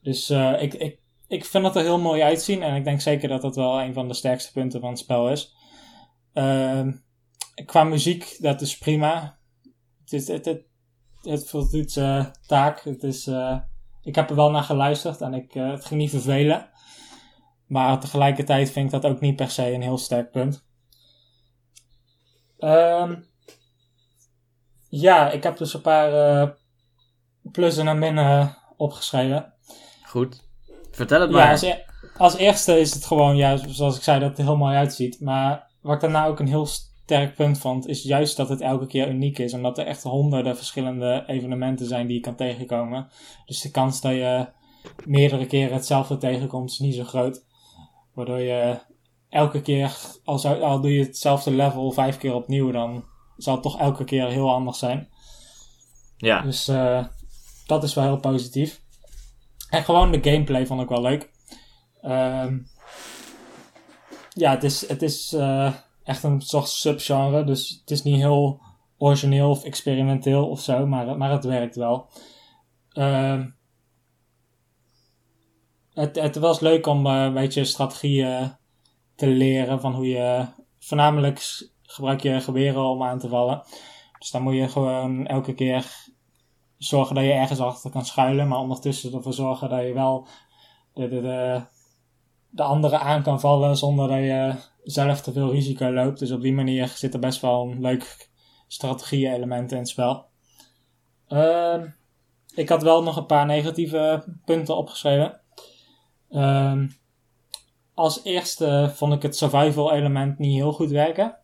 Dus 0.00 0.30
ik, 0.30 0.74
ik, 0.74 1.00
ik 1.28 1.44
vind 1.44 1.64
het 1.64 1.76
er 1.76 1.82
heel 1.82 2.00
mooi 2.00 2.22
uitzien. 2.22 2.62
En 2.62 2.74
ik 2.74 2.84
denk 2.84 3.00
zeker 3.00 3.28
dat 3.28 3.42
dat 3.42 3.56
wel 3.56 3.80
een 3.80 3.94
van 3.94 4.08
de 4.08 4.14
sterkste 4.14 4.52
punten 4.52 4.80
van 4.80 4.90
het 4.90 4.98
spel 4.98 5.30
is. 5.30 5.54
Uh, 6.34 6.86
qua 7.64 7.84
muziek, 7.84 8.36
dat 8.40 8.60
is 8.60 8.78
prima. 8.78 9.38
Het, 10.00 10.12
is, 10.12 10.28
het, 10.28 10.44
het, 10.44 10.62
het 11.22 11.48
voldoet 11.48 11.92
zijn 11.92 12.30
taak. 12.46 12.84
Het 12.84 13.02
is, 13.02 13.26
uh, 13.26 13.58
ik 14.02 14.14
heb 14.14 14.30
er 14.30 14.36
wel 14.36 14.50
naar 14.50 14.62
geluisterd 14.62 15.20
en 15.20 15.34
ik, 15.34 15.52
het 15.52 15.84
ging 15.84 16.00
niet 16.00 16.10
vervelen. 16.10 16.70
Maar 17.66 18.00
tegelijkertijd 18.00 18.70
vind 18.70 18.86
ik 18.92 19.00
dat 19.00 19.10
ook 19.10 19.20
niet 19.20 19.36
per 19.36 19.50
se 19.50 19.72
een 19.72 19.82
heel 19.82 19.98
sterk 19.98 20.30
punt. 20.30 20.64
Um, 22.58 23.26
ja, 24.88 25.30
ik 25.30 25.42
heb 25.42 25.56
dus 25.56 25.74
een 25.74 25.80
paar 25.80 26.12
uh, 26.12 26.48
plussen 27.52 27.88
en 27.88 27.98
minnen 27.98 28.56
opgeschreven. 28.76 29.52
Goed. 30.02 30.44
Vertel 30.90 31.20
het 31.20 31.30
maar. 31.30 31.64
Ja, 31.64 31.84
als, 32.16 32.36
eerste 32.36 32.80
is 32.80 32.94
het 32.94 33.04
gewoon, 33.04 33.36
ja, 33.36 33.56
zoals 33.56 33.96
ik 33.96 34.02
zei, 34.02 34.20
dat 34.20 34.28
het 34.28 34.38
er 34.38 34.44
heel 34.44 34.56
mooi 34.56 34.76
uitziet. 34.76 35.20
Maar 35.20 35.70
wat 35.80 35.94
ik 35.94 36.00
daarna 36.00 36.26
ook 36.26 36.38
een 36.38 36.48
heel 36.48 36.66
sterk 36.66 37.34
punt 37.34 37.58
vond, 37.58 37.86
is 37.86 38.02
juist 38.02 38.36
dat 38.36 38.48
het 38.48 38.60
elke 38.60 38.86
keer 38.86 39.08
uniek 39.08 39.38
is. 39.38 39.54
Omdat 39.54 39.78
er 39.78 39.86
echt 39.86 40.02
honderden 40.02 40.56
verschillende 40.56 41.24
evenementen 41.26 41.86
zijn 41.86 42.06
die 42.06 42.16
je 42.16 42.22
kan 42.22 42.36
tegenkomen. 42.36 43.08
Dus 43.46 43.60
de 43.60 43.70
kans 43.70 44.00
dat 44.00 44.12
je 44.12 44.46
meerdere 45.04 45.46
keren 45.46 45.74
hetzelfde 45.74 46.16
tegenkomt 46.16 46.70
is 46.70 46.78
niet 46.78 46.94
zo 46.94 47.04
groot. 47.04 47.44
Waardoor 48.14 48.40
je 48.40 48.78
elke 49.28 49.62
keer, 49.62 49.96
al, 50.24 50.38
zou, 50.38 50.60
al 50.60 50.80
doe 50.80 50.94
je 50.94 51.04
hetzelfde 51.04 51.50
level 51.50 51.90
vijf 51.90 52.18
keer 52.18 52.34
opnieuw, 52.34 52.70
dan 52.70 53.04
zal 53.36 53.60
toch 53.60 53.78
elke 53.78 54.04
keer 54.04 54.28
heel 54.28 54.52
anders 54.52 54.78
zijn. 54.78 55.08
Ja. 56.16 56.42
Dus 56.42 56.68
uh, 56.68 57.04
dat 57.66 57.82
is 57.82 57.94
wel 57.94 58.04
heel 58.04 58.20
positief. 58.20 58.82
En 59.70 59.84
gewoon 59.84 60.12
de 60.12 60.30
gameplay 60.30 60.66
vond 60.66 60.80
ik 60.80 60.88
wel 60.88 61.02
leuk. 61.02 61.30
Um, 62.02 62.68
ja, 64.28 64.50
het 64.50 64.62
is, 64.62 64.88
het 64.88 65.02
is 65.02 65.32
uh, 65.32 65.74
echt 66.04 66.22
een 66.22 66.40
soort 66.40 66.68
subgenre. 66.68 67.44
Dus 67.44 67.78
het 67.80 67.90
is 67.90 68.02
niet 68.02 68.16
heel 68.16 68.60
origineel 68.98 69.50
of 69.50 69.64
experimenteel 69.64 70.48
of 70.48 70.60
zo. 70.60 70.86
Maar, 70.86 71.16
maar 71.16 71.30
het 71.30 71.44
werkt 71.44 71.76
wel. 71.76 72.10
Um, 72.92 73.56
het, 75.92 76.16
het 76.16 76.36
was 76.36 76.60
leuk 76.60 76.86
om 76.86 77.06
uh, 77.06 77.22
een 77.22 77.34
beetje 77.34 77.64
strategieën 77.64 78.56
te 79.14 79.26
leren. 79.26 79.80
Van 79.80 79.94
hoe 79.94 80.08
je... 80.08 80.46
Voornamelijk 80.78 81.68
gebruik 81.96 82.20
je 82.20 82.40
geweren 82.40 82.82
om 82.82 83.02
aan 83.02 83.18
te 83.18 83.28
vallen. 83.28 83.62
Dus 84.18 84.30
dan 84.30 84.42
moet 84.42 84.54
je 84.54 84.68
gewoon 84.68 85.26
elke 85.26 85.54
keer 85.54 86.06
zorgen 86.78 87.14
dat 87.14 87.24
je 87.24 87.32
ergens 87.32 87.60
achter 87.60 87.90
kan 87.90 88.04
schuilen, 88.04 88.48
maar 88.48 88.58
ondertussen 88.58 89.12
ervoor 89.12 89.32
zorgen 89.32 89.68
dat 89.68 89.82
je 89.82 89.92
wel 89.92 90.26
de, 90.94 91.08
de, 91.08 91.20
de, 91.20 91.62
de 92.50 92.62
anderen 92.62 93.00
aan 93.00 93.22
kan 93.22 93.40
vallen 93.40 93.76
zonder 93.76 94.08
dat 94.08 94.18
je 94.18 94.54
zelf 94.82 95.20
te 95.20 95.32
veel 95.32 95.50
risico 95.50 95.92
loopt. 95.92 96.18
Dus 96.18 96.30
op 96.30 96.40
die 96.40 96.52
manier 96.52 96.88
zit 96.88 97.14
er 97.14 97.20
best 97.20 97.40
wel 97.40 97.62
een 97.62 97.80
leuk 97.80 98.30
strategie-element 98.66 99.72
in 99.72 99.78
het 99.78 99.88
spel. 99.88 100.24
Uh, 101.28 101.82
ik 102.54 102.68
had 102.68 102.82
wel 102.82 103.02
nog 103.02 103.16
een 103.16 103.26
paar 103.26 103.46
negatieve 103.46 104.24
punten 104.44 104.76
opgeschreven. 104.76 105.40
Uh, 106.30 106.82
als 107.94 108.24
eerste 108.24 108.90
vond 108.94 109.12
ik 109.12 109.22
het 109.22 109.36
survival 109.36 109.92
element 109.92 110.38
niet 110.38 110.54
heel 110.54 110.72
goed 110.72 110.90
werken. 110.90 111.38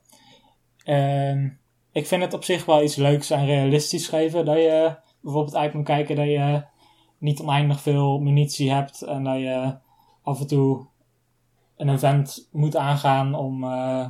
Uh, 0.85 1.45
ik 1.93 2.07
vind 2.07 2.23
het 2.23 2.35
op 2.35 2.45
zich 2.45 2.65
wel 2.65 2.83
iets 2.83 2.97
leuks 2.97 3.31
en 3.31 3.47
realistisch 3.47 4.05
schrijven. 4.05 4.45
Dat 4.45 4.57
je 4.57 4.97
bijvoorbeeld 5.21 5.57
uit 5.57 5.73
moet 5.75 5.85
kijken 5.85 6.17
dat 6.17 6.27
je 6.27 6.65
niet 7.19 7.41
oneindig 7.41 7.81
veel 7.81 8.19
munitie 8.19 8.73
hebt 8.73 9.03
en 9.03 9.25
dat 9.25 9.39
je 9.39 9.77
af 10.23 10.41
en 10.41 10.47
toe 10.47 10.87
een 11.77 11.89
event 11.89 12.49
moet 12.53 12.77
aangaan 12.77 13.35
om, 13.35 13.65
uh, 13.65 14.07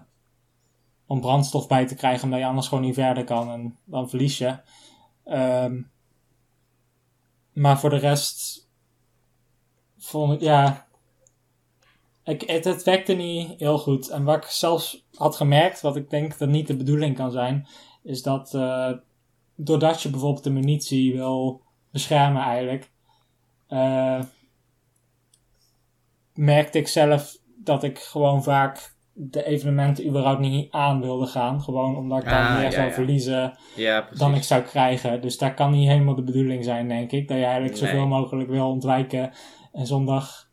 om 1.07 1.21
brandstof 1.21 1.67
bij 1.67 1.87
te 1.87 1.95
krijgen, 1.95 2.25
omdat 2.25 2.39
je 2.39 2.47
anders 2.47 2.69
gewoon 2.69 2.85
niet 2.85 2.95
verder 2.95 3.25
kan 3.25 3.51
en 3.51 3.79
dan 3.85 4.09
verlies 4.09 4.39
je. 4.39 4.59
Ehm, 5.25 5.83
maar 7.53 7.79
voor 7.79 7.91
de 7.91 7.97
rest 7.97 8.69
vond 9.99 10.33
ik, 10.33 10.41
ja, 10.41 10.87
ik, 12.25 12.43
het, 12.43 12.65
het 12.65 12.83
werkte 12.83 13.13
niet 13.13 13.55
heel 13.59 13.79
goed. 13.79 14.09
En 14.09 14.25
wat 14.25 14.37
ik 14.37 14.51
zelfs 14.51 15.07
had 15.15 15.37
gemerkt, 15.37 15.81
wat 15.81 15.97
ik 15.97 16.11
denk 16.11 16.39
dat 16.39 16.49
niet 16.49 16.67
de 16.67 16.77
bedoeling 16.77 17.17
kan 17.17 17.31
zijn, 17.31 17.67
is 18.03 18.23
dat 18.23 18.55
eh, 18.55 18.93
doordat 19.57 20.03
je 20.03 20.11
bijvoorbeeld 20.11 20.45
de 20.45 20.51
munitie 20.51 21.13
wil 21.17 21.63
beschermen 21.91 22.43
eigenlijk, 22.43 22.91
eh, 23.67 24.23
merkte 26.35 26.79
ik 26.79 26.89
zelf 26.89 27.37
dat 27.57 27.83
ik 27.83 27.99
gewoon 27.99 28.43
vaak 28.43 28.95
de 29.15 29.45
evenementen 29.45 30.07
überhaupt 30.07 30.41
niet 30.41 30.71
aan 30.73 31.01
wilde 31.01 31.27
gaan. 31.27 31.63
Gewoon 31.63 31.97
omdat 31.97 32.19
ik 32.19 32.25
dan 32.25 32.35
Ah, 32.39 32.55
meer 32.55 32.63
ja, 32.65 32.71
zou 32.71 32.87
ja. 32.87 32.93
verliezen 32.93 33.59
Ja, 33.77 34.09
dan 34.17 34.35
ik 34.35 34.43
zou 34.43 34.63
krijgen. 34.63 35.21
Dus 35.21 35.39
daar 35.39 35.55
kan 35.55 35.71
niet 35.71 35.89
helemaal 35.89 36.15
de 36.15 36.23
bedoeling 36.23 36.65
zijn, 36.65 36.89
denk 36.89 37.13
ik. 37.13 37.29
Dat 37.29 37.37
je 37.37 37.45
eigenlijk 37.45 37.81
Nee. 37.81 37.91
zoveel 37.91 38.07
mogelijk 38.07 38.49
wil 38.51 38.69
ontwijken 38.71 39.33
en 39.73 39.87
zondag 39.87 40.51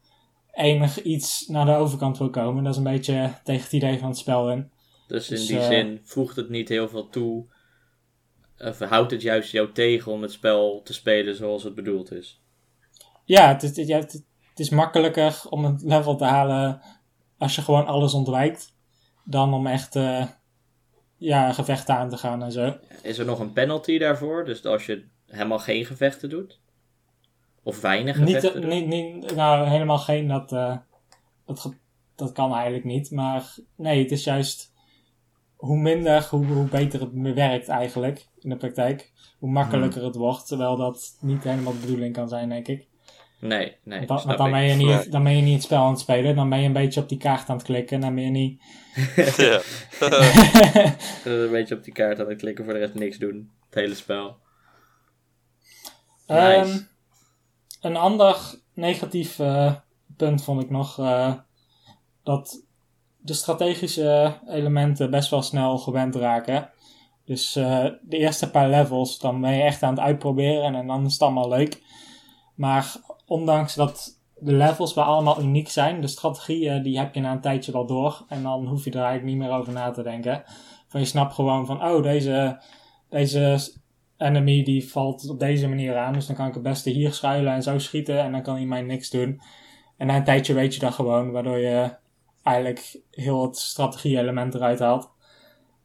enig 0.60 1.02
iets 1.02 1.48
naar 1.48 1.66
de 1.66 1.76
overkant 1.76 2.18
wil 2.18 2.30
komen. 2.30 2.64
Dat 2.64 2.72
is 2.72 2.78
een 2.78 2.92
beetje 2.92 3.34
tegen 3.44 3.64
het 3.64 3.74
idee 3.74 4.00
van 4.00 4.08
het 4.08 4.18
spel 4.18 4.52
in. 4.52 4.72
Dus 5.08 5.30
in 5.30 5.36
Dus, 5.36 5.48
die 5.48 5.60
eh, 5.60 5.68
zin 5.68 6.02
voegt 6.04 6.36
het 6.36 6.50
niet 6.50 6.70
heel 6.70 6.90
veel 6.90 7.10
toe. 7.10 7.46
Of 8.58 8.80
houdt 8.80 9.12
het 9.12 9.22
juist 9.22 9.52
jou 9.52 9.72
tegen 9.72 10.12
om 10.12 10.22
het 10.22 10.32
spel 10.32 10.82
te 10.84 10.94
spelen 10.94 11.36
zoals 11.36 11.64
het 11.64 11.76
bedoeld 11.76 12.12
is? 12.12 12.42
Ja, 13.26 13.48
het 13.48 13.64
is, 13.64 13.88
ja, 13.88 13.98
het, 13.98 14.12
het 14.50 14.60
is 14.60 14.70
makkelijker 14.70 15.42
om 15.50 15.66
het 15.66 15.82
level 15.82 16.16
te 16.16 16.26
halen 16.26 16.82
als 17.38 17.56
je 17.56 17.62
gewoon 17.62 17.86
alles 17.86 18.14
ontwijkt. 18.14 18.78
Dan 19.24 19.54
om 19.54 19.68
echt 19.68 19.96
eh, 19.96 20.26
ja, 21.18 21.54
gevechten 21.54 21.96
aan 21.96 22.10
te 22.10 22.18
gaan 22.18 22.44
en 22.44 22.52
zo. 22.52 22.78
Is 23.02 23.18
er 23.18 23.26
nog 23.26 23.40
een 23.40 23.54
penalty 23.54 23.98
daarvoor? 23.98 24.46
Dus 24.46 24.66
als 24.66 24.86
je 24.86 25.06
helemaal 25.26 25.60
geen 25.60 25.86
gevechten 25.86 26.30
doet? 26.30 26.60
Of 27.64 27.82
weinig 27.82 28.20
Niet, 28.20 28.64
niet, 28.64 28.88
niet, 28.88 29.36
nou, 29.36 29.68
helemaal 29.68 29.98
geen, 29.98 30.28
dat, 30.28 30.52
eh, 30.52 30.78
dat, 31.46 31.74
dat 32.16 32.32
kan 32.32 32.54
eigenlijk 32.54 32.84
niet. 32.84 33.12
Maar 33.12 33.56
nee, 33.76 34.02
het 34.02 34.12
is 34.12 34.24
juist 34.24 34.74
hoe 35.56 35.78
minder, 35.78 36.28
hoe, 36.30 36.46
hoe 36.46 36.68
beter 36.68 37.00
het 37.00 37.36
werkt 37.36 37.68
eigenlijk 37.68 38.28
in 38.40 38.50
de 38.50 38.56
praktijk. 38.56 39.12
Hoe 39.40 39.52
makkelijker 39.52 40.04
het 40.04 40.16
wordt, 40.16 40.48
terwijl 40.48 40.76
dat 40.76 41.18
niet 41.22 41.44
helemaal 41.44 41.74
de 41.74 41.80
bedoeling 41.80 42.14
kan 42.14 42.30
zijn, 42.30 42.50
denk 42.50 42.68
ik. 42.68 42.88
Nee, 43.40 43.76
nee. 43.84 44.06
Want, 44.08 44.24
dan, 44.24 44.38
want 44.38 44.52
ben 44.52 44.64
je 44.64 44.76
niet, 44.76 45.12
dan 45.12 45.24
ben 45.24 45.36
je 45.36 45.42
niet 45.42 45.54
het 45.54 45.64
spel 45.64 45.84
aan 45.84 45.92
het 45.92 46.00
spelen, 46.00 46.36
dan 46.36 46.50
ben 46.50 46.60
je 46.60 46.66
een 46.66 46.74
beetje 46.74 47.02
op 47.02 47.10
die 47.10 47.18
kaart 47.18 47.50
aan 47.50 47.56
het 47.56 47.66
klikken. 47.66 47.96
En 47.96 48.02
dan 48.02 48.16
ben 48.16 48.24
je 48.24 48.30
niet... 48.30 48.62
ja. 49.38 49.62
Een 51.26 51.52
beetje 51.52 51.76
op 51.76 51.84
die 51.84 51.94
kaart 51.94 52.20
aan 52.20 52.30
het 52.30 52.38
klikken 52.38 52.66
voor 52.66 52.74
de 52.74 52.80
rest 52.80 52.94
niks 52.94 53.18
doen. 53.18 53.52
Het 53.66 53.80
hele 53.80 53.96
spel. 53.96 54.38
Ehm, 56.26 56.68
Nice. 56.68 56.88
Een 57.80 57.98
ander 57.98 58.60
negatief 58.74 59.40
eh, 59.40 59.74
punt 60.18 60.44
vond 60.44 60.62
ik 60.62 60.70
nog 60.70 61.00
eh, 61.00 61.34
dat 62.24 62.64
de 63.18 63.34
strategische 63.34 64.40
elementen 64.48 65.12
best 65.12 65.30
wel 65.30 65.42
snel 65.42 65.78
gewend 65.78 66.16
raken. 66.16 66.70
Dus 67.26 67.56
eh, 67.56 67.86
de 68.02 68.18
eerste 68.18 68.52
paar 68.52 68.70
levels, 68.70 69.20
dan 69.20 69.42
ben 69.42 69.54
je 69.54 69.62
echt 69.62 69.84
aan 69.84 69.94
het 69.94 70.00
uitproberen 70.00 70.76
en 70.76 70.88
dan 70.88 71.06
is 71.06 71.14
het 71.14 71.22
allemaal 71.22 71.50
leuk. 71.50 71.84
Maar 72.56 72.96
ondanks 73.26 73.76
dat 73.76 74.20
de 74.36 74.54
levels 74.54 74.94
wel 74.94 75.04
allemaal 75.04 75.42
uniek 75.42 75.70
zijn, 75.70 76.02
de 76.02 76.08
strategieën 76.08 76.84
die 76.84 76.98
heb 76.98 77.14
je 77.14 77.22
na 77.22 77.32
een 77.32 77.42
tijdje 77.42 77.72
wel 77.72 77.86
door. 77.86 78.26
En 78.28 78.44
dan 78.44 78.68
hoef 78.68 78.84
je 78.84 78.92
er 78.92 79.04
eigenlijk 79.04 79.26
niet 79.26 79.48
meer 79.48 79.58
over 79.58 79.74
na 79.74 79.92
te 79.92 80.04
denken. 80.04 80.44
Van 80.88 81.00
je 81.00 81.06
snapt 81.06 81.34
gewoon 81.34 81.66
van, 81.66 81.84
oh, 81.84 82.04
deze, 82.04 82.62
deze 83.10 83.72
enemy 84.20 84.64
die 84.64 84.90
valt 84.92 85.30
op 85.30 85.40
deze 85.40 85.68
manier 85.68 85.98
aan. 85.98 86.14
Dus 86.14 86.26
dan 86.26 86.36
kan 86.36 86.48
ik 86.48 86.54
het 86.54 86.64
beste 86.64 86.90
hier 86.90 87.14
schuilen 87.14 87.54
en 87.54 87.64
zo 87.64 87.80
schieten. 87.80 88.20
En 88.20 88.32
dan 88.32 88.42
kan 88.44 88.56
hij 88.56 88.66
mij 88.66 88.82
niks 88.82 89.10
doen. 89.10 89.42
En 89.98 90.08
na 90.08 90.16
een 90.16 90.24
tijdje 90.24 90.54
weet 90.54 90.74
je 90.74 90.80
dat 90.80 90.94
gewoon. 90.94 91.32
Waardoor 91.32 91.58
je 91.58 91.96
eigenlijk 92.44 93.00
heel 93.12 93.42
het 93.44 93.58
strategie-element 93.58 94.56
eruit 94.56 94.80
haalt. 94.80 95.10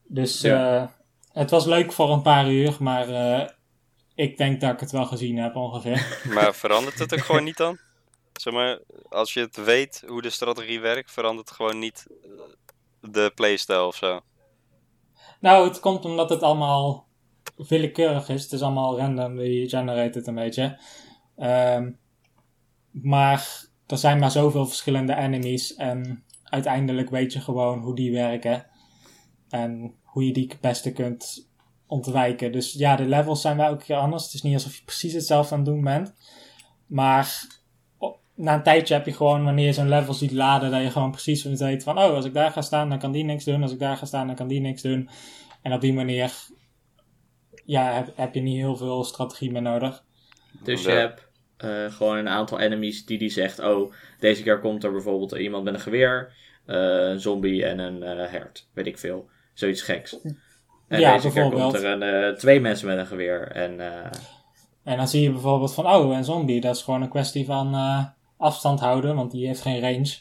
Dus 0.04 0.40
Ja. 0.40 0.76
eh, 0.82 0.88
het 1.32 1.50
was 1.50 1.64
leuk 1.64 1.92
voor 1.92 2.10
een 2.10 2.22
paar 2.22 2.50
uur. 2.50 2.76
Maar 2.80 3.08
eh, 3.08 3.48
ik 4.14 4.36
denk 4.36 4.60
dat 4.60 4.72
ik 4.72 4.80
het 4.80 4.90
wel 4.90 5.06
gezien 5.06 5.36
heb 5.38 5.56
ongeveer. 5.56 6.18
Maar 6.34 6.54
verandert 6.54 6.98
het 6.98 7.14
ook 7.14 7.24
gewoon 7.24 7.44
niet 7.44 7.56
dan? 7.56 7.78
Zeg 8.32 8.52
maar, 8.52 8.78
als 9.08 9.34
je 9.34 9.40
het 9.40 9.64
weet 9.64 10.02
hoe 10.06 10.22
de 10.22 10.30
strategie 10.30 10.80
werkt, 10.80 11.10
verandert 11.12 11.48
het 11.48 11.56
gewoon 11.56 11.78
niet 11.78 12.06
eh, 12.22 12.28
de 13.00 13.32
playstyle 13.34 13.84
of 13.86 13.96
zo. 13.96 14.20
nou, 15.40 15.68
het 15.68 15.80
komt 15.80 16.04
omdat 16.04 16.30
het 16.30 16.42
allemaal 16.42 17.03
willekeurig 17.56 18.28
is. 18.28 18.42
Het 18.42 18.52
is 18.52 18.62
allemaal 18.62 18.98
randomly 18.98 19.68
generated 19.68 20.26
een 20.26 20.34
beetje. 20.34 20.78
Ehm, 21.36 21.90
maar 22.90 23.66
er 23.86 23.98
zijn 23.98 24.18
maar 24.18 24.30
zoveel 24.30 24.66
verschillende 24.66 25.14
enemies. 25.14 25.74
En 25.74 26.24
uiteindelijk 26.44 27.10
weet 27.10 27.32
je 27.32 27.40
gewoon 27.40 27.80
hoe 27.80 27.94
die 27.94 28.12
werken. 28.12 28.66
En 29.48 29.94
hoe 30.02 30.26
je 30.26 30.32
die 30.32 30.48
het 30.48 30.60
beste 30.60 30.92
kunt 30.92 31.48
ontwijken. 31.86 32.52
Dus 32.52 32.72
ja, 32.72 32.96
de 32.96 33.04
levels 33.04 33.40
zijn 33.40 33.56
wel 33.56 33.66
elke 33.66 33.84
keer 33.84 33.96
anders. 33.96 34.24
Het 34.24 34.34
is 34.34 34.42
niet 34.42 34.54
alsof 34.54 34.76
je 34.76 34.84
precies 34.84 35.12
hetzelfde 35.12 35.54
aan 35.54 35.60
het 35.60 35.68
doen 35.68 35.84
bent. 35.84 36.14
Maar 36.86 37.46
na 38.34 38.54
een 38.54 38.62
tijdje 38.62 38.94
heb 38.94 39.06
je 39.06 39.12
gewoon, 39.12 39.44
wanneer 39.44 39.66
je 39.66 39.72
zo'n 39.72 39.88
level 39.88 40.14
ziet 40.14 40.32
laden, 40.32 40.70
dat 40.70 40.82
je 40.82 40.90
gewoon 40.90 41.10
precies 41.10 41.42
weet 41.42 41.82
van, 41.82 41.98
oh, 41.98 42.14
als 42.14 42.24
ik 42.24 42.34
daar 42.34 42.50
ga 42.50 42.60
staan, 42.62 42.88
dan 42.88 42.98
kan 42.98 43.12
die 43.12 43.24
niks 43.24 43.44
doen. 43.44 43.62
Als 43.62 43.72
ik 43.72 43.78
daar 43.78 43.96
ga 43.96 44.06
staan, 44.06 44.26
dan 44.26 44.36
kan 44.36 44.48
die 44.48 44.60
niks 44.60 44.82
doen. 44.82 45.08
En 45.62 45.72
op 45.72 45.80
die 45.80 45.92
manier, 45.92 46.32
ja, 47.64 47.92
heb, 47.92 48.12
heb 48.16 48.34
je 48.34 48.40
niet 48.40 48.56
heel 48.56 48.76
veel 48.76 49.04
strategie 49.04 49.50
meer 49.52 49.62
nodig. 49.62 50.02
Dus 50.62 50.82
je 50.82 50.90
hebt 50.90 51.28
eh, 51.56 51.92
gewoon 51.92 52.16
een 52.16 52.28
aantal 52.28 52.60
enemies 52.60 53.06
die 53.06 53.18
die 53.18 53.30
zegt: 53.30 53.58
Oh, 53.58 53.92
deze 54.20 54.42
keer 54.42 54.60
komt 54.60 54.84
er 54.84 54.92
bijvoorbeeld 54.92 55.32
iemand 55.32 55.64
met 55.64 55.74
een 55.74 55.80
geweer, 55.80 56.32
eh, 56.66 56.76
een 57.08 57.20
zombie 57.20 57.64
en 57.64 57.78
een 57.78 58.02
eh, 58.02 58.30
hert. 58.30 58.68
Weet 58.72 58.86
ik 58.86 58.98
veel. 58.98 59.28
Zoiets 59.54 59.82
geks. 59.82 60.16
En 60.88 61.00
Ja, 61.00 61.12
deze 61.12 61.30
keer 61.30 61.50
komt 61.50 61.74
er 61.74 61.84
een, 61.84 62.02
eh, 62.02 62.36
twee 62.38 62.60
mensen 62.60 62.86
met 62.88 62.98
een 62.98 63.06
geweer. 63.06 63.48
En 63.48 63.80
eh, 63.80 64.10
En 64.84 64.96
dan 64.96 65.08
zie 65.08 65.22
je 65.22 65.30
bijvoorbeeld 65.30 65.74
van, 65.74 65.86
oh, 65.86 66.16
een 66.16 66.24
zombie, 66.24 66.60
dat 66.60 66.76
is 66.76 66.82
gewoon 66.82 67.02
een 67.02 67.08
kwestie 67.08 67.44
van 67.44 67.74
eh, 67.74 68.04
afstand 68.36 68.80
houden, 68.80 69.16
want 69.16 69.30
die 69.30 69.46
heeft 69.46 69.60
geen 69.62 69.80
range. 69.80 70.16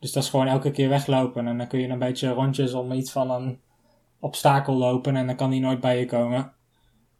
Dus 0.00 0.12
dat 0.12 0.22
is 0.22 0.28
gewoon 0.28 0.46
elke 0.46 0.70
keer 0.70 0.88
weglopen. 0.88 1.46
En 1.46 1.58
dan 1.58 1.66
kun 1.68 1.80
je 1.80 1.88
een 1.88 1.98
beetje 1.98 2.28
rondjes 2.28 2.72
om 2.74 2.92
iets 2.92 3.12
van 3.12 3.30
een 3.30 3.60
obstakel 4.24 4.74
lopen 4.74 5.16
en 5.16 5.26
dan 5.26 5.36
kan 5.36 5.50
die 5.50 5.60
nooit 5.60 5.80
bij 5.80 5.98
je 5.98 6.06
komen. 6.06 6.52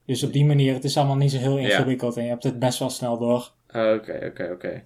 Dus 0.07 0.23
op 0.23 0.33
die 0.33 0.45
manier, 0.45 0.75
het 0.75 0.85
is 0.85 0.97
allemaal 0.97 1.17
niet 1.17 1.31
zo 1.31 1.39
heel 1.39 1.59
Ja. 1.59 1.69
ingewikkeld 1.69 2.17
en 2.17 2.23
je 2.23 2.29
hebt 2.29 2.43
het 2.45 2.59
best 2.59 2.79
wel 2.79 2.91
snel 2.91 3.19
door. 3.19 3.53
oké, 3.69 4.27
oké, 4.31 4.51
oké. 4.53 4.85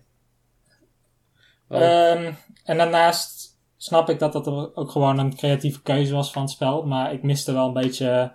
Oh, 1.69 1.81
Ehm, 1.81 2.33
en 2.65 2.77
daarnaast 2.77 3.59
snap 3.77 4.09
ik 4.09 4.19
dat 4.19 4.33
dat 4.33 4.47
ook 4.77 4.91
gewoon 4.91 5.19
een 5.19 5.37
creatieve 5.37 5.83
keuze 5.83 6.15
was 6.15 6.33
van 6.33 6.43
het 6.43 6.51
spel. 6.51 6.87
Maar 6.87 7.13
ik 7.13 7.23
miste 7.23 7.53
wel 7.53 7.67
een 7.67 7.73
beetje 7.73 8.33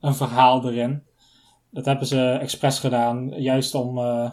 een 0.00 0.14
verhaal 0.14 0.68
erin. 0.68 1.04
Dat 1.70 1.84
hebben 1.84 2.06
ze 2.06 2.30
expres 2.40 2.78
gedaan, 2.78 3.28
juist 3.28 3.74
om, 3.74 3.98
eh, 3.98 4.30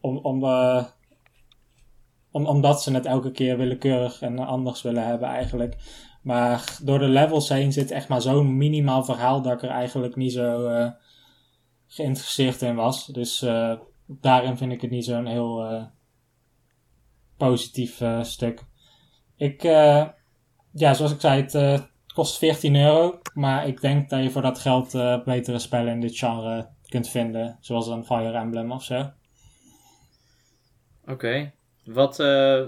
om, 0.00 0.16
om, 0.16 0.44
eh, 0.44 0.84
om, 2.30 2.46
omdat 2.46 2.82
ze 2.82 2.92
het 2.92 3.06
elke 3.06 3.30
keer 3.30 3.56
willekeurig 3.56 4.22
en 4.22 4.38
anders 4.38 4.82
willen 4.82 5.06
hebben 5.06 5.28
eigenlijk. 5.28 5.76
Maar 6.20 6.78
door 6.82 6.98
de 6.98 7.08
levels 7.08 7.48
heen 7.48 7.72
zit 7.72 7.90
echt 7.90 8.08
maar 8.08 8.22
zo'n 8.22 8.56
minimaal 8.56 9.04
verhaal 9.04 9.42
dat 9.42 9.52
ik 9.52 9.62
er 9.62 9.68
eigenlijk 9.68 10.16
niet 10.16 10.32
zo 10.32 10.66
eh, 10.66 10.90
geïnteresseerd 11.86 12.62
in 12.62 12.74
was. 12.74 13.06
Dus 13.06 13.42
eh, 13.42 13.78
daarin 14.06 14.56
vind 14.56 14.72
ik 14.72 14.80
het 14.80 14.90
niet 14.90 15.04
zo'n 15.04 15.26
heel 15.26 15.64
eh, 15.64 15.84
positief 17.36 18.02
stuk. 18.22 18.64
Ik, 19.36 19.62
ja, 20.72 20.94
zoals 20.94 21.12
ik 21.12 21.20
zei, 21.20 21.42
het 21.42 21.88
kost 22.14 22.38
14 22.38 22.76
euro. 22.76 23.18
Maar 23.34 23.66
ik 23.66 23.80
denk 23.80 24.10
dat 24.10 24.22
je 24.22 24.30
voor 24.30 24.42
dat 24.42 24.58
geld 24.58 24.92
betere 25.24 25.58
spellen 25.58 25.92
in 25.92 26.00
dit 26.00 26.18
genre 26.18 26.68
kunt 26.88 27.08
vinden. 27.08 27.58
Zoals 27.60 27.86
een 27.86 28.04
Fire 28.04 28.38
Emblem 28.38 28.72
of 28.72 28.84
zo. 28.84 29.10
Oké. 31.06 31.52
Wat, 31.84 32.20
eh, 32.20 32.62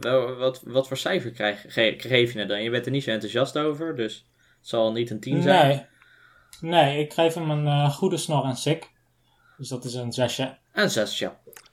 wel, 0.00 0.34
wat, 0.34 0.62
wat 0.64 0.88
voor 0.88 0.96
cijfer 0.96 1.30
krijg, 1.30 1.64
ge- 1.68 1.94
geef 1.98 2.32
je 2.32 2.38
het 2.38 2.48
dan? 2.48 2.62
Je 2.62 2.70
bent 2.70 2.84
er 2.86 2.92
niet 2.92 3.02
zo 3.04 3.10
enthousiast 3.10 3.56
over, 3.58 3.96
dus 3.96 4.14
het 4.58 4.68
zal 4.68 4.92
niet 4.92 5.10
een 5.10 5.20
10 5.20 5.42
zijn. 5.42 5.68
Nee. 5.68 5.86
Nee, 6.70 6.98
ik 7.04 7.12
geef 7.12 7.34
hem 7.34 7.50
een 7.50 7.66
eh, 7.66 7.90
goede 7.94 8.16
snor 8.16 8.44
en 8.44 8.56
sik. 8.56 8.90
Dus 9.58 9.68
dat 9.68 9.84
is 9.84 9.94
een 9.94 10.12
zesje. 10.12 10.56
Een 10.72 10.90
zesje. 10.90 11.32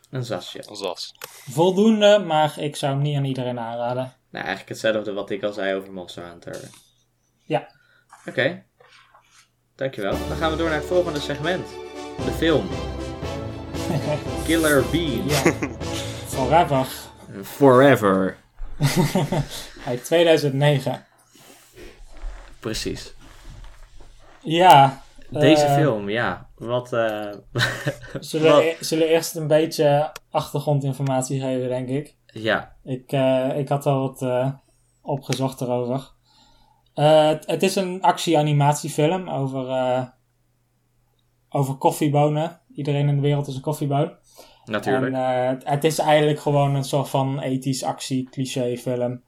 Een 0.10 0.24
zesje. 0.26 0.64
Als 0.68 0.84
as. 0.84 1.14
Voldoende, 1.50 2.20
maar 2.20 2.60
ik 2.60 2.76
zou 2.76 2.94
hem 2.94 3.02
niet 3.02 3.16
aan 3.18 3.26
iedereen 3.26 3.60
aanraden. 3.60 4.14
Nou, 4.30 4.46
eigenlijk 4.46 4.70
hetzelfde 4.70 5.14
wat 5.14 5.30
ik 5.30 5.44
al 5.44 5.54
zei 5.54 5.76
over 5.76 5.94
Monster 5.94 6.26
Hunter. 6.26 6.70
Ja. 7.44 7.76
Oké. 8.26 8.64
Dankjewel. 9.76 10.28
Dan 10.28 10.38
gaan 10.38 10.52
we 10.52 10.58
door 10.58 10.70
naar 10.70 10.78
het 10.78 10.86
volgende 10.88 11.20
segment. 11.20 11.68
De 12.26 12.32
film. 12.32 12.68
Killer 14.46 14.84
Bean. 14.92 15.28
ja. 15.28 15.42
Forever. 16.36 16.88
Forever. 17.44 18.38
Uit 19.88 20.04
2009. 20.06 21.06
Precies. 22.60 23.14
Ja, 24.42 25.04
Deze 25.30 25.66
Eh, 25.66 25.76
film, 25.76 26.10
ja. 26.10 26.50
Wat, 26.56 26.94
eh, 26.94 27.28
Zullen, 28.20 28.52
Wat- 28.52 28.62
we, 28.64 28.78
zullen 28.80 29.08
we 29.08 29.14
eerst 29.14 29.36
een 29.36 29.48
beetje 29.48 30.12
achtergrondinformatie 30.30 31.40
geven, 31.42 31.70
denk 31.70 31.90
ik. 31.90 32.16
ja. 32.26 32.76
Ik, 32.84 33.12
eh, 33.12 33.58
ik 33.58 33.70
had 33.70 33.86
al 33.86 34.00
wat 34.02 34.52
opgezocht 35.02 35.62
erover. 35.62 36.10
Het, 36.94 37.46
het 37.46 37.64
is 37.64 37.76
een 37.76 38.02
actie-animatiefilm 38.02 39.30
over, 39.30 40.14
over 41.50 41.76
koffiebonen. 41.76 42.60
Iedereen 42.76 43.08
in 43.10 43.16
de 43.16 43.22
wereld 43.22 43.48
is 43.48 43.56
een 43.56 43.62
koffieboon. 43.62 44.16
Natuurlijk. 44.66 45.14
En 45.14 45.60
eh, 45.60 45.72
het, 45.72 45.84
is 45.84 46.00
eigenlijk 46.00 46.40
gewoon 46.40 46.76
een 46.76 46.84
soort 46.84 47.10
van 47.10 47.40
ethisch 47.40 47.84
actie-cliché 47.84 48.78
film. 48.78 49.22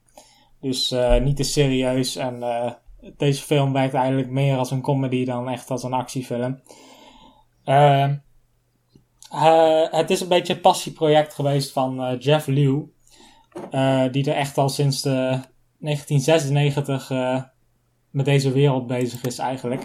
Dus 0.61 0.91
eh, 0.91 1.21
niet 1.21 1.35
te 1.35 1.43
serieus. 1.43 2.15
En 2.15 2.43
eh, 2.43 2.71
deze 3.17 3.43
film 3.43 3.73
werkt 3.73 3.93
eigenlijk 3.93 4.29
meer 4.29 4.57
als 4.57 4.71
een 4.71 4.81
comedy 4.81 5.25
dan 5.25 5.49
echt 5.49 5.69
als 5.69 5.83
een 5.83 5.93
actiefilm. 5.93 6.61
Eh, 7.63 8.03
eh, 9.31 9.91
het 9.91 10.09
is 10.09 10.21
een 10.21 10.27
beetje 10.27 10.53
een 10.53 10.61
passieproject 10.61 11.33
geweest 11.33 11.71
van 11.71 12.17
Jeff 12.19 12.47
Liu. 12.47 12.91
die 14.11 14.31
er 14.31 14.35
echt 14.35 14.57
al 14.57 14.69
sinds 14.69 15.01
de 15.01 15.39
1996 15.83 17.09
eh, 17.09 17.41
met 18.09 18.25
deze 18.25 18.51
wereld 18.51 18.87
bezig 18.87 19.23
is 19.23 19.37
eigenlijk. 19.37 19.83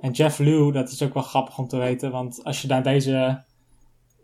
En 0.00 0.10
Jeff 0.10 0.38
Liu, 0.38 0.72
dat 0.72 0.90
is 0.90 1.02
ook 1.02 1.14
wel 1.14 1.22
grappig 1.22 1.58
om 1.58 1.68
te 1.68 1.76
weten. 1.76 2.10
Want 2.10 2.44
als 2.44 2.62
je 2.62 2.68
naar 2.68 2.82
deze 2.82 3.44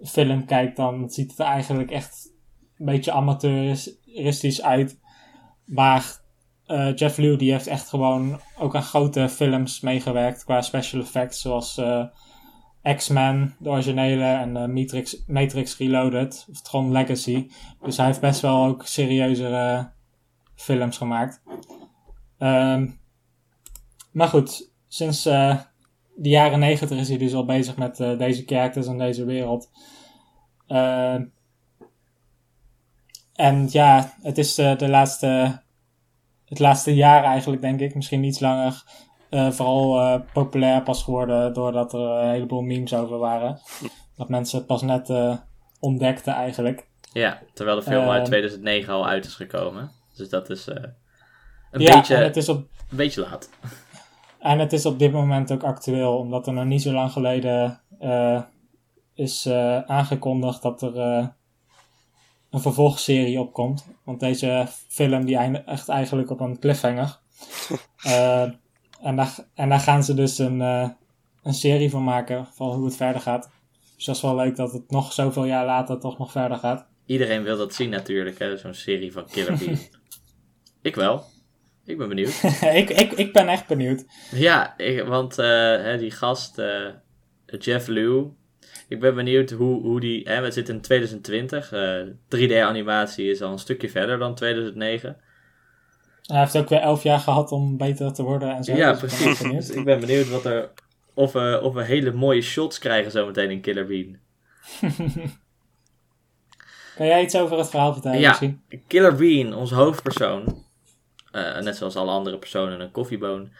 film 0.03 0.45
kijkt, 0.45 0.77
dan 0.77 1.11
ziet 1.11 1.31
het 1.31 1.39
er 1.39 1.47
eigenlijk 1.47 1.91
echt 1.91 2.33
een 2.79 2.87
beetje 2.87 3.13
amateuristisch 3.13 4.63
uit. 4.63 4.99
Maar 5.65 6.21
eh, 6.67 6.95
Jeff 6.95 7.17
Liu 7.17 7.37
die 7.37 7.53
heeft 7.53 7.67
echt 7.67 7.89
gewoon 7.89 8.41
ook 8.59 8.77
aan 8.77 8.83
grote 8.83 9.29
films 9.29 9.81
meegewerkt 9.81 10.45
qua 10.45 10.61
special 10.61 11.01
effects. 11.01 11.41
Zoals 11.41 11.79
eh, 11.79 12.05
X-Men, 12.97 13.57
de 13.59 13.69
originele, 13.69 14.25
en 14.25 14.57
eh, 14.57 14.67
Matrix, 14.67 15.23
Matrix 15.27 15.77
Reloaded, 15.77 16.47
of 16.51 16.63
Tron 16.63 16.93
Legacy. 16.93 17.51
Dus 17.83 17.97
hij 17.97 18.07
heeft 18.07 18.21
best 18.21 18.41
wel 18.41 18.65
ook 18.65 18.87
serieuzere 18.87 19.91
films 20.55 20.97
gemaakt. 20.97 21.43
Ehm, 22.39 22.91
maar 24.13 24.29
goed, 24.29 24.73
sinds 24.89 25.29
de 26.21 26.29
jaren 26.29 26.59
negentig 26.59 26.99
is 26.99 27.09
hij 27.09 27.19
dus 27.19 27.35
al 27.35 27.45
bezig 27.45 27.77
met 27.77 28.01
eh, 28.01 28.19
deze 28.19 28.43
characters 28.47 28.87
en 28.87 28.99
deze 28.99 29.25
wereld. 29.25 29.71
Ehm, 30.67 31.25
en 33.35 33.67
ja, 33.71 34.15
het 34.23 34.39
is 34.39 34.59
eh, 34.59 34.77
de 34.77 34.89
laatste, 34.89 35.61
het 36.45 36.59
laatste 36.59 36.95
jaar 36.95 37.25
eigenlijk, 37.25 37.63
denk 37.63 37.81
ik, 37.81 37.95
misschien 37.95 38.25
iets 38.25 38.41
langer, 38.41 38.83
eh, 39.31 39.51
vooral 39.51 40.21
populair 40.33 40.83
pas 40.83 41.03
geworden 41.03 41.53
doordat 41.53 41.93
er 41.93 42.01
een 42.01 42.31
heleboel 42.31 42.63
memes 42.63 42.95
over 42.95 43.19
waren. 43.19 43.61
Dat 44.17 44.29
mensen 44.29 44.59
het 44.59 44.67
pas 44.67 44.83
net 44.83 45.13
ontdekten 45.81 46.33
eigenlijk. 46.33 46.87
Ja, 47.13 47.43
terwijl 47.55 47.77
de 47.77 47.83
film 47.83 48.03
Ehm. 48.03 48.11
uit 48.11 48.25
2009 48.25 48.93
al 48.93 49.09
uit 49.09 49.27
is 49.27 49.35
gekomen. 49.35 49.91
Dus 50.17 50.29
dat 50.29 50.51
is 50.51 50.67
een, 50.67 51.81
ja, 51.81 51.95
beetje, 51.95 52.15
het, 52.17 52.37
is 52.37 52.49
op, 52.49 52.59
een 52.91 52.97
beetje 52.97 53.21
laat. 53.21 53.51
En 54.39 54.59
het 54.59 54.73
is 54.73 54.87
op 54.87 54.99
dit 54.99 55.13
moment 55.13 55.53
ook 55.53 55.63
actueel, 55.65 56.19
omdat 56.19 56.47
er 56.47 56.53
nog 56.53 56.65
niet 56.65 56.83
zo 56.83 56.93
lang 56.93 57.13
geleden 57.13 57.81
eh, 57.99 58.43
is 59.15 59.47
eh, 59.47 59.81
aangekondigd 59.81 60.63
dat 60.63 60.83
er 60.83 60.97
eh, 60.99 61.27
een 62.51 62.61
vervolgserie 62.61 63.41
opkomt. 63.41 63.87
Want 64.05 64.21
deze 64.21 64.67
film 64.89 65.25
die 65.25 65.37
eindigt 65.37 65.89
eigenlijk 65.89 66.31
op 66.31 66.41
een 66.41 66.59
cliffhanger. 66.59 67.19
Eh, 68.03 68.43
en, 69.03 69.17
daar, 69.17 69.37
en 69.55 69.69
daar 69.69 69.81
gaan 69.81 70.05
ze 70.05 70.15
dus 70.15 70.39
een, 70.39 70.61
eh, 70.61 70.89
een 71.43 71.55
serie 71.55 71.91
van 71.91 72.05
maken 72.05 72.47
van 72.55 72.71
hoe 72.71 72.85
het 72.85 72.97
verder 72.97 73.21
gaat. 73.21 73.51
Dus 73.97 74.05
dat 74.05 74.17
is 74.17 74.23
wel 74.23 74.35
leuk 74.35 74.57
dat 74.57 74.73
het 74.73 74.91
nog 74.91 75.13
zoveel 75.13 75.45
jaar 75.45 75.67
later 75.67 75.99
toch 75.99 76.19
nog 76.19 76.33
verder 76.33 76.59
gaat. 76.59 76.87
Iedereen 77.07 77.43
wil 77.43 77.57
dat 77.57 77.75
zien 77.75 77.91
natuurlijk, 77.91 78.39
hè, 78.39 78.57
zo'n 78.57 78.75
serie 78.75 79.13
van 79.13 79.27
Killer 79.27 79.59
Bean. 79.59 79.79
ik 80.83 80.95
wel. 80.95 81.25
Ik 81.89 81.99
ben 81.99 82.09
benieuwd. 82.09 82.43
ik, 82.83 82.91
ik, 82.91 83.13
ik 83.13 83.33
ben 83.33 83.49
echt 83.49 83.67
benieuwd. 83.67 84.05
Ja, 84.31 84.77
ik, 84.79 85.05
want 85.05 85.39
eh, 85.39 85.99
die 85.99 86.11
gast, 86.11 86.59
eh, 86.59 86.87
Jeff 87.59 87.87
Liu, 87.87 88.27
ik 88.89 89.01
ben 89.01 89.15
benieuwd 89.15 89.51
hoe, 89.51 89.83
hoe 89.83 90.01
die, 90.01 90.29
hè, 90.29 90.41
we 90.41 90.51
zitten 90.51 90.75
in 90.75 90.81
2020, 90.81 91.73
eh 91.73 92.01
3D-animatie 92.37 93.31
is 93.31 93.43
al 93.43 93.53
een 93.53 93.59
stukje 93.59 93.89
verder 93.91 94.19
dan 94.19 94.35
2009. 94.35 95.17
Hij 96.23 96.39
heeft 96.39 96.57
ook 96.57 96.69
weer 96.69 96.81
elf 96.81 97.03
jaar 97.03 97.19
gehad 97.19 97.53
om 97.53 97.77
beter 97.77 98.13
te 98.13 98.23
worden 98.23 98.55
en 98.57 98.65
zo. 98.65 98.75
ja, 98.77 98.93
dus 98.93 99.03
ik 99.03 99.09
ben 99.19 99.29
echt 99.29 99.39
precies. 99.39 99.67
Dus 99.67 99.77
ik 99.77 99.85
ben 99.85 100.01
benieuwd 100.01 100.29
wat 100.29 100.45
er, 100.45 100.71
of, 101.15 101.33
we, 101.33 101.61
of 101.63 101.75
we 101.75 101.85
hele 101.85 102.13
mooie 102.13 102.43
shots 102.43 102.79
krijgen 102.79 103.11
zometeen 103.11 103.51
in 103.51 103.61
Killer 103.61 103.87
Bean. 103.87 104.17
Kan 106.97 107.07
jij 107.07 107.23
iets 107.23 107.37
over 107.37 107.59
het 107.59 107.71
verhaal 107.71 107.93
vertellen 107.93 108.21
Ja. 108.21 108.29
misschien? 108.29 108.63
Killer 108.87 109.15
Bean, 109.15 109.55
onze 109.55 109.75
hoofdpersoon, 109.75 110.47
eh, 110.47 110.55
net 111.33 111.77
zoals 111.77 111.97
alle 111.97 112.11
andere 112.11 112.39
personen 112.39 112.81
een 112.81 112.91
koffieboon, 112.91 113.53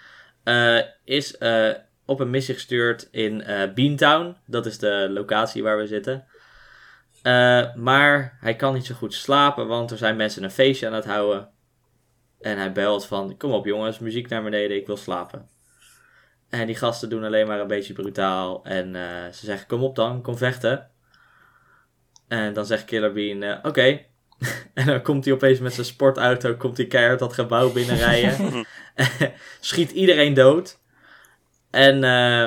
eh, 0.45 0.79
is 1.05 1.37
eh, 1.37 1.71
op 2.05 2.21
een 2.21 2.31
missie 2.31 2.55
gestuurd 2.55 3.09
in 3.11 3.43
eh, 3.43 3.73
Beantown. 3.73 4.37
Dat 4.47 4.67
is 4.67 4.79
de 4.79 5.09
locatie 5.11 5.63
waar 5.63 5.79
we 5.79 5.87
zitten. 5.87 6.27
Eh, 7.23 7.75
maar 7.75 8.37
hij 8.41 8.57
kan 8.57 8.75
niet 8.75 8.87
zo 8.87 8.95
goed 8.95 9.15
slapen, 9.15 9.67
want 9.67 9.91
er 9.91 9.97
zijn 9.97 10.17
mensen 10.17 10.43
een 10.43 10.51
feestje 10.51 10.87
aan 10.87 10.93
het 10.93 11.05
houden. 11.05 11.49
En 12.41 12.59
hij 12.59 12.73
belt 12.73 13.07
van, 13.07 13.37
kom 13.37 13.53
op 13.53 13.65
jongens, 13.65 13.99
muziek 13.99 14.29
naar 14.29 14.43
beneden, 14.43 14.77
ik 14.77 14.87
wil 14.87 14.97
slapen. 14.97 15.49
En 16.49 16.67
die 16.67 16.77
gasten 16.77 17.09
doen 17.09 17.25
alleen 17.25 17.47
maar 17.47 17.61
een 17.61 17.67
beetje 17.67 17.93
brutaal. 17.93 18.65
En 18.65 18.97
eh, 18.97 19.33
ze 19.33 19.45
zeggen, 19.45 19.67
kom 19.67 19.83
op 19.83 19.97
dan, 19.97 20.23
kom 20.23 20.37
vechten. 20.37 20.91
En 22.29 22.53
dan 22.53 22.67
zegt 22.67 22.85
Killer 22.85 23.13
Bean, 23.13 23.43
eh, 23.43 23.59
oké. 23.63 24.05
En 24.75 24.87
dan 24.87 25.03
komt 25.03 25.25
hij 25.25 25.35
opeens 25.35 25.59
met 25.59 25.75
zijn 25.75 25.87
sportauto, 25.87 26.55
komt 26.55 26.77
hij 26.77 26.87
keihard 26.87 27.19
dat 27.19 27.33
gebouw 27.33 27.73
binnenrijden. 27.73 28.67
Schiet 29.61 29.91
iedereen 29.91 30.35
dood. 30.35 30.79
En, 31.71 32.05
eh, 32.05 32.47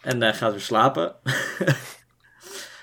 en 0.00 0.22
eh, 0.22 0.34
gaat 0.34 0.52
weer 0.52 0.60
slapen. 0.60 1.14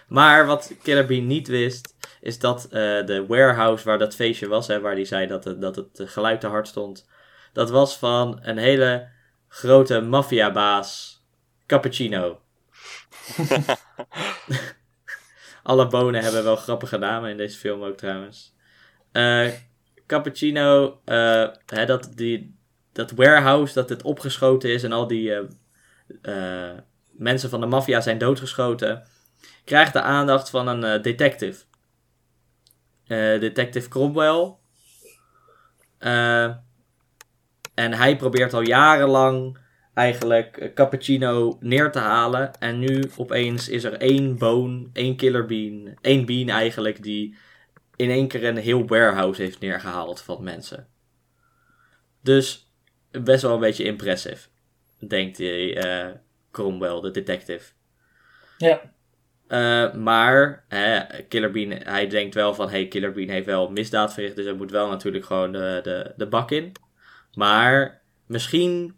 maar 0.07 0.45
wat 0.45 0.73
Killer 0.83 1.21
niet 1.21 1.47
wist, 1.47 1.95
is 2.21 2.39
dat 2.39 2.63
eh, 2.65 2.71
de 3.05 3.25
warehouse 3.27 3.85
waar 3.85 3.97
dat 3.97 4.15
feestje 4.15 4.47
was, 4.47 4.67
hè, 4.67 4.79
waar 4.79 4.93
hij 4.93 5.05
zei 5.05 5.27
dat 5.27 5.43
het, 5.43 5.61
dat 5.61 5.75
het 5.75 6.01
geluid 6.05 6.41
te 6.41 6.47
hard 6.47 6.67
stond, 6.67 7.07
dat 7.53 7.69
was 7.69 7.97
van 7.97 8.39
een 8.41 8.57
hele 8.57 9.07
grote 9.47 10.01
maffiabaas, 10.01 11.23
Cappuccino. 11.65 12.39
Alle 15.65 15.87
bonen 15.87 16.23
hebben 16.23 16.43
wel 16.43 16.55
grappige 16.55 16.97
namen 16.97 17.29
in 17.29 17.37
deze 17.37 17.57
film 17.57 17.83
ook 17.83 17.97
trouwens. 17.97 18.55
Eh, 19.11 19.47
Cappuccino, 20.07 20.99
eh, 21.05 21.47
hè, 21.65 21.85
dat, 21.85 22.11
die, 22.15 22.55
dat 22.91 23.11
warehouse 23.11 23.73
dat 23.73 23.89
het 23.89 24.03
opgeschoten 24.03 24.69
is 24.69 24.83
en 24.83 24.91
al 24.91 25.07
die 25.07 25.33
eh, 26.21 26.71
mensen 27.11 27.49
van 27.49 27.59
de 27.59 27.65
maffia 27.65 28.01
zijn 28.01 28.17
doodgeschoten, 28.17 29.07
krijgt 29.63 29.93
de 29.93 30.01
aandacht 30.01 30.49
van 30.49 30.67
een 30.67 31.01
detective. 31.01 31.63
Detective 33.39 33.89
Cromwell. 33.89 34.53
En 37.73 37.93
hij 37.93 38.15
probeert 38.17 38.53
al 38.53 38.61
jarenlang 38.61 39.57
eigenlijk 39.95 40.57
eh, 40.57 40.73
Cappuccino 40.73 41.57
neer 41.59 41.91
te 41.91 41.99
halen. 41.99 42.59
En 42.59 42.79
nu 42.79 43.03
opeens 43.17 43.69
is 43.69 43.83
er 43.83 43.93
één 43.93 44.37
boon, 44.37 44.89
één 44.93 45.15
killer 45.15 45.45
bean, 45.45 45.97
één 46.01 46.25
bean 46.25 46.49
eigenlijk, 46.49 47.03
die 47.03 47.35
in 47.95 48.09
één 48.09 48.27
keer 48.27 48.43
een 48.43 48.57
heel 48.57 48.87
warehouse 48.87 49.41
heeft 49.41 49.59
neergehaald 49.59 50.21
van 50.21 50.43
mensen. 50.43 50.87
Dus 52.21 52.71
best 53.11 53.41
wel 53.41 53.53
een 53.53 53.59
beetje 53.59 53.83
impressive, 53.83 54.47
denkt 55.07 55.37
die, 55.37 55.75
eh, 55.75 56.09
Cromwell, 56.51 57.01
de 57.01 57.11
detective. 57.11 57.71
Ja. 58.57 58.93
Eh, 59.47 59.93
maar 59.93 60.65
hè, 60.67 60.99
Killer 61.23 61.51
Bean, 61.51 61.71
hij 61.71 62.07
denkt 62.07 62.35
wel 62.35 62.53
van, 62.53 62.69
hey, 62.69 62.87
Killer 62.87 63.11
Bean 63.11 63.29
heeft 63.29 63.45
wel 63.45 63.69
misdaad 63.71 64.13
verricht, 64.13 64.35
dus 64.35 64.45
hij 64.45 64.53
moet 64.53 64.71
wel 64.71 64.89
natuurlijk 64.89 65.25
gewoon 65.25 65.51
de, 65.51 65.79
de, 65.83 66.13
de 66.17 66.27
bak 66.27 66.51
in. 66.51 66.71
Maar 67.33 68.01
misschien 68.25 68.95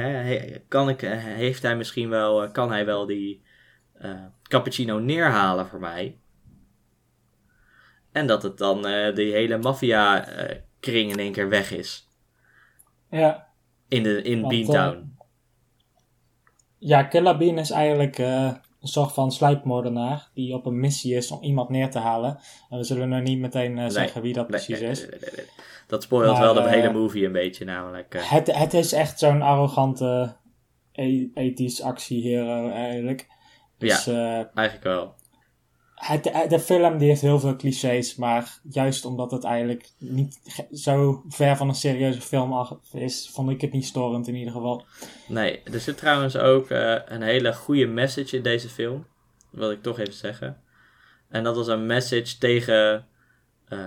he- 0.00 0.62
kan 0.68 0.88
ik, 0.88 1.02
eh, 1.02 1.10
heeft 1.18 1.62
hij 1.62 1.76
misschien 1.76 2.08
wel, 2.08 2.42
eh, 2.42 2.52
kan 2.52 2.70
hij 2.70 2.86
wel 2.86 3.06
die 3.06 3.42
eh, 3.92 4.24
cappuccino 4.42 4.98
neerhalen 4.98 5.66
voor 5.66 5.80
mij. 5.80 6.18
En 8.12 8.26
dat 8.26 8.42
het 8.42 8.58
dan 8.58 8.86
eh, 8.86 9.14
die 9.14 9.32
hele 9.32 9.58
maffia 9.58 10.26
eh, 10.26 10.58
kring 10.80 11.10
in 11.10 11.18
één 11.18 11.32
keer 11.32 11.48
weg 11.48 11.70
is. 11.70 12.08
Ja. 13.10 13.48
In, 13.88 14.02
de, 14.02 14.22
in 14.22 14.40
Want, 14.40 14.52
Beantown. 14.52 15.16
Ja, 16.78 17.02
Killer 17.02 17.36
Bean 17.36 17.58
is 17.58 17.70
eigenlijk 17.70 18.18
een 18.82 18.88
soort 18.88 19.12
van 19.12 19.32
sluipmoordenaar 19.32 20.28
die 20.34 20.54
op 20.54 20.66
een 20.66 20.80
missie 20.80 21.14
is 21.16 21.30
om 21.30 21.42
iemand 21.42 21.68
neer 21.68 21.90
te 21.90 21.98
halen. 21.98 22.38
En 22.70 22.78
we 22.78 22.84
zullen 22.84 23.08
nog 23.08 23.22
niet 23.22 23.38
meteen 23.38 23.78
eh, 23.78 23.88
zeggen 23.88 24.22
wie 24.22 24.32
dat 24.32 24.48
Nee, 24.48 24.60
precies 24.64 24.80
nee, 24.80 24.90
is. 24.90 25.06
Dat 25.86 26.02
spoilt 26.02 26.38
wel 26.38 26.54
de 26.54 26.60
eh, 26.60 26.70
hele 26.70 26.92
movie 26.92 27.26
een 27.26 27.32
beetje 27.32 27.64
namelijk. 27.64 28.14
eh. 28.14 28.30
Het, 28.30 28.56
het 28.56 28.74
is 28.74 28.92
echt 28.92 29.18
zo'n 29.18 29.42
arrogante 29.42 30.36
e- 30.92 31.26
ethisch 31.34 31.82
actiehero 31.82 32.70
eigenlijk. 32.70 33.26
Dus 33.78 34.04
ja, 34.04 34.50
eigenlijk 34.54 34.84
wel. 34.84 35.14
Het, 36.02 36.24
de 36.48 36.60
film 36.60 36.98
die 36.98 37.08
heeft 37.08 37.20
heel 37.20 37.40
veel 37.40 37.56
clichés, 37.56 38.16
maar 38.16 38.58
juist 38.62 39.04
omdat 39.04 39.30
het 39.30 39.44
eigenlijk 39.44 39.88
niet 39.98 40.40
zo 40.72 41.24
ver 41.28 41.56
van 41.56 41.68
een 41.68 41.74
serieuze 41.74 42.20
film 42.20 42.52
af 42.52 42.76
is, 42.92 43.30
vond 43.32 43.50
ik 43.50 43.60
het 43.60 43.72
niet 43.72 43.84
storend 43.84 44.28
in 44.28 44.34
ieder 44.34 44.52
geval. 44.52 44.84
Nee, 45.28 45.62
er 45.62 45.80
zit 45.80 45.96
trouwens 45.96 46.36
ook 46.36 46.70
uh, 46.70 46.98
een 47.04 47.22
hele 47.22 47.54
goede 47.54 47.86
message 47.86 48.36
in 48.36 48.42
deze 48.42 48.68
film. 48.68 49.06
Wil 49.50 49.70
ik 49.70 49.82
toch 49.82 49.98
even 49.98 50.12
zeggen. 50.12 50.62
En 51.28 51.44
dat 51.44 51.56
was 51.56 51.66
een 51.66 51.86
message 51.86 52.38
tegen 52.38 53.06
uh, 53.68 53.86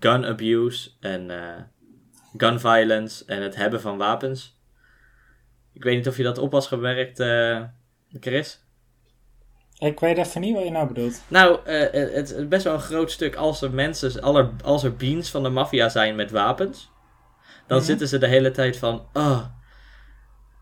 gun 0.00 0.24
abuse 0.24 0.90
en 1.00 1.30
gun 2.36 2.60
violence 2.60 3.24
en 3.24 3.42
het 3.42 3.56
hebben 3.56 3.80
van 3.80 3.96
wapens. 3.96 4.60
Ik 5.72 5.82
weet 5.82 5.96
niet 5.96 6.08
of 6.08 6.16
je 6.16 6.22
dat 6.22 6.38
op 6.38 6.52
was 6.52 6.66
gewerkt, 6.66 7.24
Chris? 8.20 8.61
Ik 9.82 10.00
weet 10.00 10.18
even 10.18 10.40
niet 10.40 10.54
wat 10.54 10.64
je 10.64 10.70
nou 10.70 10.86
bedoelt. 10.86 11.22
Nou, 11.28 11.58
uh, 11.66 11.80
het 12.14 12.30
is 12.30 12.48
best 12.48 12.64
wel 12.64 12.74
een 12.74 12.80
groot 12.80 13.10
stuk. 13.10 13.34
Als 13.34 13.62
er 13.62 13.70
mensen, 13.70 14.22
als 14.62 14.82
er 14.82 14.96
beans 14.96 15.30
van 15.30 15.42
de 15.42 15.48
maffia 15.48 15.88
zijn 15.88 16.14
met 16.14 16.30
wapens, 16.30 16.90
dan 17.66 17.78
mhm. 17.78 17.86
zitten 17.86 18.08
ze 18.08 18.18
de 18.18 18.26
hele 18.26 18.50
tijd 18.50 18.76
van: 18.76 19.06
oh, 19.12 19.44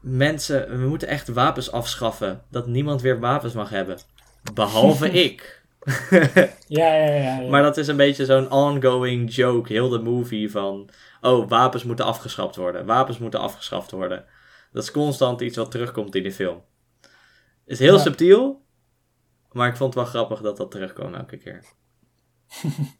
mensen, 0.01 0.81
we 0.81 0.87
moeten 0.87 1.09
echt 1.09 1.29
wapens 1.29 1.73
afschaffen. 1.73 2.43
Dat 2.51 2.67
niemand 2.67 3.01
weer 3.01 3.21
wapens 3.21 3.53
mag 3.53 3.71
hebben. 3.71 3.99
Behalve 4.55 5.11
ik. 5.25 5.63
ja, 6.67 6.95
ja, 6.95 7.07
ja, 7.07 7.41
ja, 7.41 7.49
Maar 7.49 7.63
dat 7.63 7.77
is 7.77 7.87
een 7.87 7.97
beetje 7.97 8.25
zo'n 8.25 8.51
ongoing 8.51 9.35
joke, 9.35 9.73
heel 9.73 9.89
de 9.89 9.99
movie 9.99 10.51
van: 10.51 10.89
oh, 11.21 11.49
wapens 11.49 11.85
moeten 11.85 12.05
afgeschaft 12.05 12.57
worden. 12.57 12.87
Wapens 12.87 13.19
moeten 13.19 13.41
afgeschaft 13.41 13.91
worden. 13.91 14.25
Dat 14.73 14.83
is 14.83 14.91
constant 14.91 15.41
iets 15.41 15.57
wat 15.57 15.71
terugkomt 15.71 16.15
in 16.15 16.23
de 16.23 16.33
film. 16.33 16.63
Is 17.67 17.79
heel 17.79 17.99
subtiel, 17.99 18.61
maar 19.53 19.69
ik 19.69 19.77
vond 19.77 19.95
het 19.95 20.03
wel 20.03 20.13
grappig 20.13 20.41
dat 20.41 20.57
dat 20.57 20.71
terugkwam 20.71 21.15
elke 21.15 21.37
keer. 21.37 21.65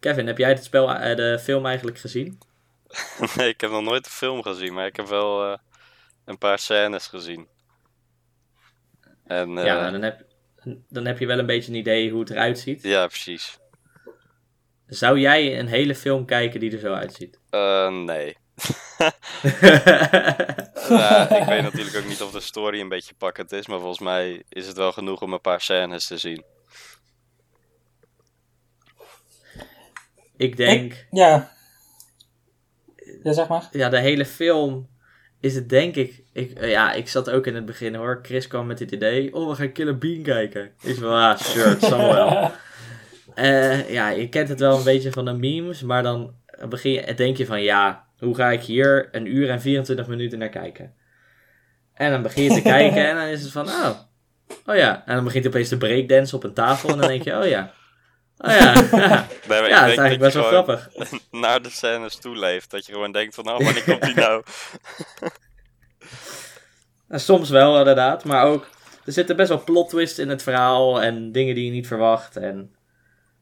Kevin, 0.00 0.26
heb 0.26 0.38
jij 0.38 0.48
het 0.48 0.64
spel, 0.64 0.90
uh, 0.90 1.16
de 1.16 1.38
film 1.42 1.66
eigenlijk 1.66 1.98
gezien? 1.98 2.38
nee, 3.36 3.48
ik 3.48 3.60
heb 3.60 3.70
nog 3.70 3.82
nooit 3.82 4.04
de 4.04 4.10
film 4.10 4.42
gezien, 4.42 4.72
maar 4.74 4.86
ik 4.86 4.96
heb 4.96 5.06
wel 5.06 5.50
uh, 5.50 5.56
een 6.24 6.38
paar 6.38 6.58
scènes 6.58 7.06
gezien. 7.06 7.48
En, 9.24 9.50
uh, 9.50 9.64
ja, 9.64 9.90
dan 9.90 10.02
heb, 10.02 10.24
dan 10.88 11.04
heb 11.04 11.18
je 11.18 11.26
wel 11.26 11.38
een 11.38 11.46
beetje 11.46 11.72
een 11.72 11.78
idee 11.78 12.10
hoe 12.10 12.20
het 12.20 12.30
eruit 12.30 12.58
ziet. 12.58 12.82
Ja, 12.82 13.06
precies. 13.06 13.58
Zou 14.86 15.18
jij 15.18 15.58
een 15.58 15.66
hele 15.66 15.94
film 15.94 16.24
kijken 16.24 16.60
die 16.60 16.72
er 16.72 16.78
zo 16.78 16.92
uitziet? 16.92 17.38
nee. 17.90 18.36
ja, 20.88 21.30
ik 21.30 21.44
weet 21.44 21.62
natuurlijk 21.62 21.96
ook 21.96 22.06
niet 22.08 22.22
of 22.22 22.30
de 22.30 22.40
story 22.40 22.80
een 22.80 22.88
beetje 22.88 23.14
pakkend 23.14 23.52
is, 23.52 23.66
maar 23.66 23.78
volgens 23.78 24.00
mij 24.00 24.42
is 24.48 24.66
het 24.66 24.76
wel 24.76 24.92
genoeg 24.92 25.20
om 25.20 25.32
een 25.32 25.40
paar 25.40 25.60
scènes 25.60 26.06
te 26.06 26.16
zien. 26.16 26.44
Ik 30.36 30.56
denk. 30.56 30.92
Ik, 30.92 31.06
ja. 31.10 31.52
Ja, 33.22 33.32
zeg 33.32 33.48
maar. 33.48 33.68
Ja, 33.70 33.88
de 33.88 33.98
hele 33.98 34.24
film 34.24 34.88
is 35.40 35.54
het 35.54 35.68
denk 35.68 35.96
ik, 35.96 36.22
ik. 36.32 36.64
Ja, 36.64 36.92
ik 36.92 37.08
zat 37.08 37.30
ook 37.30 37.46
in 37.46 37.54
het 37.54 37.64
begin 37.64 37.94
hoor. 37.94 38.18
Chris 38.22 38.46
kwam 38.46 38.66
met 38.66 38.78
het 38.78 38.90
idee. 38.90 39.34
Oh, 39.34 39.48
we 39.48 39.54
gaan 39.54 39.72
Killer 39.72 39.98
Bean 39.98 40.22
kijken. 40.22 40.72
Ik 40.82 40.96
van, 40.96 41.12
ah, 41.12 41.38
sure, 41.38 41.68
het 41.68 41.82
zal 41.82 42.12
wel. 42.12 42.50
Uh, 43.34 43.90
ja, 43.96 44.08
je 44.08 44.28
kent 44.28 44.48
het 44.48 44.60
wel 44.60 44.78
een 44.78 44.84
beetje 44.84 45.12
van 45.12 45.24
de 45.24 45.32
memes, 45.32 45.82
maar 45.82 46.02
dan 46.02 46.34
begin 46.68 46.92
je, 46.92 47.14
denk 47.14 47.36
je 47.36 47.46
van 47.46 47.62
ja, 47.62 48.06
hoe 48.24 48.34
ga 48.34 48.50
ik 48.50 48.62
hier 48.62 49.08
een 49.12 49.26
uur 49.26 49.50
en 49.50 49.60
24 49.60 50.06
minuten 50.06 50.38
naar 50.38 50.48
kijken? 50.48 50.94
En 51.94 52.10
dan 52.10 52.22
begin 52.22 52.42
je 52.42 52.50
te 52.54 52.62
kijken 52.62 53.06
en 53.08 53.16
dan 53.16 53.24
is 53.24 53.42
het 53.42 53.52
van, 53.52 53.68
oh, 53.68 53.90
oh 54.66 54.76
ja. 54.76 55.02
En 55.06 55.14
dan 55.14 55.24
begint 55.24 55.46
opeens 55.46 55.68
de 55.68 55.76
breakdance 55.76 56.36
op 56.36 56.44
een 56.44 56.54
tafel 56.54 56.88
en 56.88 56.98
dan 56.98 57.08
denk 57.08 57.22
je, 57.22 57.38
oh 57.38 57.46
ja. 57.46 57.72
Oh 58.38 58.50
ja, 58.50 58.74
ja, 58.92 59.26
ja 59.48 59.60
dat 59.60 59.68
is 59.68 59.96
eigenlijk 59.96 60.18
best 60.18 60.34
wel 60.34 60.44
grappig. 60.44 60.90
Naar 61.30 61.62
de 61.62 61.70
scènes 61.70 62.16
toeleeft, 62.16 62.70
dat 62.70 62.86
je 62.86 62.92
gewoon 62.92 63.12
denkt 63.12 63.34
van, 63.34 63.50
oh, 63.50 63.58
wanneer 63.58 63.84
komt 63.84 64.02
die 64.02 64.14
nou? 64.14 64.42
soms 67.08 67.50
wel 67.50 67.78
inderdaad, 67.78 68.24
maar 68.24 68.44
ook, 68.44 68.66
er 69.04 69.12
zitten 69.12 69.36
best 69.36 69.48
wel 69.48 69.64
plot 69.64 69.88
twists 69.88 70.18
in 70.18 70.28
het 70.28 70.42
verhaal 70.42 71.02
en 71.02 71.32
dingen 71.32 71.54
die 71.54 71.64
je 71.64 71.70
niet 71.70 71.86
verwacht. 71.86 72.36
En 72.36 72.74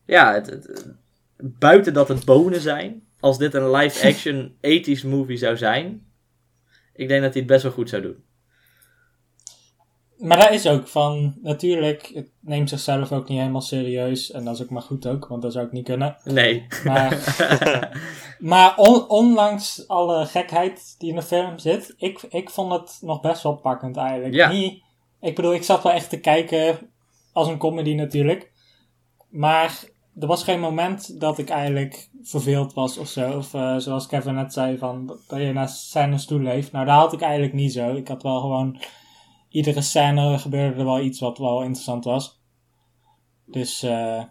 ja, 0.07 0.33
het, 0.33 0.87
buiten 1.37 1.93
dat 1.93 2.09
het 2.09 2.25
bonen 2.25 2.61
zijn, 2.61 3.10
als 3.21 3.39
dit 3.39 3.55
een 3.55 3.71
live-action 3.71 4.55
ethisch 4.61 5.03
movie 5.03 5.37
zou 5.37 5.57
zijn, 5.57 6.07
ik 6.95 7.09
denk 7.09 7.23
dat 7.23 7.33
hij 7.33 7.43
het 7.43 7.51
best 7.51 7.63
wel 7.63 7.73
goed 7.73 7.89
zou 7.89 8.03
doen. 8.03 8.25
Maar 10.21 10.39
daar 10.39 10.55
is 10.55 10.67
ook 10.67 10.89
van, 10.89 11.35
natuurlijk, 11.43 12.11
het 12.15 12.31
neemt 12.41 12.69
zichzelf 12.69 13.13
ook 13.13 13.29
niet 13.29 13.39
helemaal 13.39 13.61
serieus. 13.61 14.31
En 14.31 14.45
dat 14.45 14.55
is 14.55 14.63
ook 14.63 14.71
maar 14.71 14.83
goed 14.83 15.07
ook, 15.07 15.27
want 15.27 15.43
dat 15.43 15.53
zou 15.53 15.67
ik 15.67 15.73
niet 15.73 15.85
kunnen. 15.85 16.17
Nee. 16.25 16.67
Maar, 16.85 17.37
maar 18.39 18.77
ondanks 19.09 19.89
alle 19.89 20.27
gekheid 20.27 20.95
die 20.99 21.09
in 21.09 21.17
de 21.17 21.23
film 21.23 21.59
zit, 21.59 21.95
ik, 21.97 22.23
ik 22.23 22.51
vond 22.51 22.73
het 22.73 22.99
nog 23.01 23.21
best 23.21 23.43
wel 23.43 23.57
pakkend 23.57 23.97
eigenlijk. 23.97 24.35
Ja. 24.35 24.51
Niet, 24.51 24.83
ik 25.21 25.35
bedoel, 25.35 25.55
ik 25.55 25.63
zat 25.63 25.83
wel 25.83 25.93
echt 25.93 26.11
te 26.11 26.21
kijken 26.21 26.91
als 27.33 27.49
een 27.49 27.59
comedy 27.59 27.95
natuurlijk. 27.95 28.53
Maar 29.29 29.85
er 30.19 30.27
was 30.27 30.45
geen 30.45 30.61
moment 30.61 31.21
dat 31.21 31.39
ik 31.39 31.49
eigenlijk 31.49 32.09
verveeld 32.23 32.75
was 32.75 32.99
of 32.99 33.09
zo. 33.09 33.37
Of 33.37 33.55
uh, 33.55 33.77
zoals 33.77 34.07
Kevin 34.07 34.35
net 34.35 34.53
zei, 34.53 34.79
van, 34.79 35.19
dat 35.29 35.41
je 35.41 35.53
naar 35.53 35.69
scènes 35.69 36.27
toe 36.27 36.43
leeft. 36.43 36.73
Nou, 36.73 36.87
daar 36.87 36.97
had 36.97 37.13
ik 37.13 37.21
eigenlijk 37.21 37.53
niet 37.53 37.73
zo. 37.73 37.95
Ik 37.95 38.09
had 38.09 38.23
wel 38.23 38.41
gewoon... 38.41 38.83
Iedere 39.49 39.81
scène 39.81 40.39
gebeurde 40.39 40.79
er 40.79 40.85
wel 40.85 41.01
iets 41.01 41.21
wat 41.21 41.39
wel 41.39 41.63
interessant 41.63 42.05
was. 42.05 42.41
Dus 43.45 43.85
uh, 43.85 44.23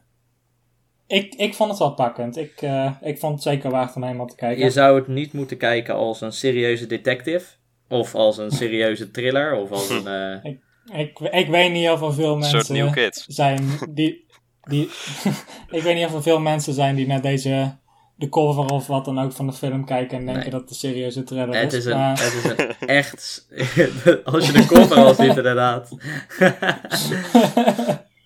ik, 1.07 1.35
ik 1.35 1.53
vond 1.53 1.69
het 1.69 1.79
wel 1.79 1.93
pakkend. 1.93 2.37
Ik, 2.37 2.61
uh, 2.61 2.91
ik 3.01 3.19
vond 3.19 3.33
het 3.33 3.43
zeker 3.43 3.71
waard 3.71 3.95
om 3.95 4.03
helemaal 4.03 4.27
te 4.27 4.35
kijken. 4.35 4.63
Je 4.63 4.71
zou 4.71 4.95
het 4.95 5.07
niet 5.07 5.33
moeten 5.33 5.57
kijken 5.57 5.95
als 5.95 6.21
een 6.21 6.31
serieuze 6.31 6.85
detective. 6.85 7.45
Of 7.89 8.15
als 8.15 8.37
een 8.37 8.51
serieuze 8.51 9.11
thriller. 9.11 9.55
Of 9.55 9.71
als 9.71 9.89
een... 9.89 10.07
ik, 10.43 10.59
ik, 10.93 11.19
ik 11.19 11.47
weet 11.47 11.71
niet 11.71 11.89
of 11.89 12.01
er 12.01 12.13
veel 12.13 12.37
mensen 12.37 12.93
zijn 13.27 13.67
die 13.89 14.27
die, 14.69 14.89
ik 15.77 15.81
weet 15.81 15.95
niet 15.95 16.05
of 16.05 16.13
er 16.13 16.21
veel 16.21 16.39
mensen 16.39 16.73
zijn 16.73 16.95
die 16.95 17.07
naar 17.07 17.21
deze, 17.21 17.75
de 18.15 18.29
cover 18.29 18.65
of 18.65 18.87
wat 18.87 19.05
dan 19.05 19.19
ook 19.19 19.31
van 19.31 19.47
de 19.47 19.53
film 19.53 19.85
kijken 19.85 20.17
en 20.17 20.25
denken 20.25 20.51
dat 20.51 20.61
het 20.61 20.69
een 20.69 20.75
serieuze 20.75 21.23
trailer 21.23 21.61
het 21.61 21.73
is. 21.73 21.85
een, 21.85 21.99
Het 21.99 22.19
is 22.19 22.43
een 22.43 22.87
echt, 22.87 23.47
als 24.23 24.45
je 24.45 24.53
de 24.53 24.65
cover 24.65 24.97
al 24.97 25.13
ziet 25.13 25.37
inderdaad. 25.37 25.89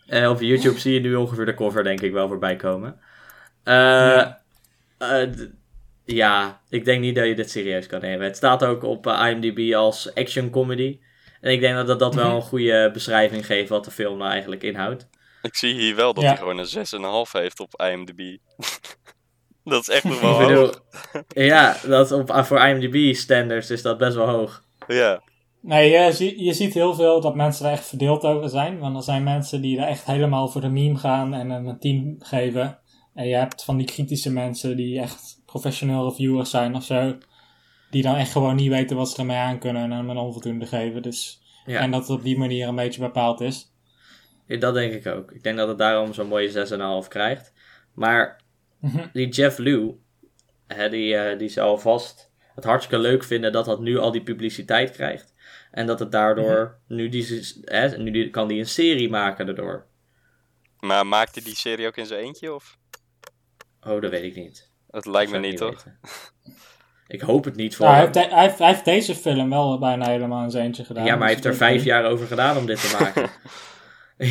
uh, 0.07 0.29
op 0.33 0.41
YouTube 0.41 0.79
zie 0.79 0.93
je 0.93 0.99
nu 0.99 1.15
ongeveer 1.15 1.45
de 1.45 1.53
cover 1.53 1.83
denk 1.83 2.01
ik 2.01 2.11
wel 2.11 2.27
voorbij 2.27 2.55
komen. 2.55 2.95
Uh, 3.63 3.73
ja. 3.73 4.41
Uh, 4.99 5.29
ja, 6.05 6.61
ik 6.69 6.85
denk 6.85 7.01
niet 7.01 7.15
dat 7.15 7.25
je 7.25 7.35
dit 7.35 7.51
serieus 7.51 7.87
kan 7.87 8.01
nemen. 8.01 8.25
Het 8.25 8.35
staat 8.35 8.63
ook 8.63 8.83
op 8.83 9.07
IMDb 9.07 9.73
als 9.73 10.13
action 10.13 10.49
comedy. 10.49 10.99
En 11.41 11.51
ik 11.51 11.59
denk 11.59 11.75
dat 11.87 11.99
dat, 11.99 12.15
wel 12.15 12.27
mhm. 12.27 12.35
een 12.35 12.41
goede 12.41 12.89
beschrijving 12.93 13.45
geeft 13.45 13.69
wat 13.69 13.85
de 13.85 13.91
film 13.91 14.17
nou 14.17 14.31
eigenlijk 14.31 14.63
inhoudt. 14.63 15.07
Ik 15.49 15.55
zie 15.55 15.73
hier 15.73 15.95
wel 15.95 16.13
dat 16.13 16.23
hij 16.23 16.37
gewoon 16.37 16.57
een 16.57 17.25
6,5 17.25 17.31
heeft 17.31 17.59
op 17.59 17.81
IMDb. 17.81 18.19
dat 19.63 19.81
is 19.81 19.89
echt 19.89 20.03
nog 20.03 20.21
wel 20.21 20.41
hoog. 20.41 20.83
ja, 21.27 21.77
dat 21.87 22.11
op, 22.11 22.45
voor 22.45 22.59
IMDb 22.59 23.15
standards 23.15 23.69
is 23.69 23.81
dat 23.81 23.97
best 23.97 24.15
wel 24.15 24.29
hoog. 24.29 24.63
Ja. 24.87 25.21
Nee, 25.61 25.89
je, 25.89 26.43
je 26.43 26.53
ziet 26.53 26.73
heel 26.73 26.93
veel 26.93 27.21
dat 27.21 27.35
mensen 27.35 27.65
er 27.65 27.71
echt 27.71 27.87
verdeeld 27.87 28.23
over 28.23 28.49
zijn. 28.49 28.79
Want 28.79 28.95
er 28.95 29.03
zijn 29.03 29.23
mensen 29.23 29.61
die 29.61 29.79
er 29.79 29.87
echt 29.87 30.05
helemaal 30.05 30.47
voor 30.47 30.61
de 30.61 30.69
meme 30.69 30.97
gaan 30.97 31.33
en 31.33 31.49
een 31.49 31.79
team 31.79 32.15
geven. 32.19 32.79
En 33.13 33.27
je 33.27 33.35
hebt 33.35 33.63
van 33.63 33.77
die 33.77 33.85
kritische 33.85 34.31
mensen 34.31 34.75
die 34.75 34.99
echt 34.99 35.41
professioneel 35.45 36.09
reviewers 36.09 36.49
zijn 36.49 36.75
of 36.75 36.83
zo. 36.83 37.17
Die 37.89 38.03
dan 38.03 38.15
echt 38.15 38.31
gewoon 38.31 38.55
niet 38.55 38.69
weten 38.69 38.97
wat 38.97 39.09
ze 39.09 39.17
ermee 39.17 39.37
aan 39.37 39.59
kunnen 39.59 39.83
en 39.83 39.91
hem 39.91 40.09
een 40.09 40.17
onvoldoende 40.17 40.65
geven. 40.65 41.01
Dus, 41.01 41.41
ja. 41.65 41.79
En 41.79 41.91
dat 41.91 42.01
het 42.01 42.17
op 42.17 42.23
die 42.23 42.37
manier 42.37 42.67
een 42.67 42.75
beetje 42.75 43.01
bepaald 43.01 43.41
is. 43.41 43.72
Ja, 44.53 44.59
dat 44.59 44.73
denk 44.73 44.93
ik 44.93 45.07
ook. 45.07 45.31
Ik 45.31 45.43
denk 45.43 45.57
dat 45.57 45.67
het 45.67 45.77
daarom 45.77 46.13
zo'n 46.13 46.27
mooie 46.27 47.01
6,5 47.03 47.07
krijgt. 47.07 47.53
Maar 47.93 48.41
mhm. 48.79 49.05
die 49.13 49.29
Jeff 49.29 49.57
Lew, 49.57 49.91
hè, 50.67 50.89
die, 50.89 51.13
uh, 51.13 51.37
die 51.37 51.49
zal 51.49 51.77
vast 51.77 52.31
het 52.55 52.63
hartstikke 52.63 53.03
leuk 53.03 53.23
vinden 53.23 53.51
dat 53.51 53.65
dat 53.65 53.79
nu 53.79 53.97
al 53.97 54.11
die 54.11 54.23
publiciteit 54.23 54.91
krijgt. 54.91 55.33
En 55.71 55.85
dat 55.85 55.99
het 55.99 56.11
daardoor, 56.11 56.79
mhm. 56.87 56.95
nu, 56.95 57.09
die, 57.09 57.41
hè, 57.61 57.97
nu 57.97 58.11
die, 58.11 58.29
kan 58.29 58.47
die 58.47 58.59
een 58.59 58.67
serie 58.67 59.09
maken 59.09 59.45
daardoor. 59.45 59.85
Maar 60.79 61.07
maakte 61.07 61.43
die 61.43 61.55
serie 61.55 61.87
ook 61.87 61.97
in 61.97 62.05
zijn 62.05 62.23
eentje, 62.23 62.53
of? 62.53 62.77
Oh, 63.81 64.01
dat 64.01 64.11
weet 64.11 64.23
ik 64.23 64.35
niet. 64.35 64.71
Dat 64.87 65.05
lijkt 65.05 65.31
me 65.31 65.39
niet, 65.39 65.57
toch? 65.57 65.85
Ik 67.07 67.21
hoop 67.21 67.43
het 67.43 67.55
niet 67.55 67.75
voor 67.75 67.85
nou, 67.85 67.97
hij, 67.97 68.05
heeft 68.05 68.31
hij, 68.31 68.43
heeft, 68.43 68.57
hij, 68.57 68.67
heeft, 68.67 68.85
deze 68.85 69.15
film 69.15 69.49
wel 69.49 69.79
bijna 69.79 70.05
helemaal 70.05 70.43
in 70.43 70.51
zijn 70.51 70.65
eentje 70.65 70.85
gedaan. 70.85 71.05
Ja, 71.05 71.15
maar 71.15 71.27
hij 71.27 71.35
dus 71.35 71.45
heeft 71.45 71.55
er 71.55 71.67
vijf 71.67 71.83
jaar 71.83 72.05
over 72.05 72.27
gedaan 72.27 72.57
om 72.57 72.65
dit 72.65 72.81
te 72.81 72.97
maken. 72.99 73.29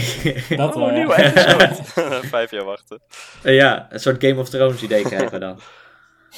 Dat 0.56 0.74
wel, 0.74 0.90
nieuw 0.90 1.10
Vijf 2.34 2.50
jaar 2.50 2.64
wachten. 2.64 3.00
ja, 3.42 3.86
een 3.90 4.00
soort 4.00 4.24
Game 4.24 4.40
of 4.40 4.48
Thrones 4.48 4.82
idee 4.82 5.02
krijgen 5.02 5.30
we 5.30 5.38
dan. 5.38 5.60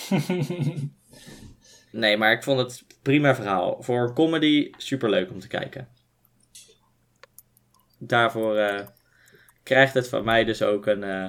Nee, 1.90 2.16
maar 2.16 2.32
ik 2.32 2.42
vond 2.42 2.58
het 2.60 2.84
prima 3.02 3.34
verhaal. 3.34 3.82
Voor 3.82 4.12
comedy 4.14 4.70
super 4.76 5.10
leuk 5.10 5.30
om 5.30 5.38
te 5.40 5.46
kijken. 5.48 5.88
Daarvoor 7.98 8.56
eh, 8.56 8.86
krijgt 9.62 9.94
het 9.94 10.08
van 10.08 10.24
mij 10.24 10.44
dus 10.44 10.62
ook 10.62 10.86
een, 10.86 11.02
eh, 11.04 11.28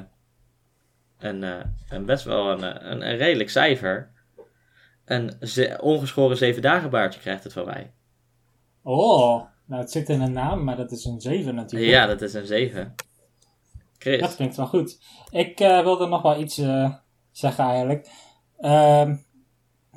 een, 1.20 1.44
eh, 1.44 1.66
een 1.90 2.06
best 2.06 2.24
wel 2.24 2.52
een, 2.52 2.64
eh, 2.64 2.90
een, 2.92 3.08
een 3.10 3.18
redelijk 3.18 3.50
cijfer. 3.50 4.12
Een 5.06 5.38
ze- 5.42 5.78
ongeschoren 5.82 6.38
zeven 6.38 6.62
dagen 6.62 6.90
baardje 6.90 7.20
krijgt 7.20 7.44
het 7.44 7.54
van 7.54 7.66
mij. 7.66 7.94
Oh, 8.84 9.46
nou 9.66 9.82
het 9.82 9.92
zit 9.92 10.10
in 10.10 10.22
een 10.22 10.32
naam, 10.32 10.64
maar 10.64 10.76
dat 10.76 10.92
is 10.92 11.06
een 11.06 11.22
7 11.22 11.56
natuurlijk. 11.56 11.92
Ja, 11.92 12.06
dat 12.06 12.22
is 12.22 12.34
een 12.34 12.46
7. 12.46 12.96
Chris. 13.98 14.20
Dat 14.20 14.36
klinkt 14.36 14.56
wel 14.56 14.68
goed. 14.68 15.00
Ik 15.30 15.60
eh, 15.60 15.84
wilde 15.84 16.08
nog 16.08 16.22
wel 16.22 16.40
iets 16.40 16.58
eh, 16.58 16.94
zeggen 17.32 17.64
eigenlijk. 17.66 18.10
Ehm, 18.58 19.16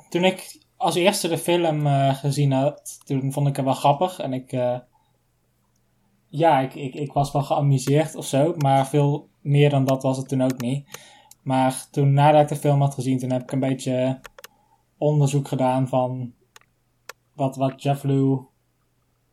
toen 0.09 0.23
ik 0.23 0.63
als 0.77 0.95
eerste 0.95 1.27
de 1.27 1.37
film 1.37 1.87
eh, 1.87 2.15
gezien 2.15 2.51
had, 2.51 2.99
toen 3.05 3.31
vond 3.31 3.47
ik 3.47 3.55
het 3.55 3.65
wel 3.65 3.73
grappig. 3.73 4.19
En 4.19 4.33
ik, 4.33 4.51
ja, 6.27 6.59
ik, 6.59 6.75
ik, 6.75 6.93
ik 6.93 7.13
was 7.13 7.31
wel 7.31 7.43
geamuseerd 7.43 8.15
of 8.15 8.25
zo. 8.25 8.53
Maar 8.57 8.87
veel 8.87 9.29
meer 9.41 9.69
dan 9.69 9.85
dat 9.85 10.03
was 10.03 10.17
het 10.17 10.27
toen 10.27 10.43
ook 10.43 10.61
niet. 10.61 10.99
Maar 11.43 11.85
toen 11.91 12.13
nadat 12.13 12.41
ik 12.41 12.47
de 12.47 12.55
film 12.55 12.81
had 12.81 12.93
gezien, 12.93 13.19
toen 13.19 13.31
heb 13.31 13.41
ik 13.41 13.51
een 13.51 13.59
beetje 13.59 14.19
onderzoek 14.97 15.47
gedaan 15.47 15.87
van 15.87 16.33
wat, 17.33 17.55
wat 17.55 17.83
Jeff 17.83 18.03
Lew, 18.03 18.39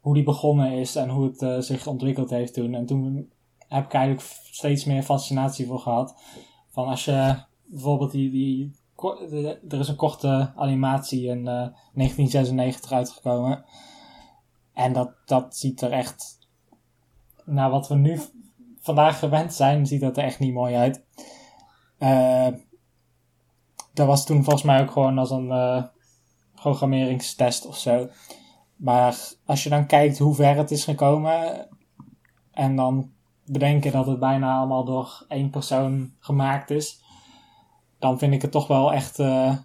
hoe 0.07 0.15
die 0.15 0.25
begonnen 0.25 0.73
is 0.73 0.97
en 0.97 1.09
hoe 1.09 1.25
het 1.25 1.43
eh, 1.43 1.59
zich 1.59 1.87
ontwikkeld 1.87 2.31
heeft 2.31 2.55
toen. 2.55 2.75
En 2.75 2.87
toen 2.87 3.33
heb 3.69 3.85
ik 3.85 3.93
eigenlijk 3.93 4.27
steeds 4.51 4.85
meer 4.85 5.03
fascinatie 5.03 5.67
voor 5.67 5.79
gehad. 5.79 6.23
Van 6.71 6.89
als 6.89 7.05
je 7.05 7.37
bijvoorbeeld 7.65 8.11
die, 8.11 8.31
die 8.31 8.73
er 9.69 9.79
is 9.79 9.89
een 9.89 9.97
korte 9.97 10.53
animatie 10.57 11.27
in 11.27 11.39
eh, 11.39 11.45
1996 11.45 12.93
uitgekomen. 12.93 13.65
En 14.73 14.93
dat, 14.93 15.11
dat 15.25 15.57
ziet 15.57 15.81
er 15.81 15.93
echt, 15.93 16.39
naar 17.45 17.71
wat 17.71 17.89
we 17.89 17.95
nu 17.95 18.21
vandaag 18.81 19.19
gewend 19.19 19.55
zijn, 19.55 19.87
ziet 19.87 20.01
dat 20.01 20.17
er 20.17 20.25
echt 20.25 20.39
niet 20.39 20.55
mooi 20.55 20.75
uit. 20.75 21.05
Eh, 21.99 22.49
dat 23.93 24.07
was 24.07 24.27
toen 24.27 24.45
volgens 24.45 24.65
mij 24.65 24.81
ook 24.83 24.91
gewoon 24.91 25.19
als 25.19 25.31
een 25.31 25.51
eh, 25.51 25.83
programmeringstest 26.55 27.67
of 27.67 27.77
zo. 27.77 28.09
Maar 28.77 29.17
als 29.45 29.63
je 29.63 29.69
dan 29.69 29.87
kijkt 29.87 30.19
hoe 30.19 30.35
ver 30.35 30.57
het 30.57 30.71
is 30.71 30.85
gekomen 30.85 31.69
en 32.51 32.77
dan 32.77 33.13
bedenken 33.45 33.93
dat 33.93 34.07
het 34.07 34.19
bijna 34.19 34.57
allemaal 34.57 34.85
door 34.85 35.25
één 35.29 35.51
persoon 35.51 36.13
gemaakt 36.19 36.71
is, 36.71 37.01
dan 37.99 38.19
vind 38.19 38.33
ik 38.35 38.43
het 38.43 38.51
toch 38.51 38.67
wel 38.67 38.93
echt 38.93 39.19
eh, 39.19 39.57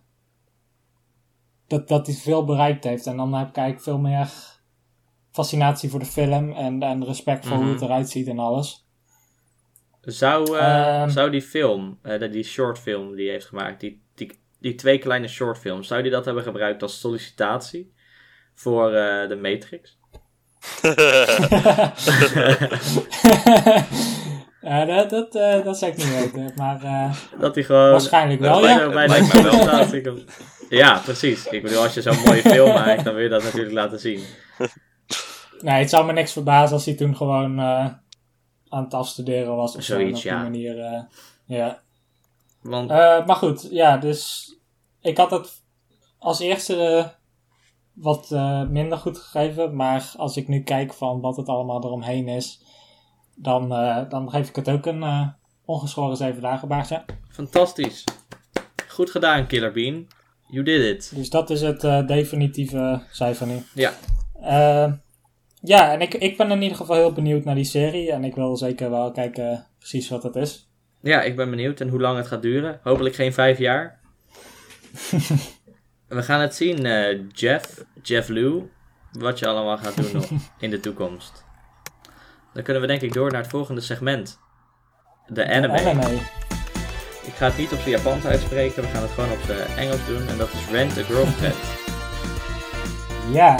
dat, 1.67 1.87
dat 1.87 2.05
hij 2.07 2.15
veel 2.15 2.45
bereikt 2.45 2.83
heeft. 2.83 3.05
En 3.07 3.17
dan 3.17 3.33
heb 3.33 3.49
ik 3.49 3.55
eigenlijk 3.55 3.85
veel 3.85 3.97
meer 3.99 4.29
fascinatie 5.31 5.89
voor 5.89 5.99
de 5.99 6.05
film 6.05 6.51
en, 6.51 6.83
en 6.83 7.05
respect 7.05 7.45
voor 7.45 7.57
hoe 7.57 7.69
het 7.69 7.75
Mhm. 7.81 7.83
eruit 7.85 8.09
ziet 8.09 8.27
en 8.27 8.39
alles. 8.39 8.85
Zou, 10.01 10.57
eh, 10.57 11.01
Ehm. 11.01 11.09
zou 11.09 11.29
die 11.31 11.41
film, 11.41 11.99
eh, 12.01 12.31
die 12.31 12.43
short 12.43 12.79
film 12.79 13.15
die 13.15 13.23
hij 13.25 13.33
heeft 13.33 13.45
gemaakt, 13.47 13.79
die, 13.79 14.01
die, 14.15 14.31
die 14.59 14.75
twee 14.75 14.97
kleine 14.97 15.27
short 15.27 15.57
films, 15.57 15.87
zou 15.87 16.01
die 16.01 16.11
dat 16.11 16.25
hebben 16.25 16.43
gebruikt 16.43 16.81
als 16.81 16.99
sollicitatie 16.99 17.93
voor 18.55 18.93
eh, 18.93 19.27
de 19.29 19.35
Matrix? 19.35 19.97
ja, 24.61 24.85
dat, 24.85 25.09
dat, 25.09 25.35
eh, 25.35 25.63
dat 25.63 25.77
zou 25.77 25.91
ik 25.91 25.97
niet 25.97 26.09
weten. 26.15 26.51
Maar 26.55 26.83
eh, 26.83 27.13
Dat 27.39 27.55
hij 27.55 27.63
gewoon... 27.63 27.91
waarschijnlijk 27.91 28.41
dat 28.41 28.59
wel, 28.59 28.67
ja. 28.69 28.89
bijna 28.89 29.13
Lijkt 29.13 29.33
me 29.33 29.41
wel. 29.41 29.51
sollicitatie. 29.53 30.25
Ja, 30.69 30.97
precies. 31.03 31.45
Ik 31.47 31.61
bedoel, 31.61 31.81
als 31.83 31.93
je 31.93 32.01
zo'n 32.01 32.21
mooie 32.25 32.41
film 32.41 32.73
maakt, 32.83 33.03
dan 33.03 33.13
wil 33.13 33.23
je 33.23 33.29
dat 33.29 33.43
natuurlijk 33.43 33.73
laten 33.73 33.99
zien. 33.99 34.23
Nee, 35.61 35.79
het 35.79 35.89
zou 35.89 36.05
me 36.05 36.13
niks 36.13 36.31
verbazen 36.31 36.73
als 36.75 36.85
hij 36.85 36.95
toen 36.95 37.15
gewoon 37.15 37.61
aan 37.61 38.83
het 38.83 38.93
afstuderen 38.93 39.55
was. 39.55 39.75
Of 39.75 39.83
zo, 39.83 39.93
en 39.93 39.99
Zoiets, 39.99 40.17
op 40.17 40.23
die 40.23 40.31
ja. 40.31 40.41
manier. 40.41 40.79
eh, 40.79 41.01
ja. 41.45 41.81
Want 42.61 42.87
maar 43.25 43.35
goed, 43.35 43.67
ja, 43.71 43.97
dus 43.97 44.53
ik 45.01 45.17
had 45.17 45.31
het 45.31 45.61
als 46.19 46.39
eerste 46.39 47.11
wat 48.01 48.31
eh, 48.31 48.67
minder 48.67 48.97
goed 48.97 49.17
gegeven. 49.17 49.75
Maar 49.75 50.13
als 50.17 50.37
ik 50.37 50.47
nu 50.47 50.63
kijk 50.63 50.93
van 50.93 51.21
wat 51.21 51.37
het 51.37 51.47
allemaal 51.47 51.83
eromheen 51.83 52.27
is, 52.27 52.61
dan, 53.35 53.73
eh, 53.73 54.09
dan 54.09 54.29
geef 54.29 54.49
ik 54.49 54.55
het 54.55 54.69
ook 54.69 54.85
een 54.85 55.03
eh, 55.03 55.27
ongeschoren 55.65 56.17
zeven 56.17 56.41
dagen 56.41 56.67
baardje. 56.67 57.03
fantastisch. 57.29 58.03
Goed 58.87 59.09
gedaan, 59.09 59.47
Killer 59.47 59.71
Bean. 59.71 60.07
You 60.47 60.63
did 60.63 60.95
it. 60.95 61.15
Dus 61.15 61.29
dat 61.29 61.49
is 61.49 61.61
het 61.61 62.07
definitieve 62.07 63.01
cijfer 63.11 63.47
nu. 63.47 63.63
Ja. 63.73 63.93
Ja, 65.63 65.93
en 65.93 66.01
ik, 66.01 66.13
ik 66.13 66.37
ben 66.37 66.51
in 66.51 66.61
ieder 66.61 66.77
geval 66.77 66.95
heel 66.95 67.11
benieuwd 67.11 67.43
naar 67.43 67.55
die 67.55 67.63
serie. 67.63 68.11
En 68.11 68.23
ik 68.23 68.35
wil 68.35 68.57
zeker 68.57 68.89
wel 68.89 69.11
kijken 69.11 69.67
precies 69.79 70.09
wat 70.09 70.23
het 70.23 70.35
is. 70.35 70.69
Ja, 71.01 71.21
ik 71.21 71.35
ben 71.35 71.49
benieuwd 71.49 71.79
en 71.79 71.89
hoe 71.89 71.99
lang 71.99 72.17
het 72.17 72.27
gaat 72.27 72.41
duren. 72.41 72.79
Hopelijk 72.83 73.15
geen 73.15 73.33
vijf 73.33 73.57
jaar. 73.57 73.99
We 76.11 76.23
gaan 76.23 76.39
het 76.41 76.55
zien, 76.55 76.85
eh, 76.85 77.19
Jeff, 77.33 77.83
Jeff 78.01 78.29
Lou, 78.29 78.69
wat 79.11 79.39
je 79.39 79.47
allemaal 79.47 79.77
gaat 79.77 79.95
doen 79.95 80.11
nog 80.13 80.25
in 80.59 80.69
de 80.69 80.79
toekomst. 80.79 81.43
Dan 82.53 82.63
kunnen 82.63 82.81
we 82.81 82.87
denk 82.87 83.01
ik 83.01 83.13
door 83.13 83.31
naar 83.31 83.41
het 83.41 83.49
volgende 83.49 83.81
segment. 83.81 84.39
De 85.27 85.45
anime. 85.53 85.79
Anime. 85.79 86.15
Ik 87.23 87.33
ga 87.33 87.45
het 87.45 87.57
niet 87.57 87.71
op 87.71 87.77
zijn 87.79 87.89
Japans 87.89 88.25
uitspreken, 88.25 88.81
we 88.83 88.87
gaan 88.89 89.01
het 89.01 89.11
gewoon 89.11 89.31
op 89.31 89.39
zijn 89.45 89.67
Engels 89.77 90.05
doen. 90.05 90.27
En 90.27 90.37
dat 90.37 90.53
is 90.53 90.67
Rent 90.71 90.97
a 90.97 91.03
Girlfriend. 91.03 91.55
Ja. 93.31 93.57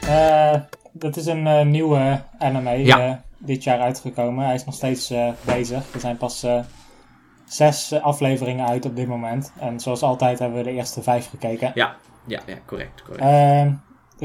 Eh, 0.00 0.60
dat 0.92 1.16
is 1.16 1.26
een 1.26 1.46
eh, 1.46 1.64
nieuwe 1.66 2.22
anime 2.38 2.70
Ja. 2.84 2.98
eh, 3.06 3.12
dit 3.38 3.64
jaar 3.64 3.80
uitgekomen. 3.80 4.44
Hij 4.44 4.54
is 4.54 4.64
nog 4.64 4.74
steeds 4.74 5.10
eh, 5.10 5.28
bezig. 5.44 5.94
Er 5.94 6.00
zijn 6.00 6.16
pas 6.16 6.42
eh, 6.42 6.60
zes 7.48 7.92
eh, 7.92 8.02
afleveringen 8.02 8.66
uit 8.66 8.84
op 8.84 8.96
dit 8.96 9.06
moment. 9.06 9.52
En 9.60 9.80
zoals 9.80 10.02
altijd 10.02 10.38
hebben 10.38 10.58
we 10.58 10.64
de 10.64 10.72
eerste 10.72 11.02
vijf 11.02 11.28
gekeken. 11.28 11.72
Ja, 11.74 11.96
ja, 12.28 12.40
ja, 12.46 12.58
correct, 12.66 13.02
correct. 13.02 13.24
Eh, 13.24 13.72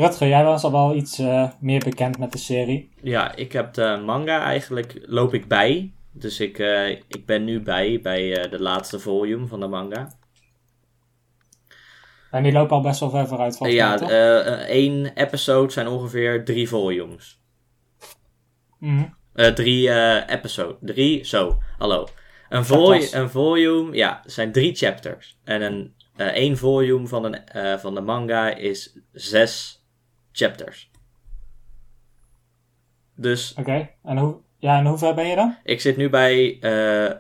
Rutger, 0.04 0.28
jij 0.28 0.44
was 0.44 0.64
al 0.64 0.72
wel 0.72 0.96
iets 0.96 1.20
eh, 1.20 1.50
meer 1.60 1.80
bekend 1.84 2.18
met 2.18 2.32
de 2.32 2.38
serie. 2.38 2.92
Ja, 3.02 3.36
ik 3.36 3.52
heb 3.52 3.74
de 3.74 4.02
manga 4.06 4.44
eigenlijk, 4.44 5.00
loop 5.06 5.34
ik 5.34 5.48
bij. 5.48 5.94
Dus 6.12 6.40
ik, 6.40 6.60
eh, 6.60 6.90
ik 6.90 7.26
ben 7.26 7.44
nu 7.44 7.62
bij, 7.62 8.00
bij 8.02 8.48
de 8.50 8.62
laatste 8.62 9.00
volume 9.00 9.48
van 9.48 9.60
de 9.60 9.68
manga. 9.68 10.12
En 12.32 12.44
die 12.44 12.52
lopen 12.52 12.76
al 12.76 12.82
best 12.82 13.00
wel 13.00 13.10
ver 13.10 13.28
vooruit 13.28 13.58
volgens 13.58 13.78
ja, 13.78 13.98
één 14.68 15.14
episode 15.16 15.72
zijn 15.72 15.88
ongeveer 15.88 16.46
drie 16.46 16.70
volumes. 16.70 17.42
Mhm. 18.80 19.04
Drie 19.34 19.90
episode. 20.28 20.78
Drie, 20.82 21.24
zo, 21.24 21.58
hallo. 21.78 22.08
Een, 22.54 22.66
vol 22.66 22.88
Chapters. 22.88 23.12
een 23.12 23.30
volume, 23.30 23.96
ja, 23.96 24.22
zijn 24.26 24.52
drie 24.52 24.76
chapters. 24.76 25.38
En 25.44 25.62
een, 25.62 25.94
eh, 26.16 26.28
één 26.28 26.58
volume 26.58 27.08
van, 27.08 27.24
een, 27.24 27.46
eh, 27.46 27.78
van 27.78 27.96
de 27.96 28.02
manga 28.02 28.56
is 28.56 28.98
zes 29.12 29.84
chapters. 30.32 30.92
Dus 33.16 33.54
Oké, 33.58 33.90
en, 34.04 34.18
hoe, 34.18 34.36
ja, 34.58 34.78
en 34.78 34.86
hoe 34.86 34.98
ver 34.98 35.14
ben 35.14 35.28
je 35.28 35.36
dan? 35.36 35.56
ik 35.64 35.82
zit 35.82 35.98
nu 35.98 36.10
bij 36.10 36.58
eh, 36.60 37.12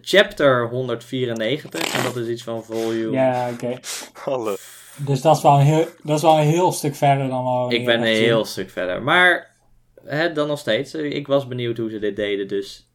chapter 0.00 0.68
194. 0.68 1.94
En 1.94 2.02
dat 2.02 2.16
is 2.16 2.28
iets 2.28 2.42
van 2.42 2.64
volume. 2.64 3.12
Ja, 3.12 3.50
oké. 3.52 3.78
Alle. 4.24 4.58
Dus 4.96 5.20
dat 5.20 5.36
is, 5.36 5.42
wel 5.42 5.54
een 5.54 5.66
heel, 5.66 5.86
dat 6.02 6.16
is 6.16 6.22
wel 6.22 6.38
een 6.38 6.46
heel 6.46 6.72
stuk 6.72 6.94
verder 6.94 7.28
dan 7.28 7.44
wel. 7.44 7.72
Ik 7.72 7.84
ben 7.84 8.00
een 8.00 8.06
heel 8.06 8.44
stuk 8.44 8.70
verder. 8.70 9.02
Maar 9.02 9.56
hè, 10.04 10.32
dan 10.32 10.48
nog 10.48 10.58
steeds. 10.58 10.94
Ik 10.94 11.26
was 11.26 11.48
benieuwd 11.48 11.78
hoe 11.78 11.90
ze 11.90 11.98
dit 11.98 12.16
deden, 12.16 12.48
dus 12.48 12.89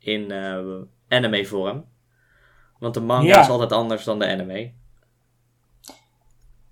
in 0.00 0.30
eh, 0.30 0.58
anime 1.08 1.44
vorm. 1.46 1.84
Want 2.78 2.94
de 2.94 3.00
manga 3.00 3.26
Ja. 3.26 3.40
is 3.40 3.48
altijd 3.48 3.72
anders 3.72 4.04
dan 4.04 4.18
de 4.18 4.26
anime. 4.28 4.72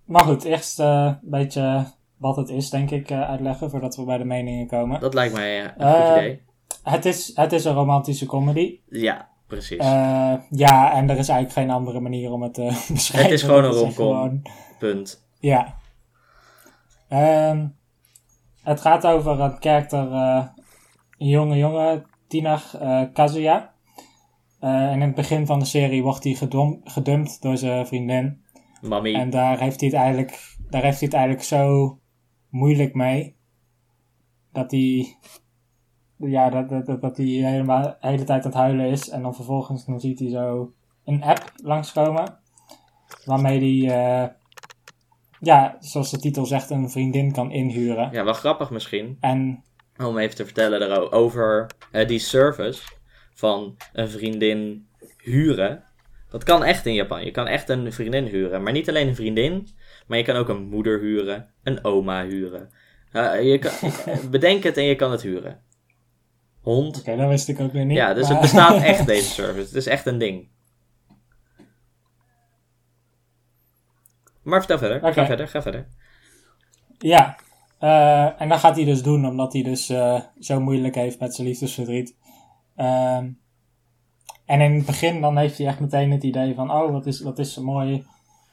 Maar 0.05 0.25
goed, 0.25 0.45
eerst 0.45 0.81
eh, 0.81 1.05
een 1.23 1.31
beetje 1.31 1.85
wat 2.17 2.37
het 2.37 2.49
is, 2.49 2.71
denk 2.71 2.91
ik, 2.91 3.11
eh, 3.11 3.29
uitleggen 3.29 3.71
voordat 3.71 3.97
we 3.97 4.05
bij 4.05 4.19
de 4.19 4.25
meningen 4.25 4.67
komen. 4.67 5.01
Dat 5.01 5.15
lijkt 5.15 5.35
mij 5.35 5.65
een 5.65 5.71
goed 5.71 6.17
idee. 6.17 6.43
Het 6.83 7.05
is, 7.05 7.31
het 7.37 7.53
is 7.53 7.65
een 7.65 7.75
romantische 7.75 8.27
comedy. 8.27 8.79
Ja, 8.89 9.29
precies. 9.47 9.85
Ja, 10.51 10.93
en 10.93 11.11
er 11.11 11.19
is 11.19 11.29
eigenlijk 11.29 11.53
geen 11.53 11.71
andere 11.71 12.01
manier 12.01 12.31
om 12.33 12.43
het 12.43 12.55
te 12.55 12.63
beschrijven. 12.93 13.31
Het 13.31 13.41
is 13.41 13.43
gewoon 13.47 13.65
een 13.65 13.71
romcom. 13.71 13.93
gewoon- 13.93 14.43
Punt. 14.79 15.27
Ja. 15.39 15.75
Ehm, 17.09 17.67
het 18.63 18.81
gaat 18.81 19.07
over 19.07 19.41
een 19.41 19.59
karakter, 19.59 20.13
een 20.13 21.29
jonge 21.29 21.57
jongen, 21.57 22.07
tiener, 22.29 22.71
eh, 22.81 23.03
Kazuya. 23.13 23.75
Eh, 24.61 24.71
en 24.71 24.93
in 24.93 25.07
het 25.07 25.15
begin 25.15 25.47
van 25.47 25.59
de 25.59 25.65
serie 25.65 26.03
wordt 26.03 26.25
hij 26.25 26.35
gedumpt 26.85 27.43
door 27.43 27.57
zijn 27.57 27.87
vriendin. 27.87 28.43
Mami. 28.81 29.15
En 29.15 29.31
daar 29.31 29.59
heeft 29.59 29.81
hij 29.81 29.89
het 29.89 29.99
eigenlijk, 29.99 30.57
daar 30.71 30.83
heeft 30.83 30.99
hij 30.99 31.09
het 31.09 31.17
eigenlijk 31.17 31.45
zo 31.45 31.99
moeilijk 32.49 32.95
mee. 32.95 33.37
Dat 34.53 34.71
hij, 34.71 35.17
ja, 36.17 36.51
dat, 36.51 36.69
dat, 36.69 36.87
dat, 36.87 37.01
dat 37.01 37.17
hij 37.17 37.27
helemaal 37.27 37.83
de 37.83 37.97
hele 38.01 38.25
tijd 38.25 38.45
aan 38.45 38.51
het 38.51 38.61
huilen 38.61 38.87
is. 38.87 39.09
En 39.09 39.23
dan 39.23 39.35
vervolgens 39.35 39.85
dan 39.85 40.01
ziet 40.01 40.19
hij 40.19 40.29
zo 40.29 40.73
een 41.05 41.23
app 41.23 41.53
langskomen. 41.63 42.39
Waarmee 43.25 43.59
hij 43.59 43.97
eh, 43.97 44.29
ja, 45.41 45.77
zoals 45.81 46.11
de 46.11 46.19
titel 46.19 46.47
zegt, 46.47 46.71
een 46.71 46.91
vriendin 46.91 47.33
kan 47.33 47.51
inhuren. 47.51 48.13
Ja, 48.13 48.25
wel 48.25 48.33
grappig 48.33 48.71
misschien. 48.71 49.17
En 49.21 49.65
Om 49.99 50.19
even 50.19 50.37
te 50.37 50.45
vertellen 50.45 50.81
daarover, 50.81 51.13
over 51.13 51.67
eh, 51.93 52.09
die 52.09 52.19
service 52.19 52.83
van 53.35 53.77
een 53.93 54.09
vriendin 54.09 54.89
huren. 55.17 55.85
Dat 56.31 56.45
kan 56.45 56.65
echt 56.65 56.87
in 56.87 56.95
Japan. 56.95 57.25
Je 57.25 57.31
kan 57.31 57.47
echt 57.47 57.69
een 57.69 57.93
vriendin 57.93 58.25
huren. 58.25 58.63
Maar 58.63 58.73
niet 58.73 58.89
alleen 58.89 59.09
een 59.09 59.15
vriendin, 59.15 59.69
maar 60.07 60.19
je 60.19 60.25
kan 60.25 60.37
ook 60.37 60.49
een 60.49 60.63
moeder 60.63 61.01
huren, 61.01 61.51
een 61.63 61.85
oma 61.85 62.25
huren. 62.25 62.71
Eh, 63.13 63.43
je 63.43 63.59
kan, 63.59 63.73
bedenk 64.31 64.63
het 64.63 64.77
en 64.77 64.85
je 64.85 64.97
kan 64.97 65.11
het 65.11 65.23
huren. 65.23 65.63
Hond. 66.61 66.99
oké, 66.99 67.17
dat 67.17 67.29
wist 67.29 67.49
ik 67.49 67.61
ook 67.61 67.73
weer 67.73 67.85
niet. 67.85 67.97
Ja, 67.97 68.15
dus 68.15 68.23
maar- 68.23 68.33
het 68.33 68.41
bestaat 68.41 68.83
echt, 68.83 69.07
deze 69.17 69.29
service. 69.31 69.67
Het 69.67 69.75
is 69.75 69.87
echt 69.87 70.07
een 70.07 70.19
ding. 70.19 70.49
Maar 74.43 74.59
vertel 74.59 74.79
verder. 74.79 75.13
Ga 75.13 75.27
verder, 75.27 75.49
ga 75.49 75.63
verder. 75.63 75.89
Ja, 76.99 77.39
eh, 77.79 78.41
en 78.41 78.49
dat 78.49 78.59
gaat 78.59 78.77
hij 78.77 78.85
dus 78.85 79.03
doen 79.03 79.27
omdat 79.27 79.53
hij 79.53 79.63
dus 79.63 79.89
eh, 79.89 80.21
zo 80.39 80.61
moeilijk 80.61 80.95
heeft 80.95 81.21
met 81.21 81.35
zijn 81.35 81.47
liefdesverdriet. 81.47 82.17
Ehm, 82.77 83.31
en 84.45 84.61
in 84.61 84.75
het 84.75 84.87
begin 84.87 85.21
dan 85.21 85.37
heeft 85.37 85.59
hij 85.59 85.67
echt 85.67 85.81
meteen 85.81 86.11
het 86.11 86.23
idee 86.23 86.55
van, 86.55 86.71
oh 86.71 86.93
wat 86.93 87.07
is, 87.07 87.21
wat 87.21 87.39
is 87.39 87.53
zo 87.53 87.63
mooi, 87.63 88.05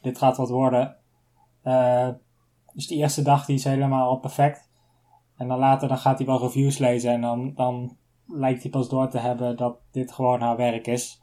dit 0.01 0.17
gaat 0.17 0.37
wat 0.37 0.49
worden. 0.49 0.95
Eh, 1.61 2.09
dus 2.73 2.87
die 2.87 2.97
eerste 2.97 3.21
dag 3.21 3.45
die 3.45 3.55
is 3.55 3.63
helemaal 3.63 4.17
perfect. 4.17 4.69
En 5.37 5.47
dan 5.47 5.59
later 5.59 5.87
dan 5.87 5.97
gaat 5.97 6.17
hij 6.17 6.27
wel 6.27 6.39
reviews 6.39 6.77
lezen 6.77 7.11
en 7.11 7.21
dan, 7.21 7.53
dan 7.53 7.97
lijkt 8.27 8.61
hij 8.61 8.71
pas 8.71 8.89
door 8.89 9.09
te 9.09 9.17
hebben 9.17 9.57
dat 9.57 9.77
dit 9.91 10.11
gewoon 10.11 10.41
haar 10.41 10.57
werk 10.57 10.87
is. 10.87 11.21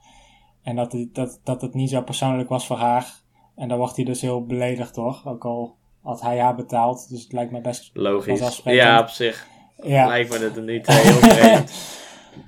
En 0.63 0.77
dat, 0.77 0.97
dat, 1.13 1.41
dat 1.45 1.63
het 1.63 1.75
niet 1.75 1.91
zo 1.91 2.03
persoonlijk 2.03 2.49
was 2.49 2.67
voor 2.67 2.77
haar. 2.77 3.21
En 3.55 3.69
dan 3.69 3.79
wordt 3.79 3.97
hij 3.97 4.05
dus 4.05 4.21
heel 4.21 4.47
beledigd 4.47 4.95
toch, 4.95 5.27
ook 5.27 5.45
al 5.45 5.77
had 6.03 6.21
hij 6.21 6.41
haar 6.41 6.55
betaald. 6.55 7.09
Dus 7.09 7.23
het 7.23 7.33
lijkt 7.33 7.53
me 7.53 7.61
best 7.61 7.91
Logisch. 7.93 8.61
Ja, 8.65 9.01
op 9.01 9.09
zich 9.09 9.47
Ja, 9.83 10.07
lijkt 10.07 10.31
me 10.31 10.39
het 10.39 10.67
niet 10.67 10.87
heel 10.87 11.19
vreemd. 11.19 11.73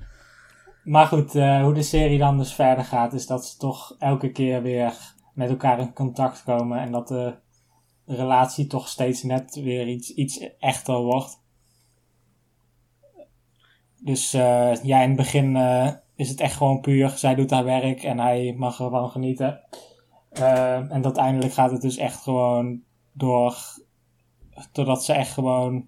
maar 0.83 1.05
goed, 1.05 1.35
eh, 1.35 1.61
hoe 1.61 1.73
de 1.73 1.83
serie 1.83 2.17
dan 2.17 2.37
dus 2.37 2.53
verder 2.53 2.85
gaat, 2.85 3.13
is 3.13 3.27
dat 3.27 3.45
ze 3.45 3.57
toch 3.57 3.95
elke 3.99 4.31
keer 4.31 4.61
weer 4.61 4.93
met 5.33 5.49
elkaar 5.49 5.79
in 5.79 5.93
contact 5.93 6.43
komen 6.43 6.79
en 6.79 6.91
dat 6.91 7.07
de 7.07 7.35
relatie 8.05 8.67
toch 8.67 8.87
steeds 8.87 9.23
net 9.23 9.55
weer 9.55 9.87
iets, 9.87 10.13
iets 10.13 10.49
echter 10.59 10.97
wordt. 10.97 11.43
Dus 13.99 14.33
eh, 14.33 14.83
ja, 14.83 15.01
in 15.01 15.07
het 15.07 15.17
begin 15.17 15.55
eh, 15.55 15.91
is 16.15 16.29
het 16.29 16.39
echt 16.39 16.55
gewoon 16.55 16.81
puur, 16.81 17.09
zij 17.09 17.35
doet 17.35 17.51
haar 17.51 17.63
werk 17.63 18.03
en 18.03 18.19
hij 18.19 18.53
mag 18.57 18.79
ervan 18.79 19.09
genieten. 19.09 19.59
En 20.29 21.03
uiteindelijk 21.03 21.53
gaat 21.53 21.71
het 21.71 21.81
dus 21.81 21.97
echt 21.97 22.21
gewoon 22.21 22.83
door, 23.17 23.55
doordat 24.71 25.03
ze 25.05 25.13
echt 25.13 25.31
gewoon 25.31 25.87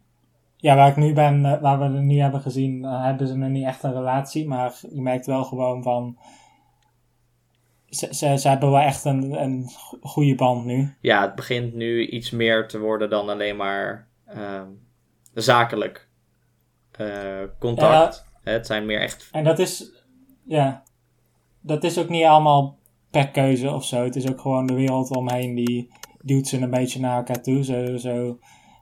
ja, 0.58 0.76
waar 0.76 0.90
ik 0.90 0.96
nu 0.96 1.14
ben, 1.14 1.46
eh, 1.46 1.62
waar 1.62 1.80
we 1.80 1.86
het 1.86 2.04
nu 2.04 2.20
hebben 2.20 2.42
gezien, 2.42 2.86
eh, 2.86 3.04
hebben 3.04 3.28
ze 3.28 3.36
nog 3.36 3.50
niet 3.50 3.66
echt 3.66 3.84
een 3.84 3.94
relatie. 3.94 4.48
Maar 4.48 4.80
je 4.90 5.02
merkt 5.02 5.26
wel 5.26 5.44
gewoon 5.44 5.84
van. 5.84 6.18
Ze, 7.86 8.14
ze, 8.16 8.38
ze 8.38 8.48
hebben 8.48 8.72
wel 8.72 8.80
echt 8.80 9.06
een, 9.06 9.42
een 9.44 9.70
go- 9.70 9.98
goede 10.02 10.36
band 10.36 10.66
nu. 10.66 10.96
Ja, 11.02 11.22
het 11.22 11.36
begint 11.36 11.74
nu 11.74 12.08
iets 12.08 12.32
meer 12.32 12.68
te 12.68 12.80
worden 12.80 13.10
dan 13.10 13.30
alleen 13.30 13.56
maar 13.56 14.08
ehm, 14.26 14.68
zakelijk 15.34 16.10
eh, 16.92 17.44
contact. 17.60 18.26
Het 18.44 18.66
zijn 18.66 18.86
meer 18.86 19.02
echt... 19.02 19.30
En 19.32 19.44
dat 19.44 19.60
is. 19.60 20.04
Ja. 20.44 20.84
Dat 21.62 21.84
is 21.84 22.00
ook 22.00 22.10
niet 22.10 22.24
allemaal 22.26 22.78
per 23.10 23.30
keuze 23.30 23.72
of 23.72 23.86
zo. 23.86 24.04
Het 24.04 24.16
is 24.16 24.30
ook 24.30 24.42
gewoon 24.42 24.66
de 24.66 24.74
wereld 24.74 25.16
omheen 25.16 25.56
die 25.56 25.92
duwt 26.22 26.48
ze 26.48 26.58
een 26.62 26.70
beetje 26.70 27.00
naar 27.00 27.18
elkaar 27.18 27.42
toe. 27.42 27.64
Zo, 27.64 27.98
zo 27.98 28.40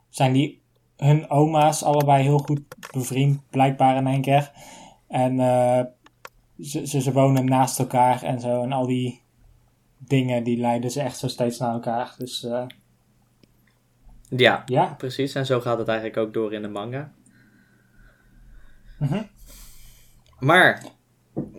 zijn 0.09 0.33
die 0.33 0.61
hun 0.97 1.29
oma's 1.29 1.83
allebei 1.83 2.23
heel 2.23 2.37
goed 2.37 2.61
bevriend, 2.91 3.49
blijkbaar 3.49 3.97
in 3.97 4.07
één 4.07 4.21
keer. 4.21 4.51
En 5.07 5.39
eh, 5.39 5.83
ze, 6.59 6.87
ze, 6.87 7.01
ze 7.01 7.11
wonen 7.11 7.45
naast 7.45 7.79
elkaar 7.79 8.23
en 8.23 8.39
zo. 8.39 8.61
En 8.61 8.71
al 8.71 8.87
die 8.87 9.21
dingen 9.97 10.43
die 10.43 10.57
leiden 10.57 10.91
ze 10.91 11.01
echt 11.01 11.17
zo 11.17 11.27
steeds 11.27 11.57
naar 11.57 11.73
elkaar. 11.73 12.15
Dus 12.17 12.43
eh, 12.43 12.65
Ja, 14.29 14.63
ja. 14.65 14.93
precies. 14.97 15.35
En 15.35 15.45
zo 15.45 15.59
gaat 15.59 15.77
het 15.77 15.87
eigenlijk 15.87 16.17
ook 16.17 16.33
door 16.33 16.53
in 16.53 16.61
de 16.61 16.67
manga. 16.67 17.11
Mhm. 18.99 19.23
Maar, 20.39 20.83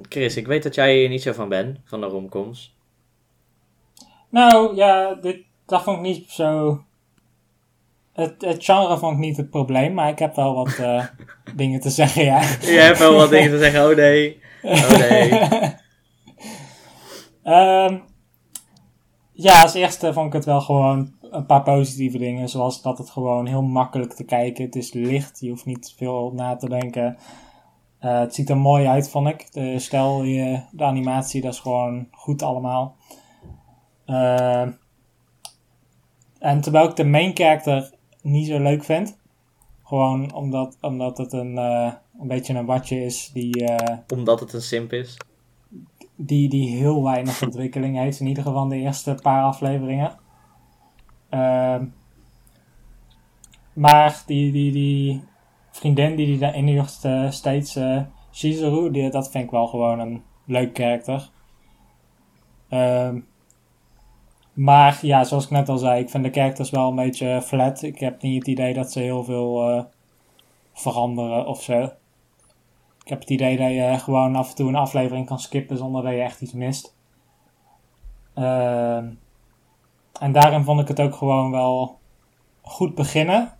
Chris, 0.02 0.36
ik 0.36 0.46
weet 0.46 0.62
dat 0.62 0.74
jij 0.74 1.02
er 1.02 1.08
niet 1.08 1.22
zo 1.22 1.32
van 1.32 1.48
bent, 1.48 1.78
van 1.84 2.00
de 2.00 2.06
romcoms. 2.06 2.76
Nou 4.28 4.76
ja, 4.76 5.14
dit, 5.14 5.45
dat 5.66 5.82
vond 5.82 5.96
ik 5.96 6.02
niet 6.02 6.30
zo. 6.30 6.80
Het, 8.12 8.34
het 8.38 8.64
genre 8.64 8.98
vond 8.98 9.12
ik 9.12 9.18
niet 9.18 9.36
het 9.36 9.50
probleem, 9.50 9.94
maar 9.94 10.08
ik 10.08 10.18
heb 10.18 10.36
wel 10.36 10.54
wat 10.54 10.78
eh, 10.78 11.04
dingen 11.56 11.80
te 11.80 11.90
zeggen, 11.90 12.24
ja. 12.24 12.40
Je 12.60 12.78
hebt 12.80 12.98
wel 12.98 13.14
wat 13.14 13.30
dingen 13.30 13.50
te 13.50 13.58
zeggen, 13.58 13.90
oh 13.90 13.96
nee. 13.96 14.40
Oh 14.62 14.90
nee. 14.90 15.30
Ehm, 17.42 17.98
ja, 19.32 19.62
als 19.62 19.74
eerste 19.74 20.12
vond 20.12 20.26
ik 20.26 20.32
het 20.32 20.44
wel 20.44 20.60
gewoon 20.60 21.14
een 21.20 21.46
paar 21.46 21.62
positieve 21.62 22.18
dingen. 22.18 22.48
Zoals 22.48 22.82
dat 22.82 22.98
het 22.98 23.10
gewoon 23.10 23.46
heel 23.46 23.62
makkelijk 23.62 24.12
te 24.12 24.24
kijken. 24.24 24.64
Het 24.64 24.76
is 24.76 24.92
licht, 24.92 25.40
je 25.40 25.48
hoeft 25.48 25.64
niet 25.64 25.94
veel 25.96 26.32
na 26.34 26.56
te 26.56 26.68
denken. 26.68 27.16
Eh, 27.98 28.18
het 28.18 28.34
ziet 28.34 28.50
er 28.50 28.56
mooi 28.56 28.86
uit, 28.86 29.10
vond 29.10 29.28
ik. 29.28 29.52
De 29.52 29.78
stijl, 29.78 30.18
de 30.70 30.84
animatie, 30.84 31.40
dat 31.40 31.52
is 31.52 31.60
gewoon 31.60 32.08
goed 32.10 32.42
allemaal. 32.42 32.96
Ehm, 34.06 34.70
en 36.47 36.61
terwijl 36.61 36.88
ik 36.88 36.97
de 36.97 37.05
main 37.05 37.36
character 37.36 37.90
niet 38.22 38.47
zo 38.47 38.59
leuk 38.59 38.84
vind. 38.84 39.18
Gewoon 39.84 40.34
omdat, 40.34 40.76
omdat 40.80 41.18
het 41.18 41.32
een, 41.32 41.59
eh, 41.59 41.92
een 42.20 42.28
beetje 42.28 42.55
een 42.55 42.66
watje 42.66 43.05
is 43.05 43.30
die... 43.32 43.66
eh, 43.66 43.99
Omdat 44.18 44.40
het 44.40 44.53
een 44.53 44.62
simp 44.62 44.92
is. 44.92 45.16
die, 46.16 46.49
die 46.49 46.76
heel 46.76 47.03
weinig 47.03 47.42
ontwikkeling 47.42 47.97
heeft. 47.97 48.20
In 48.20 48.26
ieder 48.26 48.42
geval 48.42 48.68
de 48.68 48.76
eerste 48.76 49.14
paar 49.22 49.42
afleveringen. 49.42 50.16
Ehm, 51.28 51.84
maar 53.72 54.22
die, 54.26 54.53
die, 54.53 54.72
die 54.72 55.22
vriendin 55.70 56.16
die 56.16 56.26
die 56.26 56.38
daar 56.38 56.55
inhuurt 56.55 57.05
eh, 57.05 57.30
steeds, 57.30 57.78
Shizuru, 58.32 58.90
die, 58.90 59.11
dat 59.11 59.30
vind 59.30 59.44
ik 59.44 59.51
wel 59.51 59.66
gewoon 59.66 59.99
een 59.99 60.22
leuk 60.44 60.74
karakter. 60.74 61.30
Ehm, 62.68 63.20
maar 64.57 64.98
ja, 65.02 65.24
zoals 65.24 65.44
ik 65.44 65.50
net 65.50 65.68
al 65.68 65.78
zei, 65.78 66.00
ik 66.00 66.11
vind 66.11 66.24
de 66.24 66.30
characters 66.30 66.70
wel 66.70 66.88
een 66.88 66.94
beetje 66.96 67.42
flat. 67.42 67.82
Ik 67.82 67.98
heb 67.98 68.22
niet 68.22 68.38
het 68.38 68.46
idee 68.46 68.74
dat 68.74 68.92
ze 68.92 69.00
heel 69.00 69.24
veel 69.24 69.70
eh, 69.70 69.84
veranderen 70.72 71.46
of 71.46 71.62
zo. 71.62 71.82
Ik 73.02 73.09
heb 73.09 73.20
het 73.20 73.30
idee 73.30 73.57
dat 73.57 73.70
je 73.70 73.98
gewoon 73.98 74.36
af 74.36 74.48
en 74.48 74.54
toe 74.54 74.68
een 74.68 74.76
aflevering 74.76 75.26
kan 75.26 75.40
skippen 75.40 75.76
zonder 75.76 76.02
dat 76.02 76.12
je 76.12 76.20
echt 76.20 76.40
iets 76.40 76.52
mist. 76.52 76.96
Ehm, 78.34 79.09
en 80.20 80.32
daarin 80.32 80.64
vond 80.64 80.80
ik 80.80 80.88
het 80.88 81.00
ook 81.00 81.14
gewoon 81.14 81.50
wel 81.50 81.98
goed 82.62 82.94
beginnen. 82.94 83.52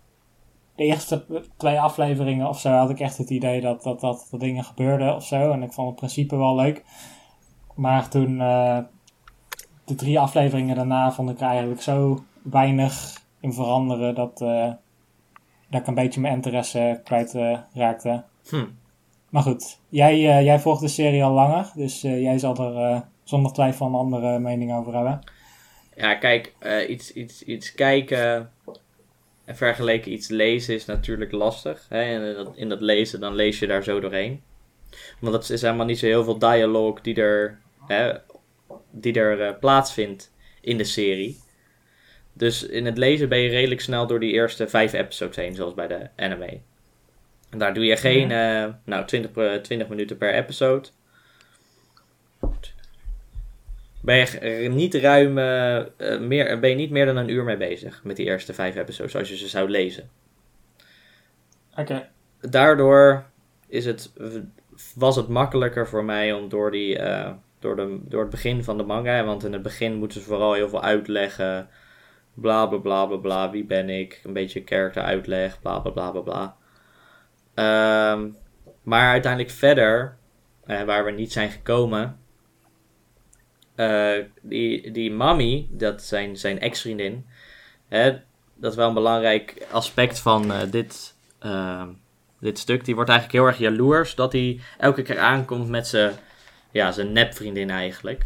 De 0.75 0.83
eerste 0.83 1.25
twee 1.57 1.79
afleveringen 1.79 2.47
of 2.47 2.59
zo 2.59 2.69
had 2.69 2.89
ik 2.89 2.99
echt 2.99 3.17
het 3.17 3.29
idee 3.29 3.61
dat, 3.61 3.83
dat, 3.83 3.99
dat 3.99 4.27
er 4.31 4.39
dingen 4.39 4.63
gebeurden 4.63 5.15
of 5.15 5.25
zo. 5.25 5.51
En 5.51 5.63
ik 5.63 5.73
vond 5.73 5.87
het 5.87 5.97
principe 5.97 6.35
wel 6.35 6.55
leuk. 6.55 6.85
Maar 7.75 8.09
toen 8.09 8.41
eh, 8.41 8.77
de 9.87 9.95
drie 9.95 10.19
afleveringen 10.19 10.75
daarna 10.75 11.11
vond 11.11 11.29
ik 11.29 11.39
er 11.39 11.47
eigenlijk 11.47 11.81
zo 11.81 12.23
weinig 12.41 13.21
in 13.39 13.53
veranderen 13.53 14.15
dat, 14.15 14.41
eh, 14.41 14.71
dat 15.69 15.81
ik 15.81 15.87
een 15.87 15.93
beetje 15.93 16.21
mijn 16.21 16.33
interesse 16.33 17.01
kwijt 17.03 17.35
eh, 17.35 17.57
raakte. 17.73 18.23
Hm. 18.49 18.65
Maar 19.29 19.41
goed, 19.43 19.79
jij, 19.89 20.13
eh, 20.13 20.43
jij 20.43 20.59
volgt 20.59 20.81
de 20.81 20.87
serie 20.87 21.23
al 21.23 21.33
langer, 21.33 21.71
dus 21.75 22.01
jij 22.01 22.37
zal 22.37 22.73
er 22.73 23.03
zonder 23.23 23.53
twijfel 23.53 23.87
een 23.87 23.93
andere 23.93 24.39
mening 24.39 24.73
over 24.73 24.93
hebben. 24.93 25.19
Ja, 25.95 26.15
kijk, 26.15 26.53
iets, 26.87 27.13
iets, 27.13 27.43
iets 27.43 27.73
kijken 27.73 28.51
en 29.45 29.55
vergeleken 29.55 30.11
iets 30.11 30.27
lezen 30.27 30.75
is 30.75 30.85
natuurlijk 30.85 31.31
lastig. 31.31 31.85
Hè? 31.89 32.01
En 32.01 32.21
in 32.21 32.35
dat, 32.35 32.55
in 32.55 32.69
dat 32.69 32.81
lezen, 32.81 33.19
dan 33.19 33.35
lees 33.35 33.59
je 33.59 33.67
daar 33.67 33.83
zo 33.83 33.99
doorheen. 33.99 34.41
Want 35.19 35.33
het 35.33 35.49
is 35.49 35.61
helemaal 35.61 35.85
niet 35.85 35.99
zo 35.99 36.05
heel 36.05 36.23
veel 36.23 36.39
dialoog 36.39 37.01
die 37.01 37.15
er, 37.15 37.59
hè, 37.87 38.13
die 38.91 39.13
er 39.13 39.41
eh, 39.41 39.59
plaatsvindt 39.59 40.33
in 40.61 40.77
de 40.77 40.83
serie. 40.83 41.39
Dus 42.33 42.63
in 42.63 42.85
het 42.85 42.97
lezen 42.97 43.29
ben 43.29 43.39
je 43.39 43.49
redelijk 43.49 43.81
snel 43.81 44.07
door 44.07 44.19
die 44.19 44.31
eerste 44.31 44.67
vijf 44.67 44.93
episodes 44.93 45.35
heen, 45.35 45.55
zoals 45.55 45.73
bij 45.73 45.87
de 45.87 46.07
anime. 46.15 46.59
En 47.49 47.57
daar 47.57 47.73
doe 47.73 47.85
je 47.85 47.97
geen, 47.97 48.31
eh, 48.31 48.73
nou, 48.83 49.05
20, 49.05 49.31
per- 49.31 49.61
20 49.61 49.87
minuten 49.87 50.17
per 50.17 50.33
episode. 50.33 50.87
Ben 54.01 54.17
je 54.17 54.39
eh, 54.39 54.71
niet 54.71 54.93
ruim, 54.95 55.37
eh, 55.37 55.77
eh, 55.77 56.19
meer, 56.19 56.59
ben 56.59 56.69
je 56.69 56.75
niet 56.75 56.89
meer 56.91 57.05
dan 57.05 57.17
een 57.17 57.29
uur 57.29 57.43
mee 57.43 57.57
bezig 57.57 58.03
met 58.03 58.15
die 58.15 58.25
eerste 58.25 58.53
vijf 58.53 58.75
episodes, 58.75 59.15
als 59.15 59.29
je 59.29 59.37
ze 59.37 59.47
zou 59.47 59.69
lezen. 59.69 60.09
Oké. 61.75 62.09
Daardoor 62.41 63.25
is 63.67 63.85
het, 63.85 64.11
was 64.95 65.15
het 65.15 65.27
makkelijker 65.27 65.87
voor 65.87 66.03
mij 66.03 66.33
om 66.33 66.49
door, 66.49 66.71
die, 66.71 66.97
eh, 66.97 67.31
door, 67.59 67.75
de, 67.75 67.99
door 68.01 68.21
het 68.21 68.29
begin 68.29 68.63
van 68.63 68.77
de 68.77 68.83
manga, 68.83 69.23
want 69.23 69.43
in 69.43 69.53
het 69.53 69.61
begin 69.61 69.95
moeten 69.95 70.21
ze 70.21 70.27
vooral 70.27 70.53
heel 70.53 70.69
veel 70.69 70.83
uitleggen 70.83 71.69
Bla 72.41 72.65
bla 72.67 72.77
bla 72.77 73.05
bla 73.05 73.17
bla. 73.17 73.49
Wie 73.49 73.65
ben 73.65 73.89
ik? 73.89 74.21
Een 74.23 74.33
beetje 74.33 74.61
character 74.65 75.03
uitleg. 75.03 75.61
Bla 75.61 75.79
bla 75.79 75.91
bla 75.91 76.11
bla 76.11 76.21
bla. 76.21 76.55
Ehm, 77.53 78.29
maar 78.83 79.11
uiteindelijk 79.11 79.53
verder, 79.53 80.17
eh, 80.65 80.83
waar 80.83 81.05
we 81.05 81.11
niet 81.11 81.31
zijn 81.31 81.49
gekomen. 81.49 82.19
eh, 83.75 84.23
die, 84.41 84.91
die 84.91 85.11
Mami, 85.11 85.67
dat 85.71 86.01
zijn 86.01 86.37
zijn 86.37 86.59
ex-vriendin. 86.59 87.25
Dat 88.55 88.71
is 88.71 88.75
wel 88.75 88.87
een 88.87 88.93
belangrijk 88.93 89.65
aspect 89.71 90.19
van 90.19 90.51
eh, 90.51 90.71
dit, 90.71 91.15
ehm, 91.39 91.87
dit 92.39 92.59
stuk. 92.59 92.85
Die 92.85 92.95
wordt 92.95 93.09
eigenlijk 93.09 93.39
heel 93.39 93.49
erg 93.49 93.57
jaloers 93.57 94.15
dat 94.15 94.31
hij 94.31 94.59
elke 94.77 95.01
keer 95.01 95.19
aankomt 95.19 95.67
met 95.69 95.87
zijn, 95.87 96.13
ja, 96.77 96.91
zijn 96.91 97.11
nepvriendin 97.11 97.69
eigenlijk. 97.69 98.25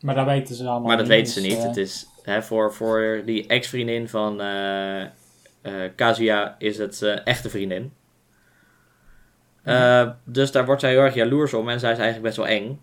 Maar 0.00 0.14
dat 0.14 0.26
weten 0.26 0.54
ze 0.54 0.62
allemaal 0.62 0.86
Maar 0.88 0.96
dat 0.96 1.06
niet, 1.06 1.14
weten 1.14 1.32
ze 1.32 1.40
dus, 1.40 1.48
niet. 1.48 1.58
eh, 1.58 1.66
Het 1.66 1.76
is 1.76 2.06
hè, 2.22 2.42
voor, 2.42 2.74
voor 2.74 3.22
die 3.24 3.46
ex-vriendin 3.46 4.08
van 4.08 4.40
eh, 4.40 5.04
Kazuya 5.94 6.54
is 6.58 6.78
het 6.78 7.02
echte 7.24 7.50
vriendin. 7.50 7.92
Dus 10.24 10.52
daar 10.52 10.64
wordt 10.66 10.80
zij 10.80 10.90
heel 10.90 11.00
erg 11.00 11.14
jaloers 11.14 11.54
om 11.54 11.68
en 11.68 11.80
zij 11.80 11.92
is 11.92 11.98
eigenlijk 11.98 12.26
best 12.34 12.36
wel 12.36 12.56
eng. 12.56 12.80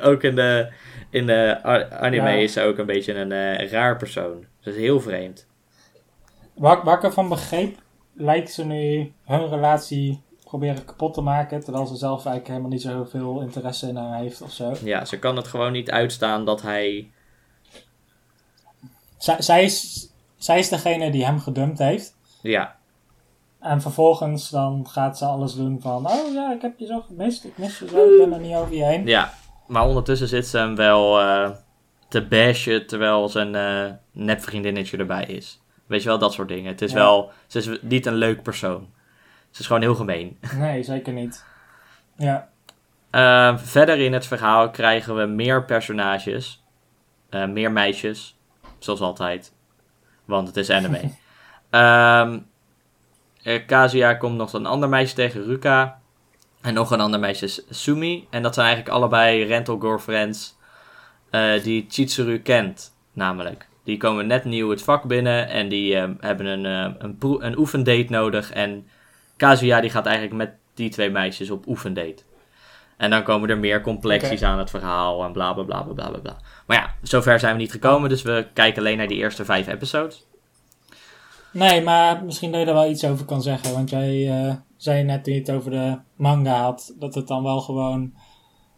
ook 0.10 0.22
in 0.22 0.34
de, 0.34 0.72
in 1.10 1.26
de 1.26 1.62
anime 1.90 2.30
Ja. 2.30 2.36
is 2.36 2.52
ze 2.52 2.60
ook 2.62 2.78
een 2.78 2.86
beetje 2.86 3.14
een 3.14 3.68
raar 3.68 3.96
persoon. 3.96 4.46
Ze 4.60 4.70
is 4.70 4.76
heel 4.76 5.00
vreemd. 5.00 5.46
Wat, 6.54 6.82
wat 6.82 6.96
ik 6.96 7.02
ervan 7.02 7.28
begreep, 7.28 7.78
lijkt 8.12 8.50
ze 8.52 8.64
nu 8.64 9.12
hun 9.24 9.48
relatie 9.48 10.22
proberen 10.46 10.84
kapot 10.84 11.14
te 11.14 11.20
maken. 11.20 11.64
Terwijl 11.64 11.86
ze 11.86 11.96
zelf 11.96 12.16
eigenlijk 12.16 12.46
helemaal 12.48 12.70
niet 12.70 12.82
zo 12.82 13.04
veel 13.10 13.40
interesse 13.40 13.88
in 13.88 13.96
hem 13.96 14.12
heeft 14.12 14.42
of 14.42 14.52
zo. 14.52 14.72
Ja, 14.84 15.04
ze 15.04 15.18
kan 15.18 15.36
het 15.36 15.46
gewoon 15.46 15.72
niet 15.72 15.90
uitstaan 15.90 16.44
dat 16.44 16.62
hij... 16.62 17.10
Zij, 19.18 19.42
zij, 19.42 19.64
is, 19.64 20.08
zij 20.36 20.58
is 20.58 20.68
degene 20.68 21.10
die 21.10 21.24
hem 21.24 21.40
gedumpt 21.40 21.78
heeft. 21.78 22.14
Ja, 22.42 22.76
En 23.60 23.80
vervolgens 23.80 24.50
dan 24.50 24.86
gaat 24.88 25.18
ze 25.18 25.24
alles 25.24 25.54
doen 25.54 25.80
van... 25.80 26.06
Oh 26.06 26.32
ja, 26.32 26.52
ik 26.52 26.62
heb 26.62 26.78
je 26.78 26.86
zo 26.86 27.00
gemist. 27.00 27.44
Ik 27.44 27.58
mis 27.58 27.78
je 27.78 27.88
zo. 27.88 27.96
Ik 28.12 28.18
ben 28.18 28.32
er 28.32 28.40
niet 28.46 28.54
over 28.54 28.74
je 28.74 28.84
heen. 28.84 29.06
ja. 29.06 29.32
Maar 29.66 29.86
ondertussen 29.86 30.28
zit 30.28 30.46
ze 30.46 30.58
hem 30.58 30.76
wel 30.76 31.20
eh, 31.20 31.50
te 32.08 32.26
bashen 32.26 32.86
terwijl 32.86 33.28
zijn 33.28 33.54
eh 33.54 33.90
nepvriendinnetje 34.12 34.96
erbij 34.96 35.24
is. 35.24 35.60
Weet 35.86 36.02
je 36.02 36.08
wel, 36.08 36.18
dat 36.18 36.32
soort 36.32 36.48
dingen. 36.48 36.70
Het 36.72 36.82
is 36.82 36.90
Ja. 36.92 36.96
wel... 36.96 37.30
Ze 37.46 37.58
is 37.58 37.68
niet 37.82 38.06
een 38.06 38.14
leuk 38.14 38.42
persoon. 38.42 38.88
Ze 39.56 39.62
is 39.62 39.68
gewoon 39.68 39.82
heel 39.82 39.94
gemeen. 39.94 40.38
Nee, 40.56 40.82
zeker 40.82 41.12
niet. 41.12 41.44
Ja. 42.16 42.48
Eh, 43.10 43.58
verder 43.58 43.98
in 43.98 44.12
het 44.12 44.26
verhaal 44.26 44.70
krijgen 44.70 45.16
we 45.16 45.24
meer 45.24 45.64
personages. 45.64 46.64
Eh, 47.28 47.46
meer 47.46 47.72
meisjes. 47.72 48.38
Zoals 48.78 49.00
altijd. 49.00 49.52
Want 50.24 50.46
het 50.46 50.56
is 50.56 50.70
anime. 50.70 51.00
Ehm 51.70 52.38
Kazuya 53.66 54.14
komt 54.14 54.36
nog 54.36 54.52
een 54.52 54.66
ander 54.66 54.88
meisje 54.88 55.14
tegen, 55.14 55.44
Ruka. 55.44 56.00
En 56.60 56.74
nog 56.74 56.90
een 56.90 57.00
ander 57.00 57.20
meisje 57.20 57.44
is 57.44 57.64
Sumi. 57.70 58.26
En 58.30 58.42
dat 58.42 58.54
zijn 58.54 58.66
eigenlijk 58.66 58.96
allebei 58.96 59.44
rental 59.44 59.78
girlfriends 59.78 60.56
eh, 61.30 61.62
die 61.62 61.86
Chitsuru 61.88 62.38
kent. 62.38 62.96
Namelijk. 63.12 63.68
Die 63.84 63.96
komen 63.96 64.26
net 64.26 64.44
nieuw 64.44 64.70
het 64.70 64.82
vak 64.82 65.04
binnen 65.04 65.48
en 65.48 65.68
die 65.68 65.96
ehm, 65.96 66.14
hebben 66.20 66.46
een, 66.46 66.64
een, 66.64 67.16
een 67.38 67.58
oefendate 67.58 68.06
nodig. 68.08 68.52
En 68.52 68.86
Kazuya 69.36 69.80
die 69.80 69.90
gaat 69.90 70.06
eigenlijk 70.06 70.36
met 70.36 70.50
die 70.74 70.90
twee 70.90 71.10
meisjes 71.10 71.50
op 71.50 71.66
oefendate. 71.66 72.22
En 72.96 73.10
dan 73.10 73.22
komen 73.22 73.48
er 73.48 73.58
meer 73.58 73.80
complexies 73.80 74.42
aan 74.42 74.58
het 74.58 74.70
verhaal 74.70 75.24
en 75.24 75.32
bla 75.32 75.52
bla 75.52 75.62
bla 75.62 75.82
bla 75.82 75.92
bla 76.08 76.18
bla. 76.18 76.36
Maar 76.66 76.76
ja, 76.76 76.94
zover 77.02 77.38
zijn 77.38 77.54
we 77.54 77.60
niet 77.60 77.70
gekomen, 77.70 78.08
dus 78.08 78.22
we 78.22 78.46
kijken 78.52 78.80
alleen 78.80 78.96
naar 78.96 79.08
die 79.08 79.18
eerste 79.18 79.44
vijf 79.44 79.66
episodes. 79.66 80.26
Nee, 81.50 81.82
maar 81.82 82.24
misschien 82.24 82.52
dat 82.52 82.60
je 82.60 82.66
er 82.66 82.74
wel 82.74 82.90
iets 82.90 83.04
over 83.04 83.24
kan 83.24 83.42
zeggen. 83.42 83.72
Want 83.72 83.90
jij 83.90 84.30
eh, 84.30 84.54
zei 84.76 85.02
net 85.02 85.24
toen 85.24 85.32
je 85.34 85.40
het 85.40 85.50
over 85.50 85.70
de 85.70 85.98
manga 86.16 86.60
had... 86.60 86.94
dat 86.98 87.14
het 87.14 87.26
dan 87.26 87.42
wel 87.42 87.60
gewoon 87.60 88.12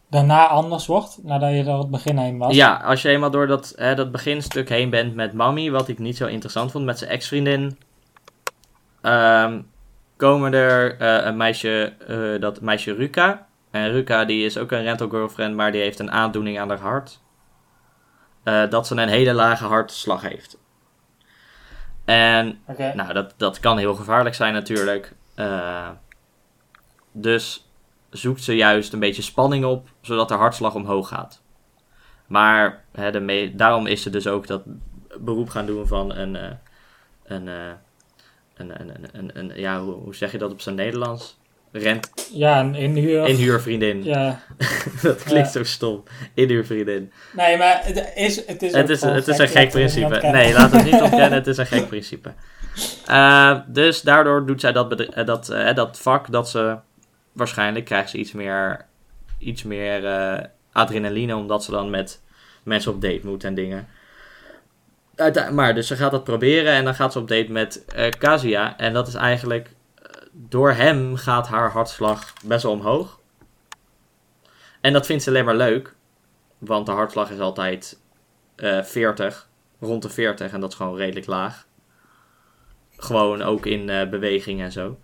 daarna 0.09 0.47
anders 0.47 0.85
wordt. 0.85 1.19
Nadat 1.23 1.51
je 1.51 1.63
er 1.63 1.77
het 1.77 1.89
begin 1.89 2.17
heen 2.17 2.37
was. 2.37 2.55
Ja, 2.55 2.75
als 2.75 3.01
je 3.01 3.09
eenmaal 3.09 3.31
door 3.31 3.47
dat, 3.47 3.73
hè, 3.75 3.95
dat 3.95 4.11
beginstuk 4.11 4.69
heen 4.69 4.89
bent 4.89 5.15
met 5.15 5.33
Mami, 5.33 5.71
wat 5.71 5.87
ik 5.87 5.99
niet 5.99 6.17
zo 6.17 6.25
interessant 6.27 6.71
vond, 6.71 6.85
met 6.85 6.97
zijn 6.97 7.09
ex-vriendin, 7.09 7.77
ehm, 9.01 9.61
komen 10.19 10.53
er 10.53 10.97
eh, 10.97 11.25
een 11.25 11.37
meisje, 11.37 11.93
eh, 12.07 12.41
dat 12.41 12.61
meisje 12.61 12.93
Ruka. 12.93 13.47
En 13.71 13.91
Ruka 13.91 14.25
die 14.25 14.45
is 14.45 14.57
ook 14.57 14.71
een 14.71 14.81
rental 14.81 15.09
girlfriend, 15.09 15.55
maar 15.55 15.71
die 15.71 15.81
heeft 15.81 15.99
een 15.99 16.11
aandoening 16.11 16.59
aan 16.59 16.69
haar 16.69 16.79
hart. 16.79 17.21
Eh, 18.43 18.69
dat 18.69 18.87
ze 18.87 18.95
een 18.95 19.09
hele 19.09 19.33
lage 19.33 19.65
hartslag 19.65 20.21
heeft. 20.21 20.57
En 22.05 22.59
nou, 22.93 23.13
dat, 23.13 23.33
dat 23.37 23.59
kan 23.59 23.77
heel 23.77 23.95
gevaarlijk 23.95 24.35
zijn 24.35 24.53
natuurlijk. 24.53 25.13
Dus 27.11 27.71
zoekt 28.09 28.43
ze 28.43 28.55
juist 28.55 28.93
een 28.93 28.99
beetje 28.99 29.21
spanning 29.21 29.65
op, 29.65 29.87
zodat 30.01 30.27
de 30.27 30.33
hartslag 30.33 30.75
omhoog 30.75 31.07
gaat. 31.07 31.41
Maar 32.27 32.83
hè, 32.91 33.55
daarom 33.55 33.87
is 33.87 34.01
ze 34.01 34.09
dus 34.09 34.27
ook 34.27 34.47
dat 34.47 34.61
beroep 35.19 35.49
gaan 35.49 35.65
doen 35.65 35.87
van 35.87 36.15
een, 36.15 36.57
een, 37.23 37.49
een, 38.59 38.81
een, 38.81 38.89
een, 38.89 39.09
een, 39.13 39.29
een- 39.33 39.51
ja, 39.59 39.81
hoe, 39.81 39.93
hoe 39.93 40.15
zeg 40.15 40.31
je 40.31 40.37
dat 40.37 40.51
op 40.51 40.61
zijn 40.61 40.75
Nederlands? 40.75 41.37
Rent, 41.71 42.29
Ja, 42.33 42.59
een 42.59 42.75
inhuur. 42.75 43.27
inhuurvriendin. 43.27 44.03
Ja. 44.03 44.39
dat 45.01 45.23
klinkt 45.23 45.53
Ja. 45.53 45.59
zo 45.59 45.63
stom. 45.63 46.03
Inhuurvriendin. 46.33 47.11
Nee, 47.33 47.57
maar 47.57 47.79
het 47.83 48.11
is, 48.15 48.45
het 48.45 48.61
is, 48.61 48.71
Het 48.73 48.89
is, 48.89 48.99
gewoon 48.99 49.15
het 49.15 49.27
is 49.27 49.37
een 49.37 49.47
gek 49.47 49.69
principe. 49.69 50.19
Nee, 50.27 50.53
laat 50.53 50.71
het 50.71 50.83
niet 50.83 51.01
ontkennen. 51.11 51.31
Het 51.31 51.47
is 51.47 51.57
een 51.57 51.65
gek 51.65 51.87
principe. 51.87 52.33
Eh, 53.05 53.59
dus 53.67 54.01
daardoor 54.01 54.45
doet 54.45 54.61
zij 54.61 54.71
dat, 54.71 54.99
eh, 55.01 55.25
dat, 55.25 55.49
eh, 55.49 55.75
dat 55.75 55.99
vak 55.99 56.31
dat 56.31 56.49
ze 56.49 56.77
waarschijnlijk 57.31 57.85
krijgt 57.85 58.09
ze 58.09 58.17
iets 58.17 58.31
meer, 58.31 58.85
iets 59.37 59.63
meer 59.63 60.01
adrenaline 60.71 61.35
omdat 61.35 61.63
ze 61.63 61.71
dan 61.71 61.89
met 61.89 62.21
mensen 62.63 62.91
op 62.91 63.01
date 63.01 63.21
moet 63.23 63.43
en 63.43 63.53
dingen. 63.55 63.87
Maar 65.51 65.75
dus 65.75 65.87
ze 65.87 65.95
gaat 65.95 66.11
dat 66.11 66.23
proberen 66.23 66.73
en 66.73 66.83
dan 66.83 66.95
gaat 66.95 67.11
ze 67.11 67.19
op 67.19 67.27
date 67.27 67.51
met 67.51 67.85
eh 67.85 68.09
Kazuya. 68.09 68.77
En 68.77 68.93
dat 68.93 69.07
is 69.07 69.13
eigenlijk, 69.13 69.69
eh, 69.95 70.03
door 70.31 70.71
hem 70.71 71.15
gaat 71.15 71.47
haar 71.47 71.71
hartslag 71.71 72.33
best 72.45 72.63
wel 72.63 72.71
omhoog. 72.71 73.19
En 74.81 74.93
dat 74.93 75.05
vindt 75.05 75.23
ze 75.23 75.29
alleen 75.29 75.45
maar 75.45 75.55
leuk. 75.55 75.95
Want 76.57 76.85
de 76.85 76.91
hartslag 76.91 77.29
is 77.31 77.39
altijd 77.39 77.99
eh 78.55 78.83
40, 78.83 79.47
rond 79.79 80.01
de 80.01 80.09
40 80.09 80.51
en 80.51 80.59
dat 80.59 80.71
is 80.71 80.77
gewoon 80.77 80.95
redelijk 80.97 81.25
laag. 81.25 81.67
Gewoon 82.97 83.41
ook 83.41 83.65
in 83.65 83.89
eh, 83.89 84.09
beweging 84.09 84.61
en 84.61 84.71
zo. 84.71 84.99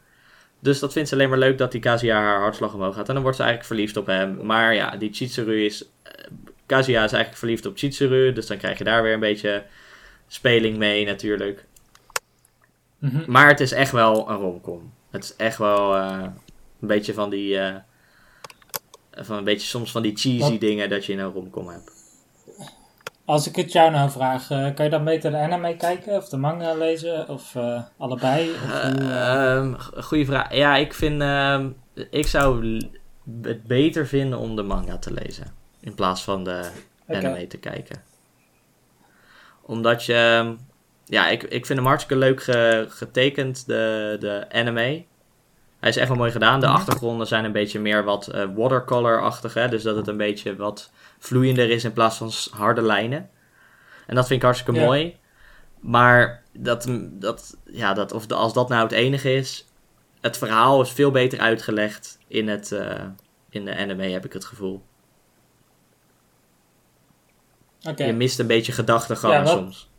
Dus 0.59 0.79
dat 0.79 0.93
vindt 0.93 1.09
ze 1.09 1.15
alleen 1.15 1.29
maar 1.29 1.37
leuk 1.37 1.57
dat 1.57 1.71
die 1.71 1.81
Kazuya 1.81 2.19
haar 2.21 2.39
hartslag 2.39 2.73
omhoog 2.73 2.95
gaat. 2.95 3.07
En 3.07 3.13
dan 3.13 3.23
wordt 3.23 3.37
ze 3.37 3.43
eigenlijk 3.43 3.73
verliefd 3.73 3.97
op 3.97 4.05
hem. 4.05 4.45
Maar 4.45 4.73
ja, 4.73 4.97
die 4.97 5.13
Chitsuru 5.13 5.65
is... 5.65 5.85
eh, 6.03 6.11
Kazuya 6.65 7.03
is 7.03 7.11
eigenlijk 7.11 7.37
verliefd 7.37 7.65
op 7.65 7.77
Chitsuru. 7.77 8.33
Dus 8.33 8.47
dan 8.47 8.57
krijg 8.57 8.77
je 8.77 8.83
daar 8.83 9.03
weer 9.03 9.13
een 9.13 9.19
beetje 9.19 9.63
speling 10.27 10.77
mee 10.77 11.05
natuurlijk. 11.05 11.65
Mhm. 12.97 13.31
Maar 13.31 13.47
het 13.47 13.59
is 13.59 13.71
echt 13.71 13.91
wel 13.91 14.29
een 14.29 14.37
romcom. 14.37 14.93
Het 15.11 15.23
is 15.23 15.35
echt 15.35 15.57
wel 15.57 15.95
eh, 15.95 16.21
een 16.81 16.87
beetje 16.87 17.13
van 17.13 17.29
die... 17.29 17.57
eh, 17.59 17.75
van 19.11 19.37
een 19.37 19.43
beetje 19.43 19.67
soms 19.67 19.91
van 19.91 20.01
die 20.01 20.15
cheesy 20.15 20.51
Wat- 20.51 20.59
dingen 20.59 20.89
dat 20.89 21.05
je 21.05 21.13
in 21.13 21.19
een 21.19 21.31
romcom 21.31 21.67
hebt. 21.69 21.93
Als 23.25 23.47
ik 23.47 23.55
het 23.55 23.71
jou 23.71 23.91
nou 23.91 24.09
vraag, 24.09 24.49
eh, 24.51 24.73
kan 24.75 24.85
je 24.85 24.91
dan 24.91 25.03
beter 25.03 25.31
de 25.31 25.37
anime 25.37 25.75
kijken 25.75 26.15
of 26.17 26.29
de 26.29 26.37
manga 26.37 26.73
lezen 26.73 27.29
of 27.29 27.55
allebei? 27.97 28.49
Of 28.51 28.59
hoe, 28.81 29.09
eh, 29.11 29.51
Ehm, 29.55 29.73
goeie 29.79 30.25
vraag. 30.25 30.53
Ja, 30.53 30.75
ik 30.75 30.93
vind. 30.93 31.21
ehm, 31.21 31.69
ik 32.09 32.27
zou 32.27 32.77
het 33.41 33.63
beter 33.67 34.07
vinden 34.07 34.39
om 34.39 34.55
de 34.55 34.63
manga 34.63 34.97
te 34.97 35.13
lezen. 35.13 35.53
In 35.79 35.93
plaats 35.95 36.23
van 36.23 36.43
de 36.43 36.69
anime 37.07 37.47
te 37.47 37.57
kijken. 37.57 38.01
Omdat 39.65 40.05
je. 40.05 40.55
Ja, 41.05 41.27
ik, 41.27 41.43
ik 41.43 41.65
vind 41.65 41.79
hem 41.79 41.87
hartstikke 41.87 42.23
leuk 42.23 42.43
ge- 42.43 42.85
getekend, 42.89 43.65
de, 43.67 44.17
de 44.19 44.45
anime. 44.51 45.05
Hij 45.79 45.89
is 45.89 45.97
echt 45.97 46.07
wel 46.07 46.17
mooi 46.17 46.31
gedaan. 46.31 46.59
De 46.59 46.65
Mhm. 46.65 46.75
achtergronden 46.75 47.27
zijn 47.27 47.45
een 47.45 47.51
beetje 47.51 47.79
meer 47.79 48.03
wat 48.03 48.27
eh, 48.27 48.45
watercolor-achtig. 48.55 49.53
Hè? 49.53 49.67
Dus 49.67 49.83
dat 49.83 49.95
het 49.95 50.07
een 50.07 50.17
beetje 50.17 50.55
wat 50.55 50.91
vloeiender 51.19 51.69
is 51.69 51.83
in 51.83 51.93
plaats 51.93 52.17
van 52.17 52.31
harde 52.51 52.81
lijnen. 52.81 53.29
En 54.07 54.15
dat 54.15 54.27
vind 54.27 54.39
ik 54.39 54.45
hartstikke 54.45 54.79
Ja. 54.79 54.85
mooi. 54.85 55.17
Maar 55.79 56.43
dat, 56.53 56.87
dat, 57.11 57.57
ja, 57.65 57.93
dat, 57.93 58.11
of 58.11 58.25
de, 58.27 58.33
als 58.33 58.53
dat 58.53 58.69
nou 58.69 58.83
het 58.83 58.91
enige 58.91 59.33
is. 59.33 59.65
Het 60.21 60.37
verhaal 60.37 60.81
is 60.81 60.91
veel 60.91 61.11
beter 61.11 61.39
uitgelegd 61.39 62.17
in, 62.27 62.47
het, 62.47 62.71
eh, 62.71 63.03
in 63.49 63.65
de 63.65 63.77
anime, 63.77 64.07
heb 64.09 64.25
ik 64.25 64.33
het 64.33 64.45
gevoel. 64.45 64.83
Je 67.95 68.13
mist 68.13 68.39
een 68.39 68.47
beetje 68.47 68.71
gedachtegangen 68.71 69.37
Ja, 69.37 69.43
wat- 69.43 69.51
soms. 69.53 69.89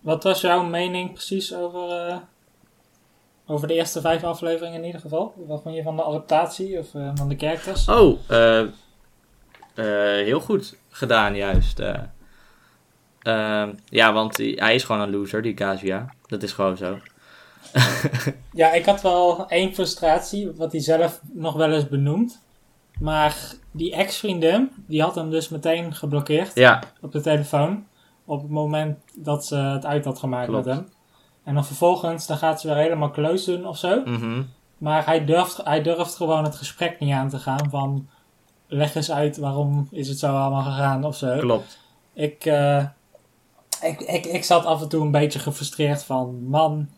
Wat 0.00 0.22
was 0.22 0.40
jouw 0.40 0.62
mening 0.62 1.12
precies 1.12 1.54
over, 1.54 1.90
eh, 2.08 2.16
over 3.46 3.68
de 3.68 3.74
eerste 3.74 4.00
vijf 4.00 4.24
afleveringen 4.24 4.78
in 4.80 4.84
ieder 4.84 5.00
geval? 5.00 5.34
Wat 5.46 5.62
vond 5.62 5.74
je 5.74 5.82
van 5.82 5.96
de 5.96 6.04
adaptatie 6.04 6.78
of 6.78 6.94
eh, 6.94 7.10
van 7.14 7.28
de 7.28 7.36
characters? 7.36 7.88
Oh, 7.88 8.18
eh, 8.26 8.66
heel 10.24 10.40
goed 10.40 10.76
gedaan 10.90 11.34
juist. 11.36 11.78
eh. 11.78 11.94
Ehm, 13.22 13.74
ja, 13.88 14.12
want 14.12 14.36
hij 14.36 14.74
is 14.74 14.84
gewoon 14.84 15.00
een 15.02 15.10
loser, 15.10 15.42
die 15.42 15.54
Kazuya. 15.54 16.14
Dat 16.26 16.42
is 16.42 16.52
gewoon 16.52 16.76
zo. 16.76 16.98
Ja, 18.52 18.72
ik 18.72 18.84
had 18.84 19.02
wel 19.02 19.48
één 19.48 19.74
frustratie, 19.74 20.52
wat 20.52 20.72
hij 20.72 20.80
zelf 20.80 21.20
nog 21.32 21.54
wel 21.54 21.72
eens 21.72 21.88
benoemt. 21.88 22.42
Maar 23.00 23.36
die 23.70 23.92
ex-vriendin, 23.94 24.70
die 24.86 25.02
had 25.02 25.14
hem 25.14 25.30
dus 25.30 25.48
meteen 25.48 25.94
geblokkeerd 25.94 26.54
Ja, 26.54 26.82
op 27.00 27.12
de 27.12 27.20
telefoon. 27.20 27.86
Op 28.24 28.40
het 28.42 28.50
moment 28.50 28.98
dat 29.16 29.46
ze 29.46 29.56
het 29.56 29.84
uit 29.86 30.04
had 30.04 30.18
gemaakt 30.18 30.48
Klopt. 30.48 30.66
met 30.66 30.74
hem. 30.74 30.88
En 31.44 31.54
dan 31.54 31.64
vervolgens, 31.66 32.26
dan 32.26 32.36
gaat 32.36 32.60
ze 32.60 32.66
weer 32.66 32.76
helemaal 32.76 33.10
close 33.10 33.50
doen 33.56 33.66
of 33.66 33.78
zo. 33.78 34.02
mhm. 34.04 34.42
Maar 34.78 35.06
hij 35.06 35.24
durft, 35.24 35.60
hij 35.64 35.82
durft 35.82 36.16
gewoon 36.16 36.44
het 36.44 36.54
gesprek 36.54 36.98
niet 37.00 37.12
aan 37.12 37.28
te 37.28 37.38
gaan 37.38 37.70
van... 37.70 38.08
Leg 38.68 38.94
eens 38.94 39.10
uit 39.12 39.36
waarom 39.36 39.88
is 39.90 40.08
het 40.08 40.18
zo 40.18 40.36
allemaal 40.36 40.62
gegaan 40.62 41.04
of 41.04 41.16
zo. 41.16 41.38
klopt. 41.38 41.78
Ik, 42.12 42.44
eh, 42.44 42.84
ik, 43.82 44.00
ik, 44.00 44.24
ik 44.26 44.44
zat 44.44 44.64
af 44.64 44.82
en 44.82 44.88
toe 44.88 45.02
een 45.04 45.10
beetje 45.10 45.38
gefrustreerd 45.38 46.04
van... 46.04 46.48
Man, 46.48 46.88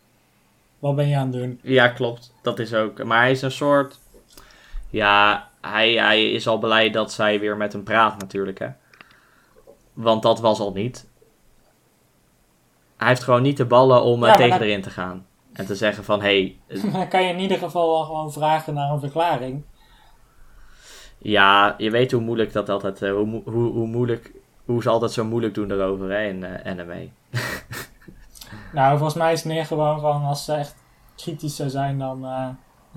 wat 0.78 0.96
ben 0.96 1.08
je 1.08 1.16
aan 1.16 1.32
het 1.32 1.32
doen? 1.42 1.60
Ja, 1.62 1.88
klopt. 1.88 2.32
Dat 2.42 2.58
is 2.58 2.74
ook. 2.74 3.04
Maar 3.04 3.18
hij 3.20 3.30
is 3.30 3.42
een 3.42 3.50
soort. 3.50 3.98
Ja, 4.90 5.48
hij, 5.60 5.92
hij 5.92 6.30
is 6.32 6.48
al 6.48 6.58
blij 6.58 6.90
dat 6.90 7.12
zij 7.12 7.40
weer 7.40 7.56
met 7.56 7.72
hem 7.72 7.82
praat, 7.82 8.18
natuurlijk. 8.18 8.58
Hè? 8.58 8.68
Want 9.92 10.22
dat 10.22 10.40
was 10.40 10.60
al 10.60 10.72
niet. 10.72 11.06
Hij 12.96 13.08
heeft 13.08 13.22
gewoon 13.22 13.42
niet 13.42 13.56
de 13.56 13.64
ballen 13.64 14.02
om 14.02 14.22
eh, 14.22 14.28
Ja, 14.28 14.36
tegen 14.36 14.60
erin 14.62 14.82
te 14.82 14.90
gaan. 14.90 15.26
En 15.52 15.66
te 15.66 15.74
zeggen 15.74 16.04
van 16.04 16.20
hé, 16.22 16.56
hey, 16.66 16.80
Dan 16.92 17.08
kan 17.08 17.22
je 17.22 17.32
in 17.32 17.38
ieder 17.40 17.58
geval 17.58 17.88
wel 17.90 18.04
gewoon 18.04 18.32
vragen 18.32 18.74
naar 18.74 18.90
een 18.90 19.00
verklaring. 19.00 19.62
ja, 21.18 21.74
je 21.78 21.90
weet 21.90 22.12
hoe 22.12 22.20
moeilijk 22.22 22.52
dat 22.52 22.68
altijd. 22.68 23.02
eh, 23.02 23.12
hoe, 23.12 23.26
mo- 23.26 23.42
hoe, 23.44 23.72
hoe 23.72 23.86
moeilijk. 23.86 24.32
Hoe 24.64 24.82
ze 24.82 24.88
altijd 24.88 25.12
zo 25.12 25.24
moeilijk 25.24 25.54
doen 25.54 25.70
erover 25.70 26.10
hè, 26.10 26.26
in 26.28 26.44
eh 26.44 26.74
NME. 26.74 27.08
Nou, 28.72 28.96
volgens 28.96 29.18
mij 29.18 29.32
is 29.32 29.38
het 29.42 29.52
meer 29.52 29.66
gewoon 29.66 30.00
van 30.00 30.24
als 30.24 30.44
ze 30.44 30.52
echt 30.52 30.74
kritisch 31.16 31.56
zou 31.56 31.68
zijn, 31.68 31.98
dan, 31.98 32.24
eh, 32.24 32.48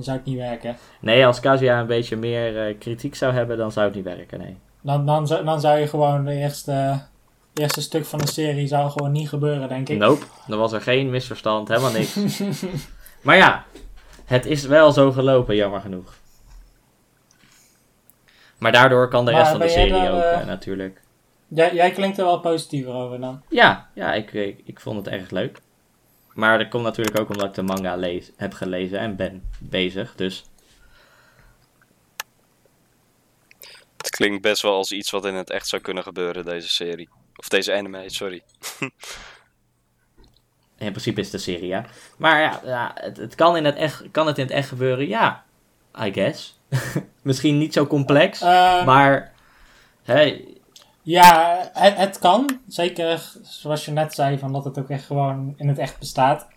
dan 0.06 0.10
zou 0.14 0.18
het 0.18 0.26
niet 0.26 0.38
werken. 0.38 0.78
Nee, 0.99 1.26
als 1.26 1.39
Kazuya 1.39 1.80
een 1.80 1.88
beetje 1.88 2.16
meer 2.16 2.68
eh, 2.68 2.78
kritiek 2.80 3.16
zou 3.16 3.34
hebben, 3.34 3.58
dan 3.58 3.72
zou 3.72 3.86
het 3.86 3.95
niet 3.95 4.04
werken. 4.04 4.39
Nee. 4.39 4.58
Dan, 4.82 5.06
dan, 5.06 5.28
zou- 5.28 5.45
dan 5.45 5.62
zou 5.62 5.80
je 5.80 5.88
gewoon 5.88 6.26
de 6.26 6.34
eerste, 6.34 7.02
eerste 7.54 7.82
stuk 7.82 8.06
van 8.06 8.20
de 8.20 8.28
serie 8.28 8.68
zou 8.68 8.89
gewoon 8.89 9.12
niet 9.12 9.30
gebeuren, 9.30 9.70
denk 9.70 9.89
ik. 9.89 9.97
Nope, 9.97 10.26
er 10.49 10.58
was 10.58 10.72
er 10.72 10.82
geen 10.82 11.10
misverstand, 11.10 11.68
helemaal 11.68 11.91
niks. 11.91 12.18
maar 13.22 13.38
ja, 13.38 13.64
het 14.26 14.45
is 14.45 14.66
wel 14.66 14.91
zo 14.91 15.12
gelopen, 15.12 15.56
jammer 15.56 15.82
genoeg. 15.82 16.14
Maar 18.58 18.72
daardoor 18.72 19.08
kan 19.10 19.26
de 19.26 19.32
Maar 19.32 19.39
rest 19.39 19.52
van 19.52 19.62
de 19.62 19.70
serie 19.70 19.91
daar, 19.91 20.12
ook 20.12 20.22
eh, 20.22 20.39
eh, 20.39 20.45
natuurlijk. 20.47 21.02
Jij, 21.47 21.74
jij 21.74 21.91
klinkt 21.91 22.18
er 22.18 22.26
wel 22.26 22.39
positiever 22.39 22.93
over 22.93 23.20
dan. 23.20 23.41
Ja, 23.49 23.89
ja 23.93 24.14
ik, 24.14 24.34
ik, 24.34 24.62
ik 24.66 24.80
vond 24.80 24.97
het 24.97 25.08
erg 25.08 25.30
leuk. 25.30 25.62
Maar 26.34 26.58
dat 26.58 26.70
komt 26.70 26.84
natuurlijk 26.84 27.20
ook 27.20 27.30
omdat 27.30 27.48
ik 27.48 27.54
de 27.54 27.62
manga 27.62 27.96
lees, 27.96 28.32
heb 28.36 28.54
gelezen 28.54 29.00
en 29.00 29.16
ben 29.16 29.44
bezig. 29.60 30.16
Dus 30.16 30.46
Het 33.98 34.10
klinkt 34.10 34.42
best 34.42 34.62
wel 34.62 34.74
als 34.76 34.92
iets 34.92 35.12
wat 35.12 35.26
in 35.26 35.34
het 35.34 35.50
echt 35.50 35.68
zou 35.68 35.82
kunnen 35.82 36.04
gebeuren, 36.04 36.46
deze 36.46 36.70
serie. 36.70 37.10
Of 37.36 37.48
deze 37.48 37.74
anime, 37.74 38.10
sorry. 38.10 38.42
in 40.78 40.92
principe 40.92 41.20
is 41.20 41.26
het 41.26 41.34
een 41.34 41.40
serie, 41.40 41.68
ja. 41.68 41.86
Maar 42.18 42.42
ja, 42.42 42.62
ja 42.66 42.92
het, 42.96 43.18
het 43.18 43.36
kan, 43.36 43.58
in 43.58 43.66
het 43.66 43.76
echt, 43.76 44.04
kan 44.12 44.28
het 44.28 44.38
in 44.38 44.44
het 44.44 44.54
echt 44.54 44.68
gebeuren? 44.68 45.08
Ja, 45.08 45.44
I 46.04 46.14
guess. 46.14 46.60
Misschien 47.22 47.58
niet 47.58 47.74
zo 47.74 47.88
complex, 47.88 48.42
Eh, 48.42 48.86
maar... 48.86 49.32
Hey, 50.04 50.46
Ja, 51.02 51.70
het, 51.74 51.97
het 51.97 52.20
kan. 52.20 52.60
Zeker 52.68 53.32
zoals 53.41 53.86
je 53.86 53.91
net 53.91 54.14
zei, 54.14 54.38
van 54.38 54.54
dat 54.54 54.64
het 54.64 54.80
ook 54.80 54.89
echt 54.89 55.06
gewoon 55.06 55.54
in 55.58 55.68
het 55.68 55.78
echt 55.78 55.99
bestaat. 55.99 56.47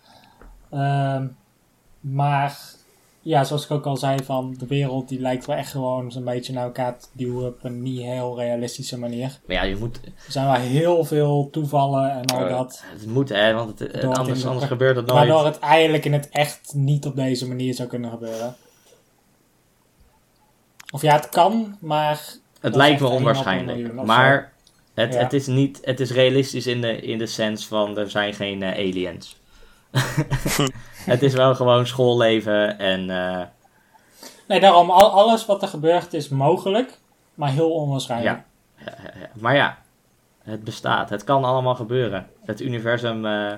Ehm, 0.69 1.27
maar 1.99 2.59
ja, 3.21 3.43
zoals 3.43 3.63
ik 3.63 3.71
ook 3.71 3.85
al 3.85 3.97
zei, 3.97 4.23
van 4.23 4.55
de 4.57 4.67
wereld 4.67 5.09
die 5.09 5.19
lijkt 5.19 5.45
wel 5.45 5.55
echt 5.55 5.71
gewoon 5.71 6.11
zo'n 6.11 6.23
beetje 6.23 6.53
naar 6.53 6.63
elkaar 6.63 6.97
te 6.97 7.07
duwen 7.11 7.47
op 7.47 7.63
een 7.63 7.81
niet 7.81 8.01
heel 8.01 8.39
realistische 8.39 8.99
manier. 8.99 9.39
maar 9.45 9.55
ja, 9.55 9.63
je 9.63 9.75
moet, 9.75 9.99
Er 10.03 10.31
zijn 10.31 10.45
wel 10.45 10.55
heel 10.55 11.05
veel 11.05 11.49
toevallen 11.51 12.11
en 12.11 12.25
al 12.25 12.39
ja. 12.39 12.49
dat. 12.49 12.83
Het 12.85 13.05
moet, 13.07 13.29
hè, 13.29 13.53
want 13.53 13.79
het, 13.79 13.91
eh, 13.91 14.09
anders, 14.09 14.45
anders 14.45 14.65
gebeurt 14.65 14.95
het 14.95 15.05
nooit. 15.05 15.19
Waardoor 15.19 15.45
het 15.45 15.59
eigenlijk 15.59 16.05
in 16.05 16.13
het 16.13 16.29
echt 16.29 16.73
niet 16.73 17.05
op 17.05 17.15
deze 17.15 17.47
manier 17.47 17.73
zou 17.73 17.89
kunnen 17.89 18.09
gebeuren. 18.09 18.55
Of 20.93 21.01
ja, 21.01 21.15
het 21.15 21.29
kan, 21.29 21.77
maar 21.79 22.35
het 22.65 22.75
lijkt 22.75 23.01
me 23.01 23.07
onwaarschijnlijk. 23.07 23.93
Maar 23.93 24.51
het, 24.93 25.13
Ja. 25.13 25.19
het 25.19 25.33
is 25.33 25.47
niet, 25.47 25.79
het 25.83 25.99
is 25.99 26.11
realistisch 26.11 26.67
in 26.67 26.81
de, 26.81 27.01
in 27.01 27.17
de 27.17 27.25
sens 27.25 27.67
van 27.67 27.97
er 27.97 28.09
zijn 28.09 28.33
geen 28.33 28.63
eh, 28.63 28.71
aliens. 28.71 29.39
het 31.13 31.21
is 31.23 31.33
wel 31.33 31.55
gewoon 31.55 31.87
schoolleven 31.87 32.79
en 32.79 33.09
eh, 33.09 33.41
Nee, 34.47 34.59
daarom, 34.59 34.89
al, 34.89 35.11
alles 35.11 35.45
wat 35.45 35.61
er 35.61 35.67
gebeurt 35.67 36.13
is 36.13 36.29
mogelijk, 36.29 36.97
maar 37.33 37.49
heel 37.49 37.71
onwaarschijnlijk. 37.71 38.41
ja, 38.77 38.85
ja, 38.85 39.19
ja. 39.19 39.29
maar 39.33 39.55
ja, 39.55 39.77
het 40.43 40.63
bestaat. 40.63 41.09
Het 41.09 41.23
kan 41.23 41.43
allemaal 41.43 41.75
gebeuren. 41.75 42.27
Het 42.45 42.61
universum 42.61 43.25
eh, 43.25 43.53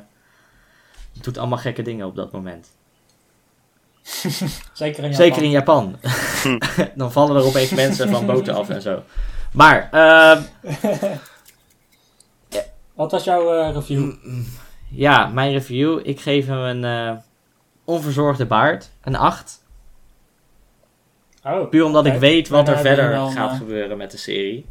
doet 1.21 1.37
allemaal 1.37 1.57
gekke 1.57 1.81
dingen 1.81 2.05
op 2.07 2.15
dat 2.15 2.31
moment. 2.31 2.76
Zeker 4.73 5.03
in 5.03 5.09
Japan. 5.09 5.13
Zeker 5.13 5.43
in 5.43 5.49
Japan. 5.49 5.95
Dan 6.95 7.11
vallen 7.11 7.35
er 7.35 7.45
opeens 7.45 7.69
mensen 7.69 8.09
van 8.09 8.25
boten 8.25 8.55
af 8.55 8.69
en 8.69 8.81
zo. 8.81 9.03
Maar, 9.53 9.89
eh, 9.91 10.41
Wat 12.93 13.11
was 13.11 13.23
jouw 13.23 13.53
eh, 13.59 13.73
review? 13.73 14.13
Ja, 14.89 15.27
mijn 15.27 15.51
review. 15.51 15.99
Ik 16.03 16.19
geef 16.19 16.47
hem 16.47 16.57
een 16.57 16.83
eh, 16.83 17.17
onverzorgde 17.85 18.45
baard. 18.45 18.91
Een 19.01 19.15
8. 19.15 19.65
Oh, 21.43 21.69
Puur 21.69 21.85
omdat 21.85 22.05
ik 22.05 22.13
weet 22.13 22.47
wat 22.47 22.67
er 22.67 22.77
verder 22.77 23.29
gaat 23.29 23.57
gebeuren 23.57 23.97
met 23.97 24.11
de 24.11 24.17
serie. 24.17 24.65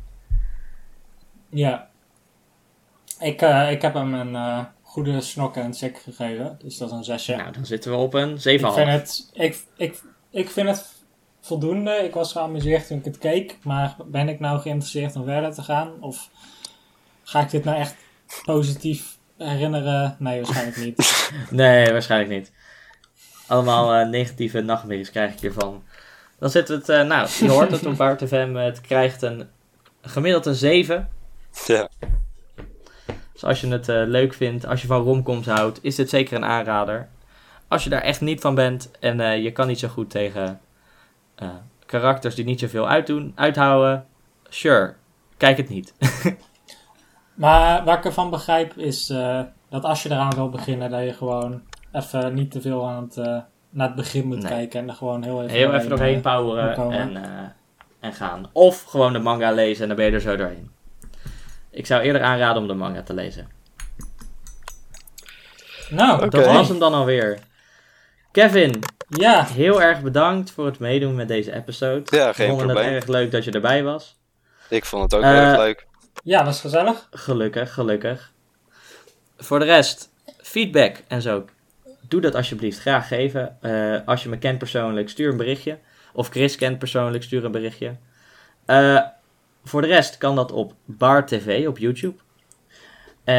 ja. 1.49 1.89
Ik, 3.21 3.43
eh, 3.43 3.71
ik 3.71 3.83
heb 3.83 3.95
hem 3.95 4.15
een 4.15 4.35
eh, 4.35 4.65
goede 4.97 5.21
snok 5.21 5.57
en 5.57 5.75
check 5.75 5.99
gegeven, 5.99 6.59
dus 6.63 6.77
dat 6.77 6.91
is 6.91 6.97
een 6.97 7.05
zesje. 7.05 7.37
Nou, 7.37 7.53
dan 7.53 7.67
zitten 7.67 7.91
we 7.91 7.97
op 7.97 8.15
een 8.15 8.37
7,5. 8.37 8.43
ik, 8.45 8.61
vind 8.61 8.89
het, 8.89 9.31
ik, 9.33 9.59
ik, 9.77 10.03
ik 10.31 10.51
vind 10.51 10.69
het 10.69 10.87
voldoende. 11.41 11.91
Ik 11.91 12.15
was 12.15 12.33
geamuseerd 12.33 12.87
toen 12.87 12.99
ik 12.99 13.05
het 13.05 13.19
keek, 13.19 13.59
maar 13.63 13.97
ben 14.07 14.29
ik 14.29 14.41
nou 14.41 14.61
geïnteresseerd 14.61 15.17
om 15.17 15.25
verder 15.25 15.55
te 15.55 15.63
gaan? 15.63 15.93
Of 16.01 16.31
ga 17.23 17.41
ik 17.41 17.51
dit 17.51 17.65
nou 17.65 17.79
echt 17.79 17.95
positief 18.45 19.17
herinneren? 19.37 20.17
Nee, 20.19 20.41
waarschijnlijk 20.41 20.77
niet. 20.77 21.31
Nee, 21.51 21.93
waarschijnlijk 21.93 22.31
niet. 22.31 22.53
Allemaal 23.47 23.95
eh, 23.95 24.09
negatieve 24.09 24.61
nachtmerries 24.61 25.11
krijg 25.11 25.33
ik 25.33 25.41
hiervan. 25.41 25.83
Dan 26.39 26.51
zit 26.51 26.69
het, 26.69 26.89
eh, 26.89 27.03
nou, 27.03 27.29
je 27.41 27.49
hoort 27.49 27.71
het 27.71 27.87
op 27.87 27.97
Bart 27.97 28.23
FM. 28.29 28.55
Het 28.55 28.81
krijgt 28.81 29.23
een 29.23 29.49
gemiddeld 30.01 30.47
een 30.47 30.55
7. 30.55 31.09
Ja. 31.67 31.89
Dus 33.37 33.45
als 33.45 33.61
je 33.61 33.69
het 33.69 33.89
eh, 33.89 34.03
leuk 34.07 34.35
vindt, 34.35 34.67
als 34.67 34.81
je 34.81 34.87
van 34.87 35.03
romcoms 35.03 35.47
houdt, 35.47 35.79
is 35.83 35.95
dit 35.95 36.09
zeker 36.11 36.37
een 36.37 36.45
aanrader. 36.45 37.09
Als 37.69 37.85
je 37.85 37.91
daar 37.91 38.01
echt 38.03 38.21
niet 38.21 38.41
van 38.41 38.55
bent 38.55 38.91
en 39.01 39.21
eh, 39.21 39.43
je 39.43 39.53
kan 39.53 39.67
niet 39.67 39.79
zo 39.79 39.89
goed 39.89 40.11
tegen 40.11 40.61
eh, 41.35 41.49
karakters 41.87 42.35
die 42.35 42.45
niet 42.45 42.61
zoveel 42.61 42.89
uitdoen, 42.89 43.33
uithouden, 43.35 44.07
sure, 44.49 44.95
kijk 45.37 45.57
het 45.57 45.69
niet. 45.69 45.95
Maar 47.35 47.85
wat 47.85 47.99
ik 47.99 48.05
ervan 48.05 48.31
begrijp 48.31 48.77
is 48.77 49.07
dat 49.69 49.85
als 49.85 50.03
je 50.03 50.11
eraan 50.11 50.35
wil 50.35 50.49
beginnen, 50.49 50.91
dat 50.91 51.03
je 51.03 51.13
gewoon 51.13 51.63
even 51.93 52.35
niet 52.35 52.51
te 52.51 52.61
veel 52.61 52.89
aan 52.89 53.03
het, 53.03 53.17
naar 53.71 53.87
het 53.87 53.95
begin 53.95 54.27
moet 54.27 54.39
Nee. 54.43 54.53
kijken 54.53 54.81
en 54.81 54.89
er 54.89 54.95
gewoon 54.95 55.23
heel 55.23 55.43
even, 55.43 55.57
Heel 55.57 55.73
even 55.75 55.89
doorheen 55.89 56.21
poweren 56.21 56.93
en, 56.93 57.17
en 58.01 58.13
gaan. 58.13 58.47
Of 58.53 58.83
gewoon 58.83 59.13
de 59.13 59.19
manga 59.19 59.51
lezen 59.53 59.83
en 59.83 59.89
dan 59.89 59.97
ben 59.97 60.07
je 60.07 60.13
er 60.13 60.21
zo 60.21 60.37
doorheen. 60.37 60.71
Ik 61.77 61.87
zou 61.87 62.03
eerder 62.03 62.23
aanraden 62.23 62.63
om 62.63 62.69
de 62.69 62.75
manga 62.75 63.03
te 63.03 63.15
lezen. 63.15 63.49
Nou. 65.91 66.29
Dat 66.29 66.47
was 66.47 66.69
hem 66.69 66.79
dan 66.79 66.95
alweer. 66.95 67.39
Kevin, 68.33 68.79
ja, 69.09 69.45
heel 69.45 69.83
erg 69.83 70.01
bedankt 70.03 70.51
voor 70.51 70.67
het 70.67 70.79
meedoen 70.79 71.15
met 71.15 71.29
deze 71.29 71.53
episode. 71.53 72.17
Ja, 72.17 72.29
We 72.29 72.35
geen 72.35 72.49
vonden 72.49 72.67
het 72.69 72.77
probleem. 72.77 72.95
erg 72.97 73.07
leuk 73.07 73.31
dat 73.31 73.45
je 73.45 73.51
erbij 73.51 73.83
was. 73.83 74.17
Ik 74.69 74.85
vond 74.85 75.03
het 75.03 75.15
ook 75.15 75.23
Eh, 75.23 75.39
erg 75.49 75.57
leuk. 75.59 75.87
ja, 76.23 76.45
was 76.45 76.61
gezellig. 76.61 77.09
Gelukkig, 77.11 77.73
gelukkig. 77.75 78.33
Voor 79.37 79.59
de 79.59 79.65
rest, 79.65 80.09
feedback 80.41 80.97
en 81.09 81.23
zo. 81.23 81.45
Doe 82.01 82.21
dat 82.21 82.35
alsjeblieft 82.35 82.79
graag 82.81 83.09
geven. 83.09 83.57
Eh, 83.61 83.97
als 84.07 84.23
je 84.23 84.29
me 84.29 84.39
kent 84.39 84.59
persoonlijk, 84.59 85.09
stuur 85.09 85.31
een 85.31 85.37
berichtje. 85.37 85.79
Of 86.13 86.29
Chris 86.29 86.57
kent 86.57 86.79
persoonlijk, 86.79 87.23
stuur 87.23 87.45
een 87.45 87.53
berichtje. 87.53 87.97
Eh, 88.67 89.01
voor 89.69 89.81
de 89.81 89.87
rest 89.87 90.19
kan 90.19 90.35
dat 90.37 90.53
op 90.53 90.75
Bar 90.85 91.27
TV 91.27 91.65
op 91.69 91.79
YouTube. 91.79 92.17
Eh, 93.25 93.35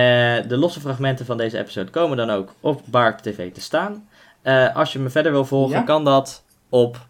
de 0.47 0.57
losse 0.57 0.79
fragmenten 0.79 1.25
van 1.25 1.37
deze 1.37 1.57
episode 1.57 1.91
komen 1.91 2.17
dan 2.17 2.29
ook 2.29 2.53
op 2.59 2.81
Bar 2.85 3.21
TV 3.21 3.53
te 3.53 3.61
staan. 3.61 4.09
Eh, 4.41 4.75
als 4.75 4.93
je 4.93 4.99
me 4.99 5.09
verder 5.09 5.31
wil 5.31 5.45
volgen, 5.45 5.75
Ja. 5.77 5.81
kan 5.83 6.03
dat 6.05 6.43
op 6.69 7.07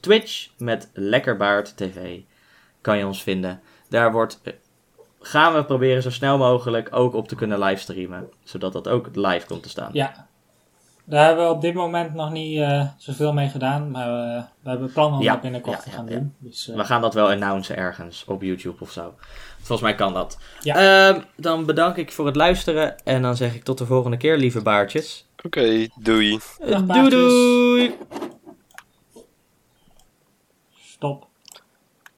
Twitch 0.00 0.48
met 0.58 0.90
Lekkerbaard 0.92 1.76
TV. 1.76 2.18
Kan 2.80 2.98
je 2.98 3.06
ons 3.06 3.22
vinden. 3.22 3.60
Daar 3.88 4.12
wordt 4.12 4.40
eh, 4.42 4.52
gaan 5.20 5.54
we 5.54 5.64
proberen 5.64 6.02
zo 6.02 6.10
snel 6.10 6.38
mogelijk 6.38 6.88
ook 6.90 7.14
op 7.14 7.28
te 7.28 7.34
kunnen 7.34 7.58
livestreamen. 7.58 8.28
Zodat 8.42 8.72
dat 8.72 8.88
ook 8.88 9.08
live 9.12 9.46
komt 9.46 9.62
te 9.62 9.68
staan. 9.68 9.90
Ja. 9.92 10.28
Daar 11.06 11.26
hebben 11.26 11.44
we 11.44 11.52
op 11.52 11.60
dit 11.60 11.74
moment 11.74 12.14
nog 12.14 12.30
niet 12.32 12.58
eh, 12.60 12.86
zoveel 12.96 13.32
mee 13.32 13.48
gedaan. 13.48 13.90
Maar 13.90 14.36
eh, 14.36 14.42
we 14.62 14.70
hebben 14.70 14.92
plannen 14.92 15.18
om 15.18 15.24
Ja, 15.24 15.32
dat 15.32 15.40
binnenkort 15.40 15.76
ja, 15.76 15.82
te 15.82 15.90
gaan 15.90 16.06
ja. 16.08 16.12
doen. 16.16 16.34
Dus, 16.38 16.68
eh, 16.68 16.76
We 16.76 16.84
gaan 16.84 17.00
dat 17.00 17.14
wel 17.14 17.30
announcen 17.30 17.76
ergens 17.76 18.24
op 18.26 18.42
YouTube 18.42 18.76
of 18.80 18.90
zo. 18.90 19.14
Volgens 19.56 19.80
mij 19.80 19.94
kan 19.94 20.14
dat. 20.14 20.38
Ja. 20.60 21.08
Ehm, 21.08 21.20
dan 21.36 21.64
bedank 21.66 21.96
ik 21.96 22.12
voor 22.12 22.26
het 22.26 22.36
luisteren. 22.36 22.94
En 23.04 23.22
dan 23.22 23.36
zeg 23.36 23.54
ik 23.54 23.62
tot 23.64 23.78
de 23.78 23.86
volgende 23.86 24.16
keer, 24.16 24.36
lieve 24.36 24.62
baartjes. 24.62 25.26
Oké, 25.42 25.86
doei. 25.94 26.38
Dag, 26.68 26.82
doei 26.82 27.10
doei! 27.10 27.94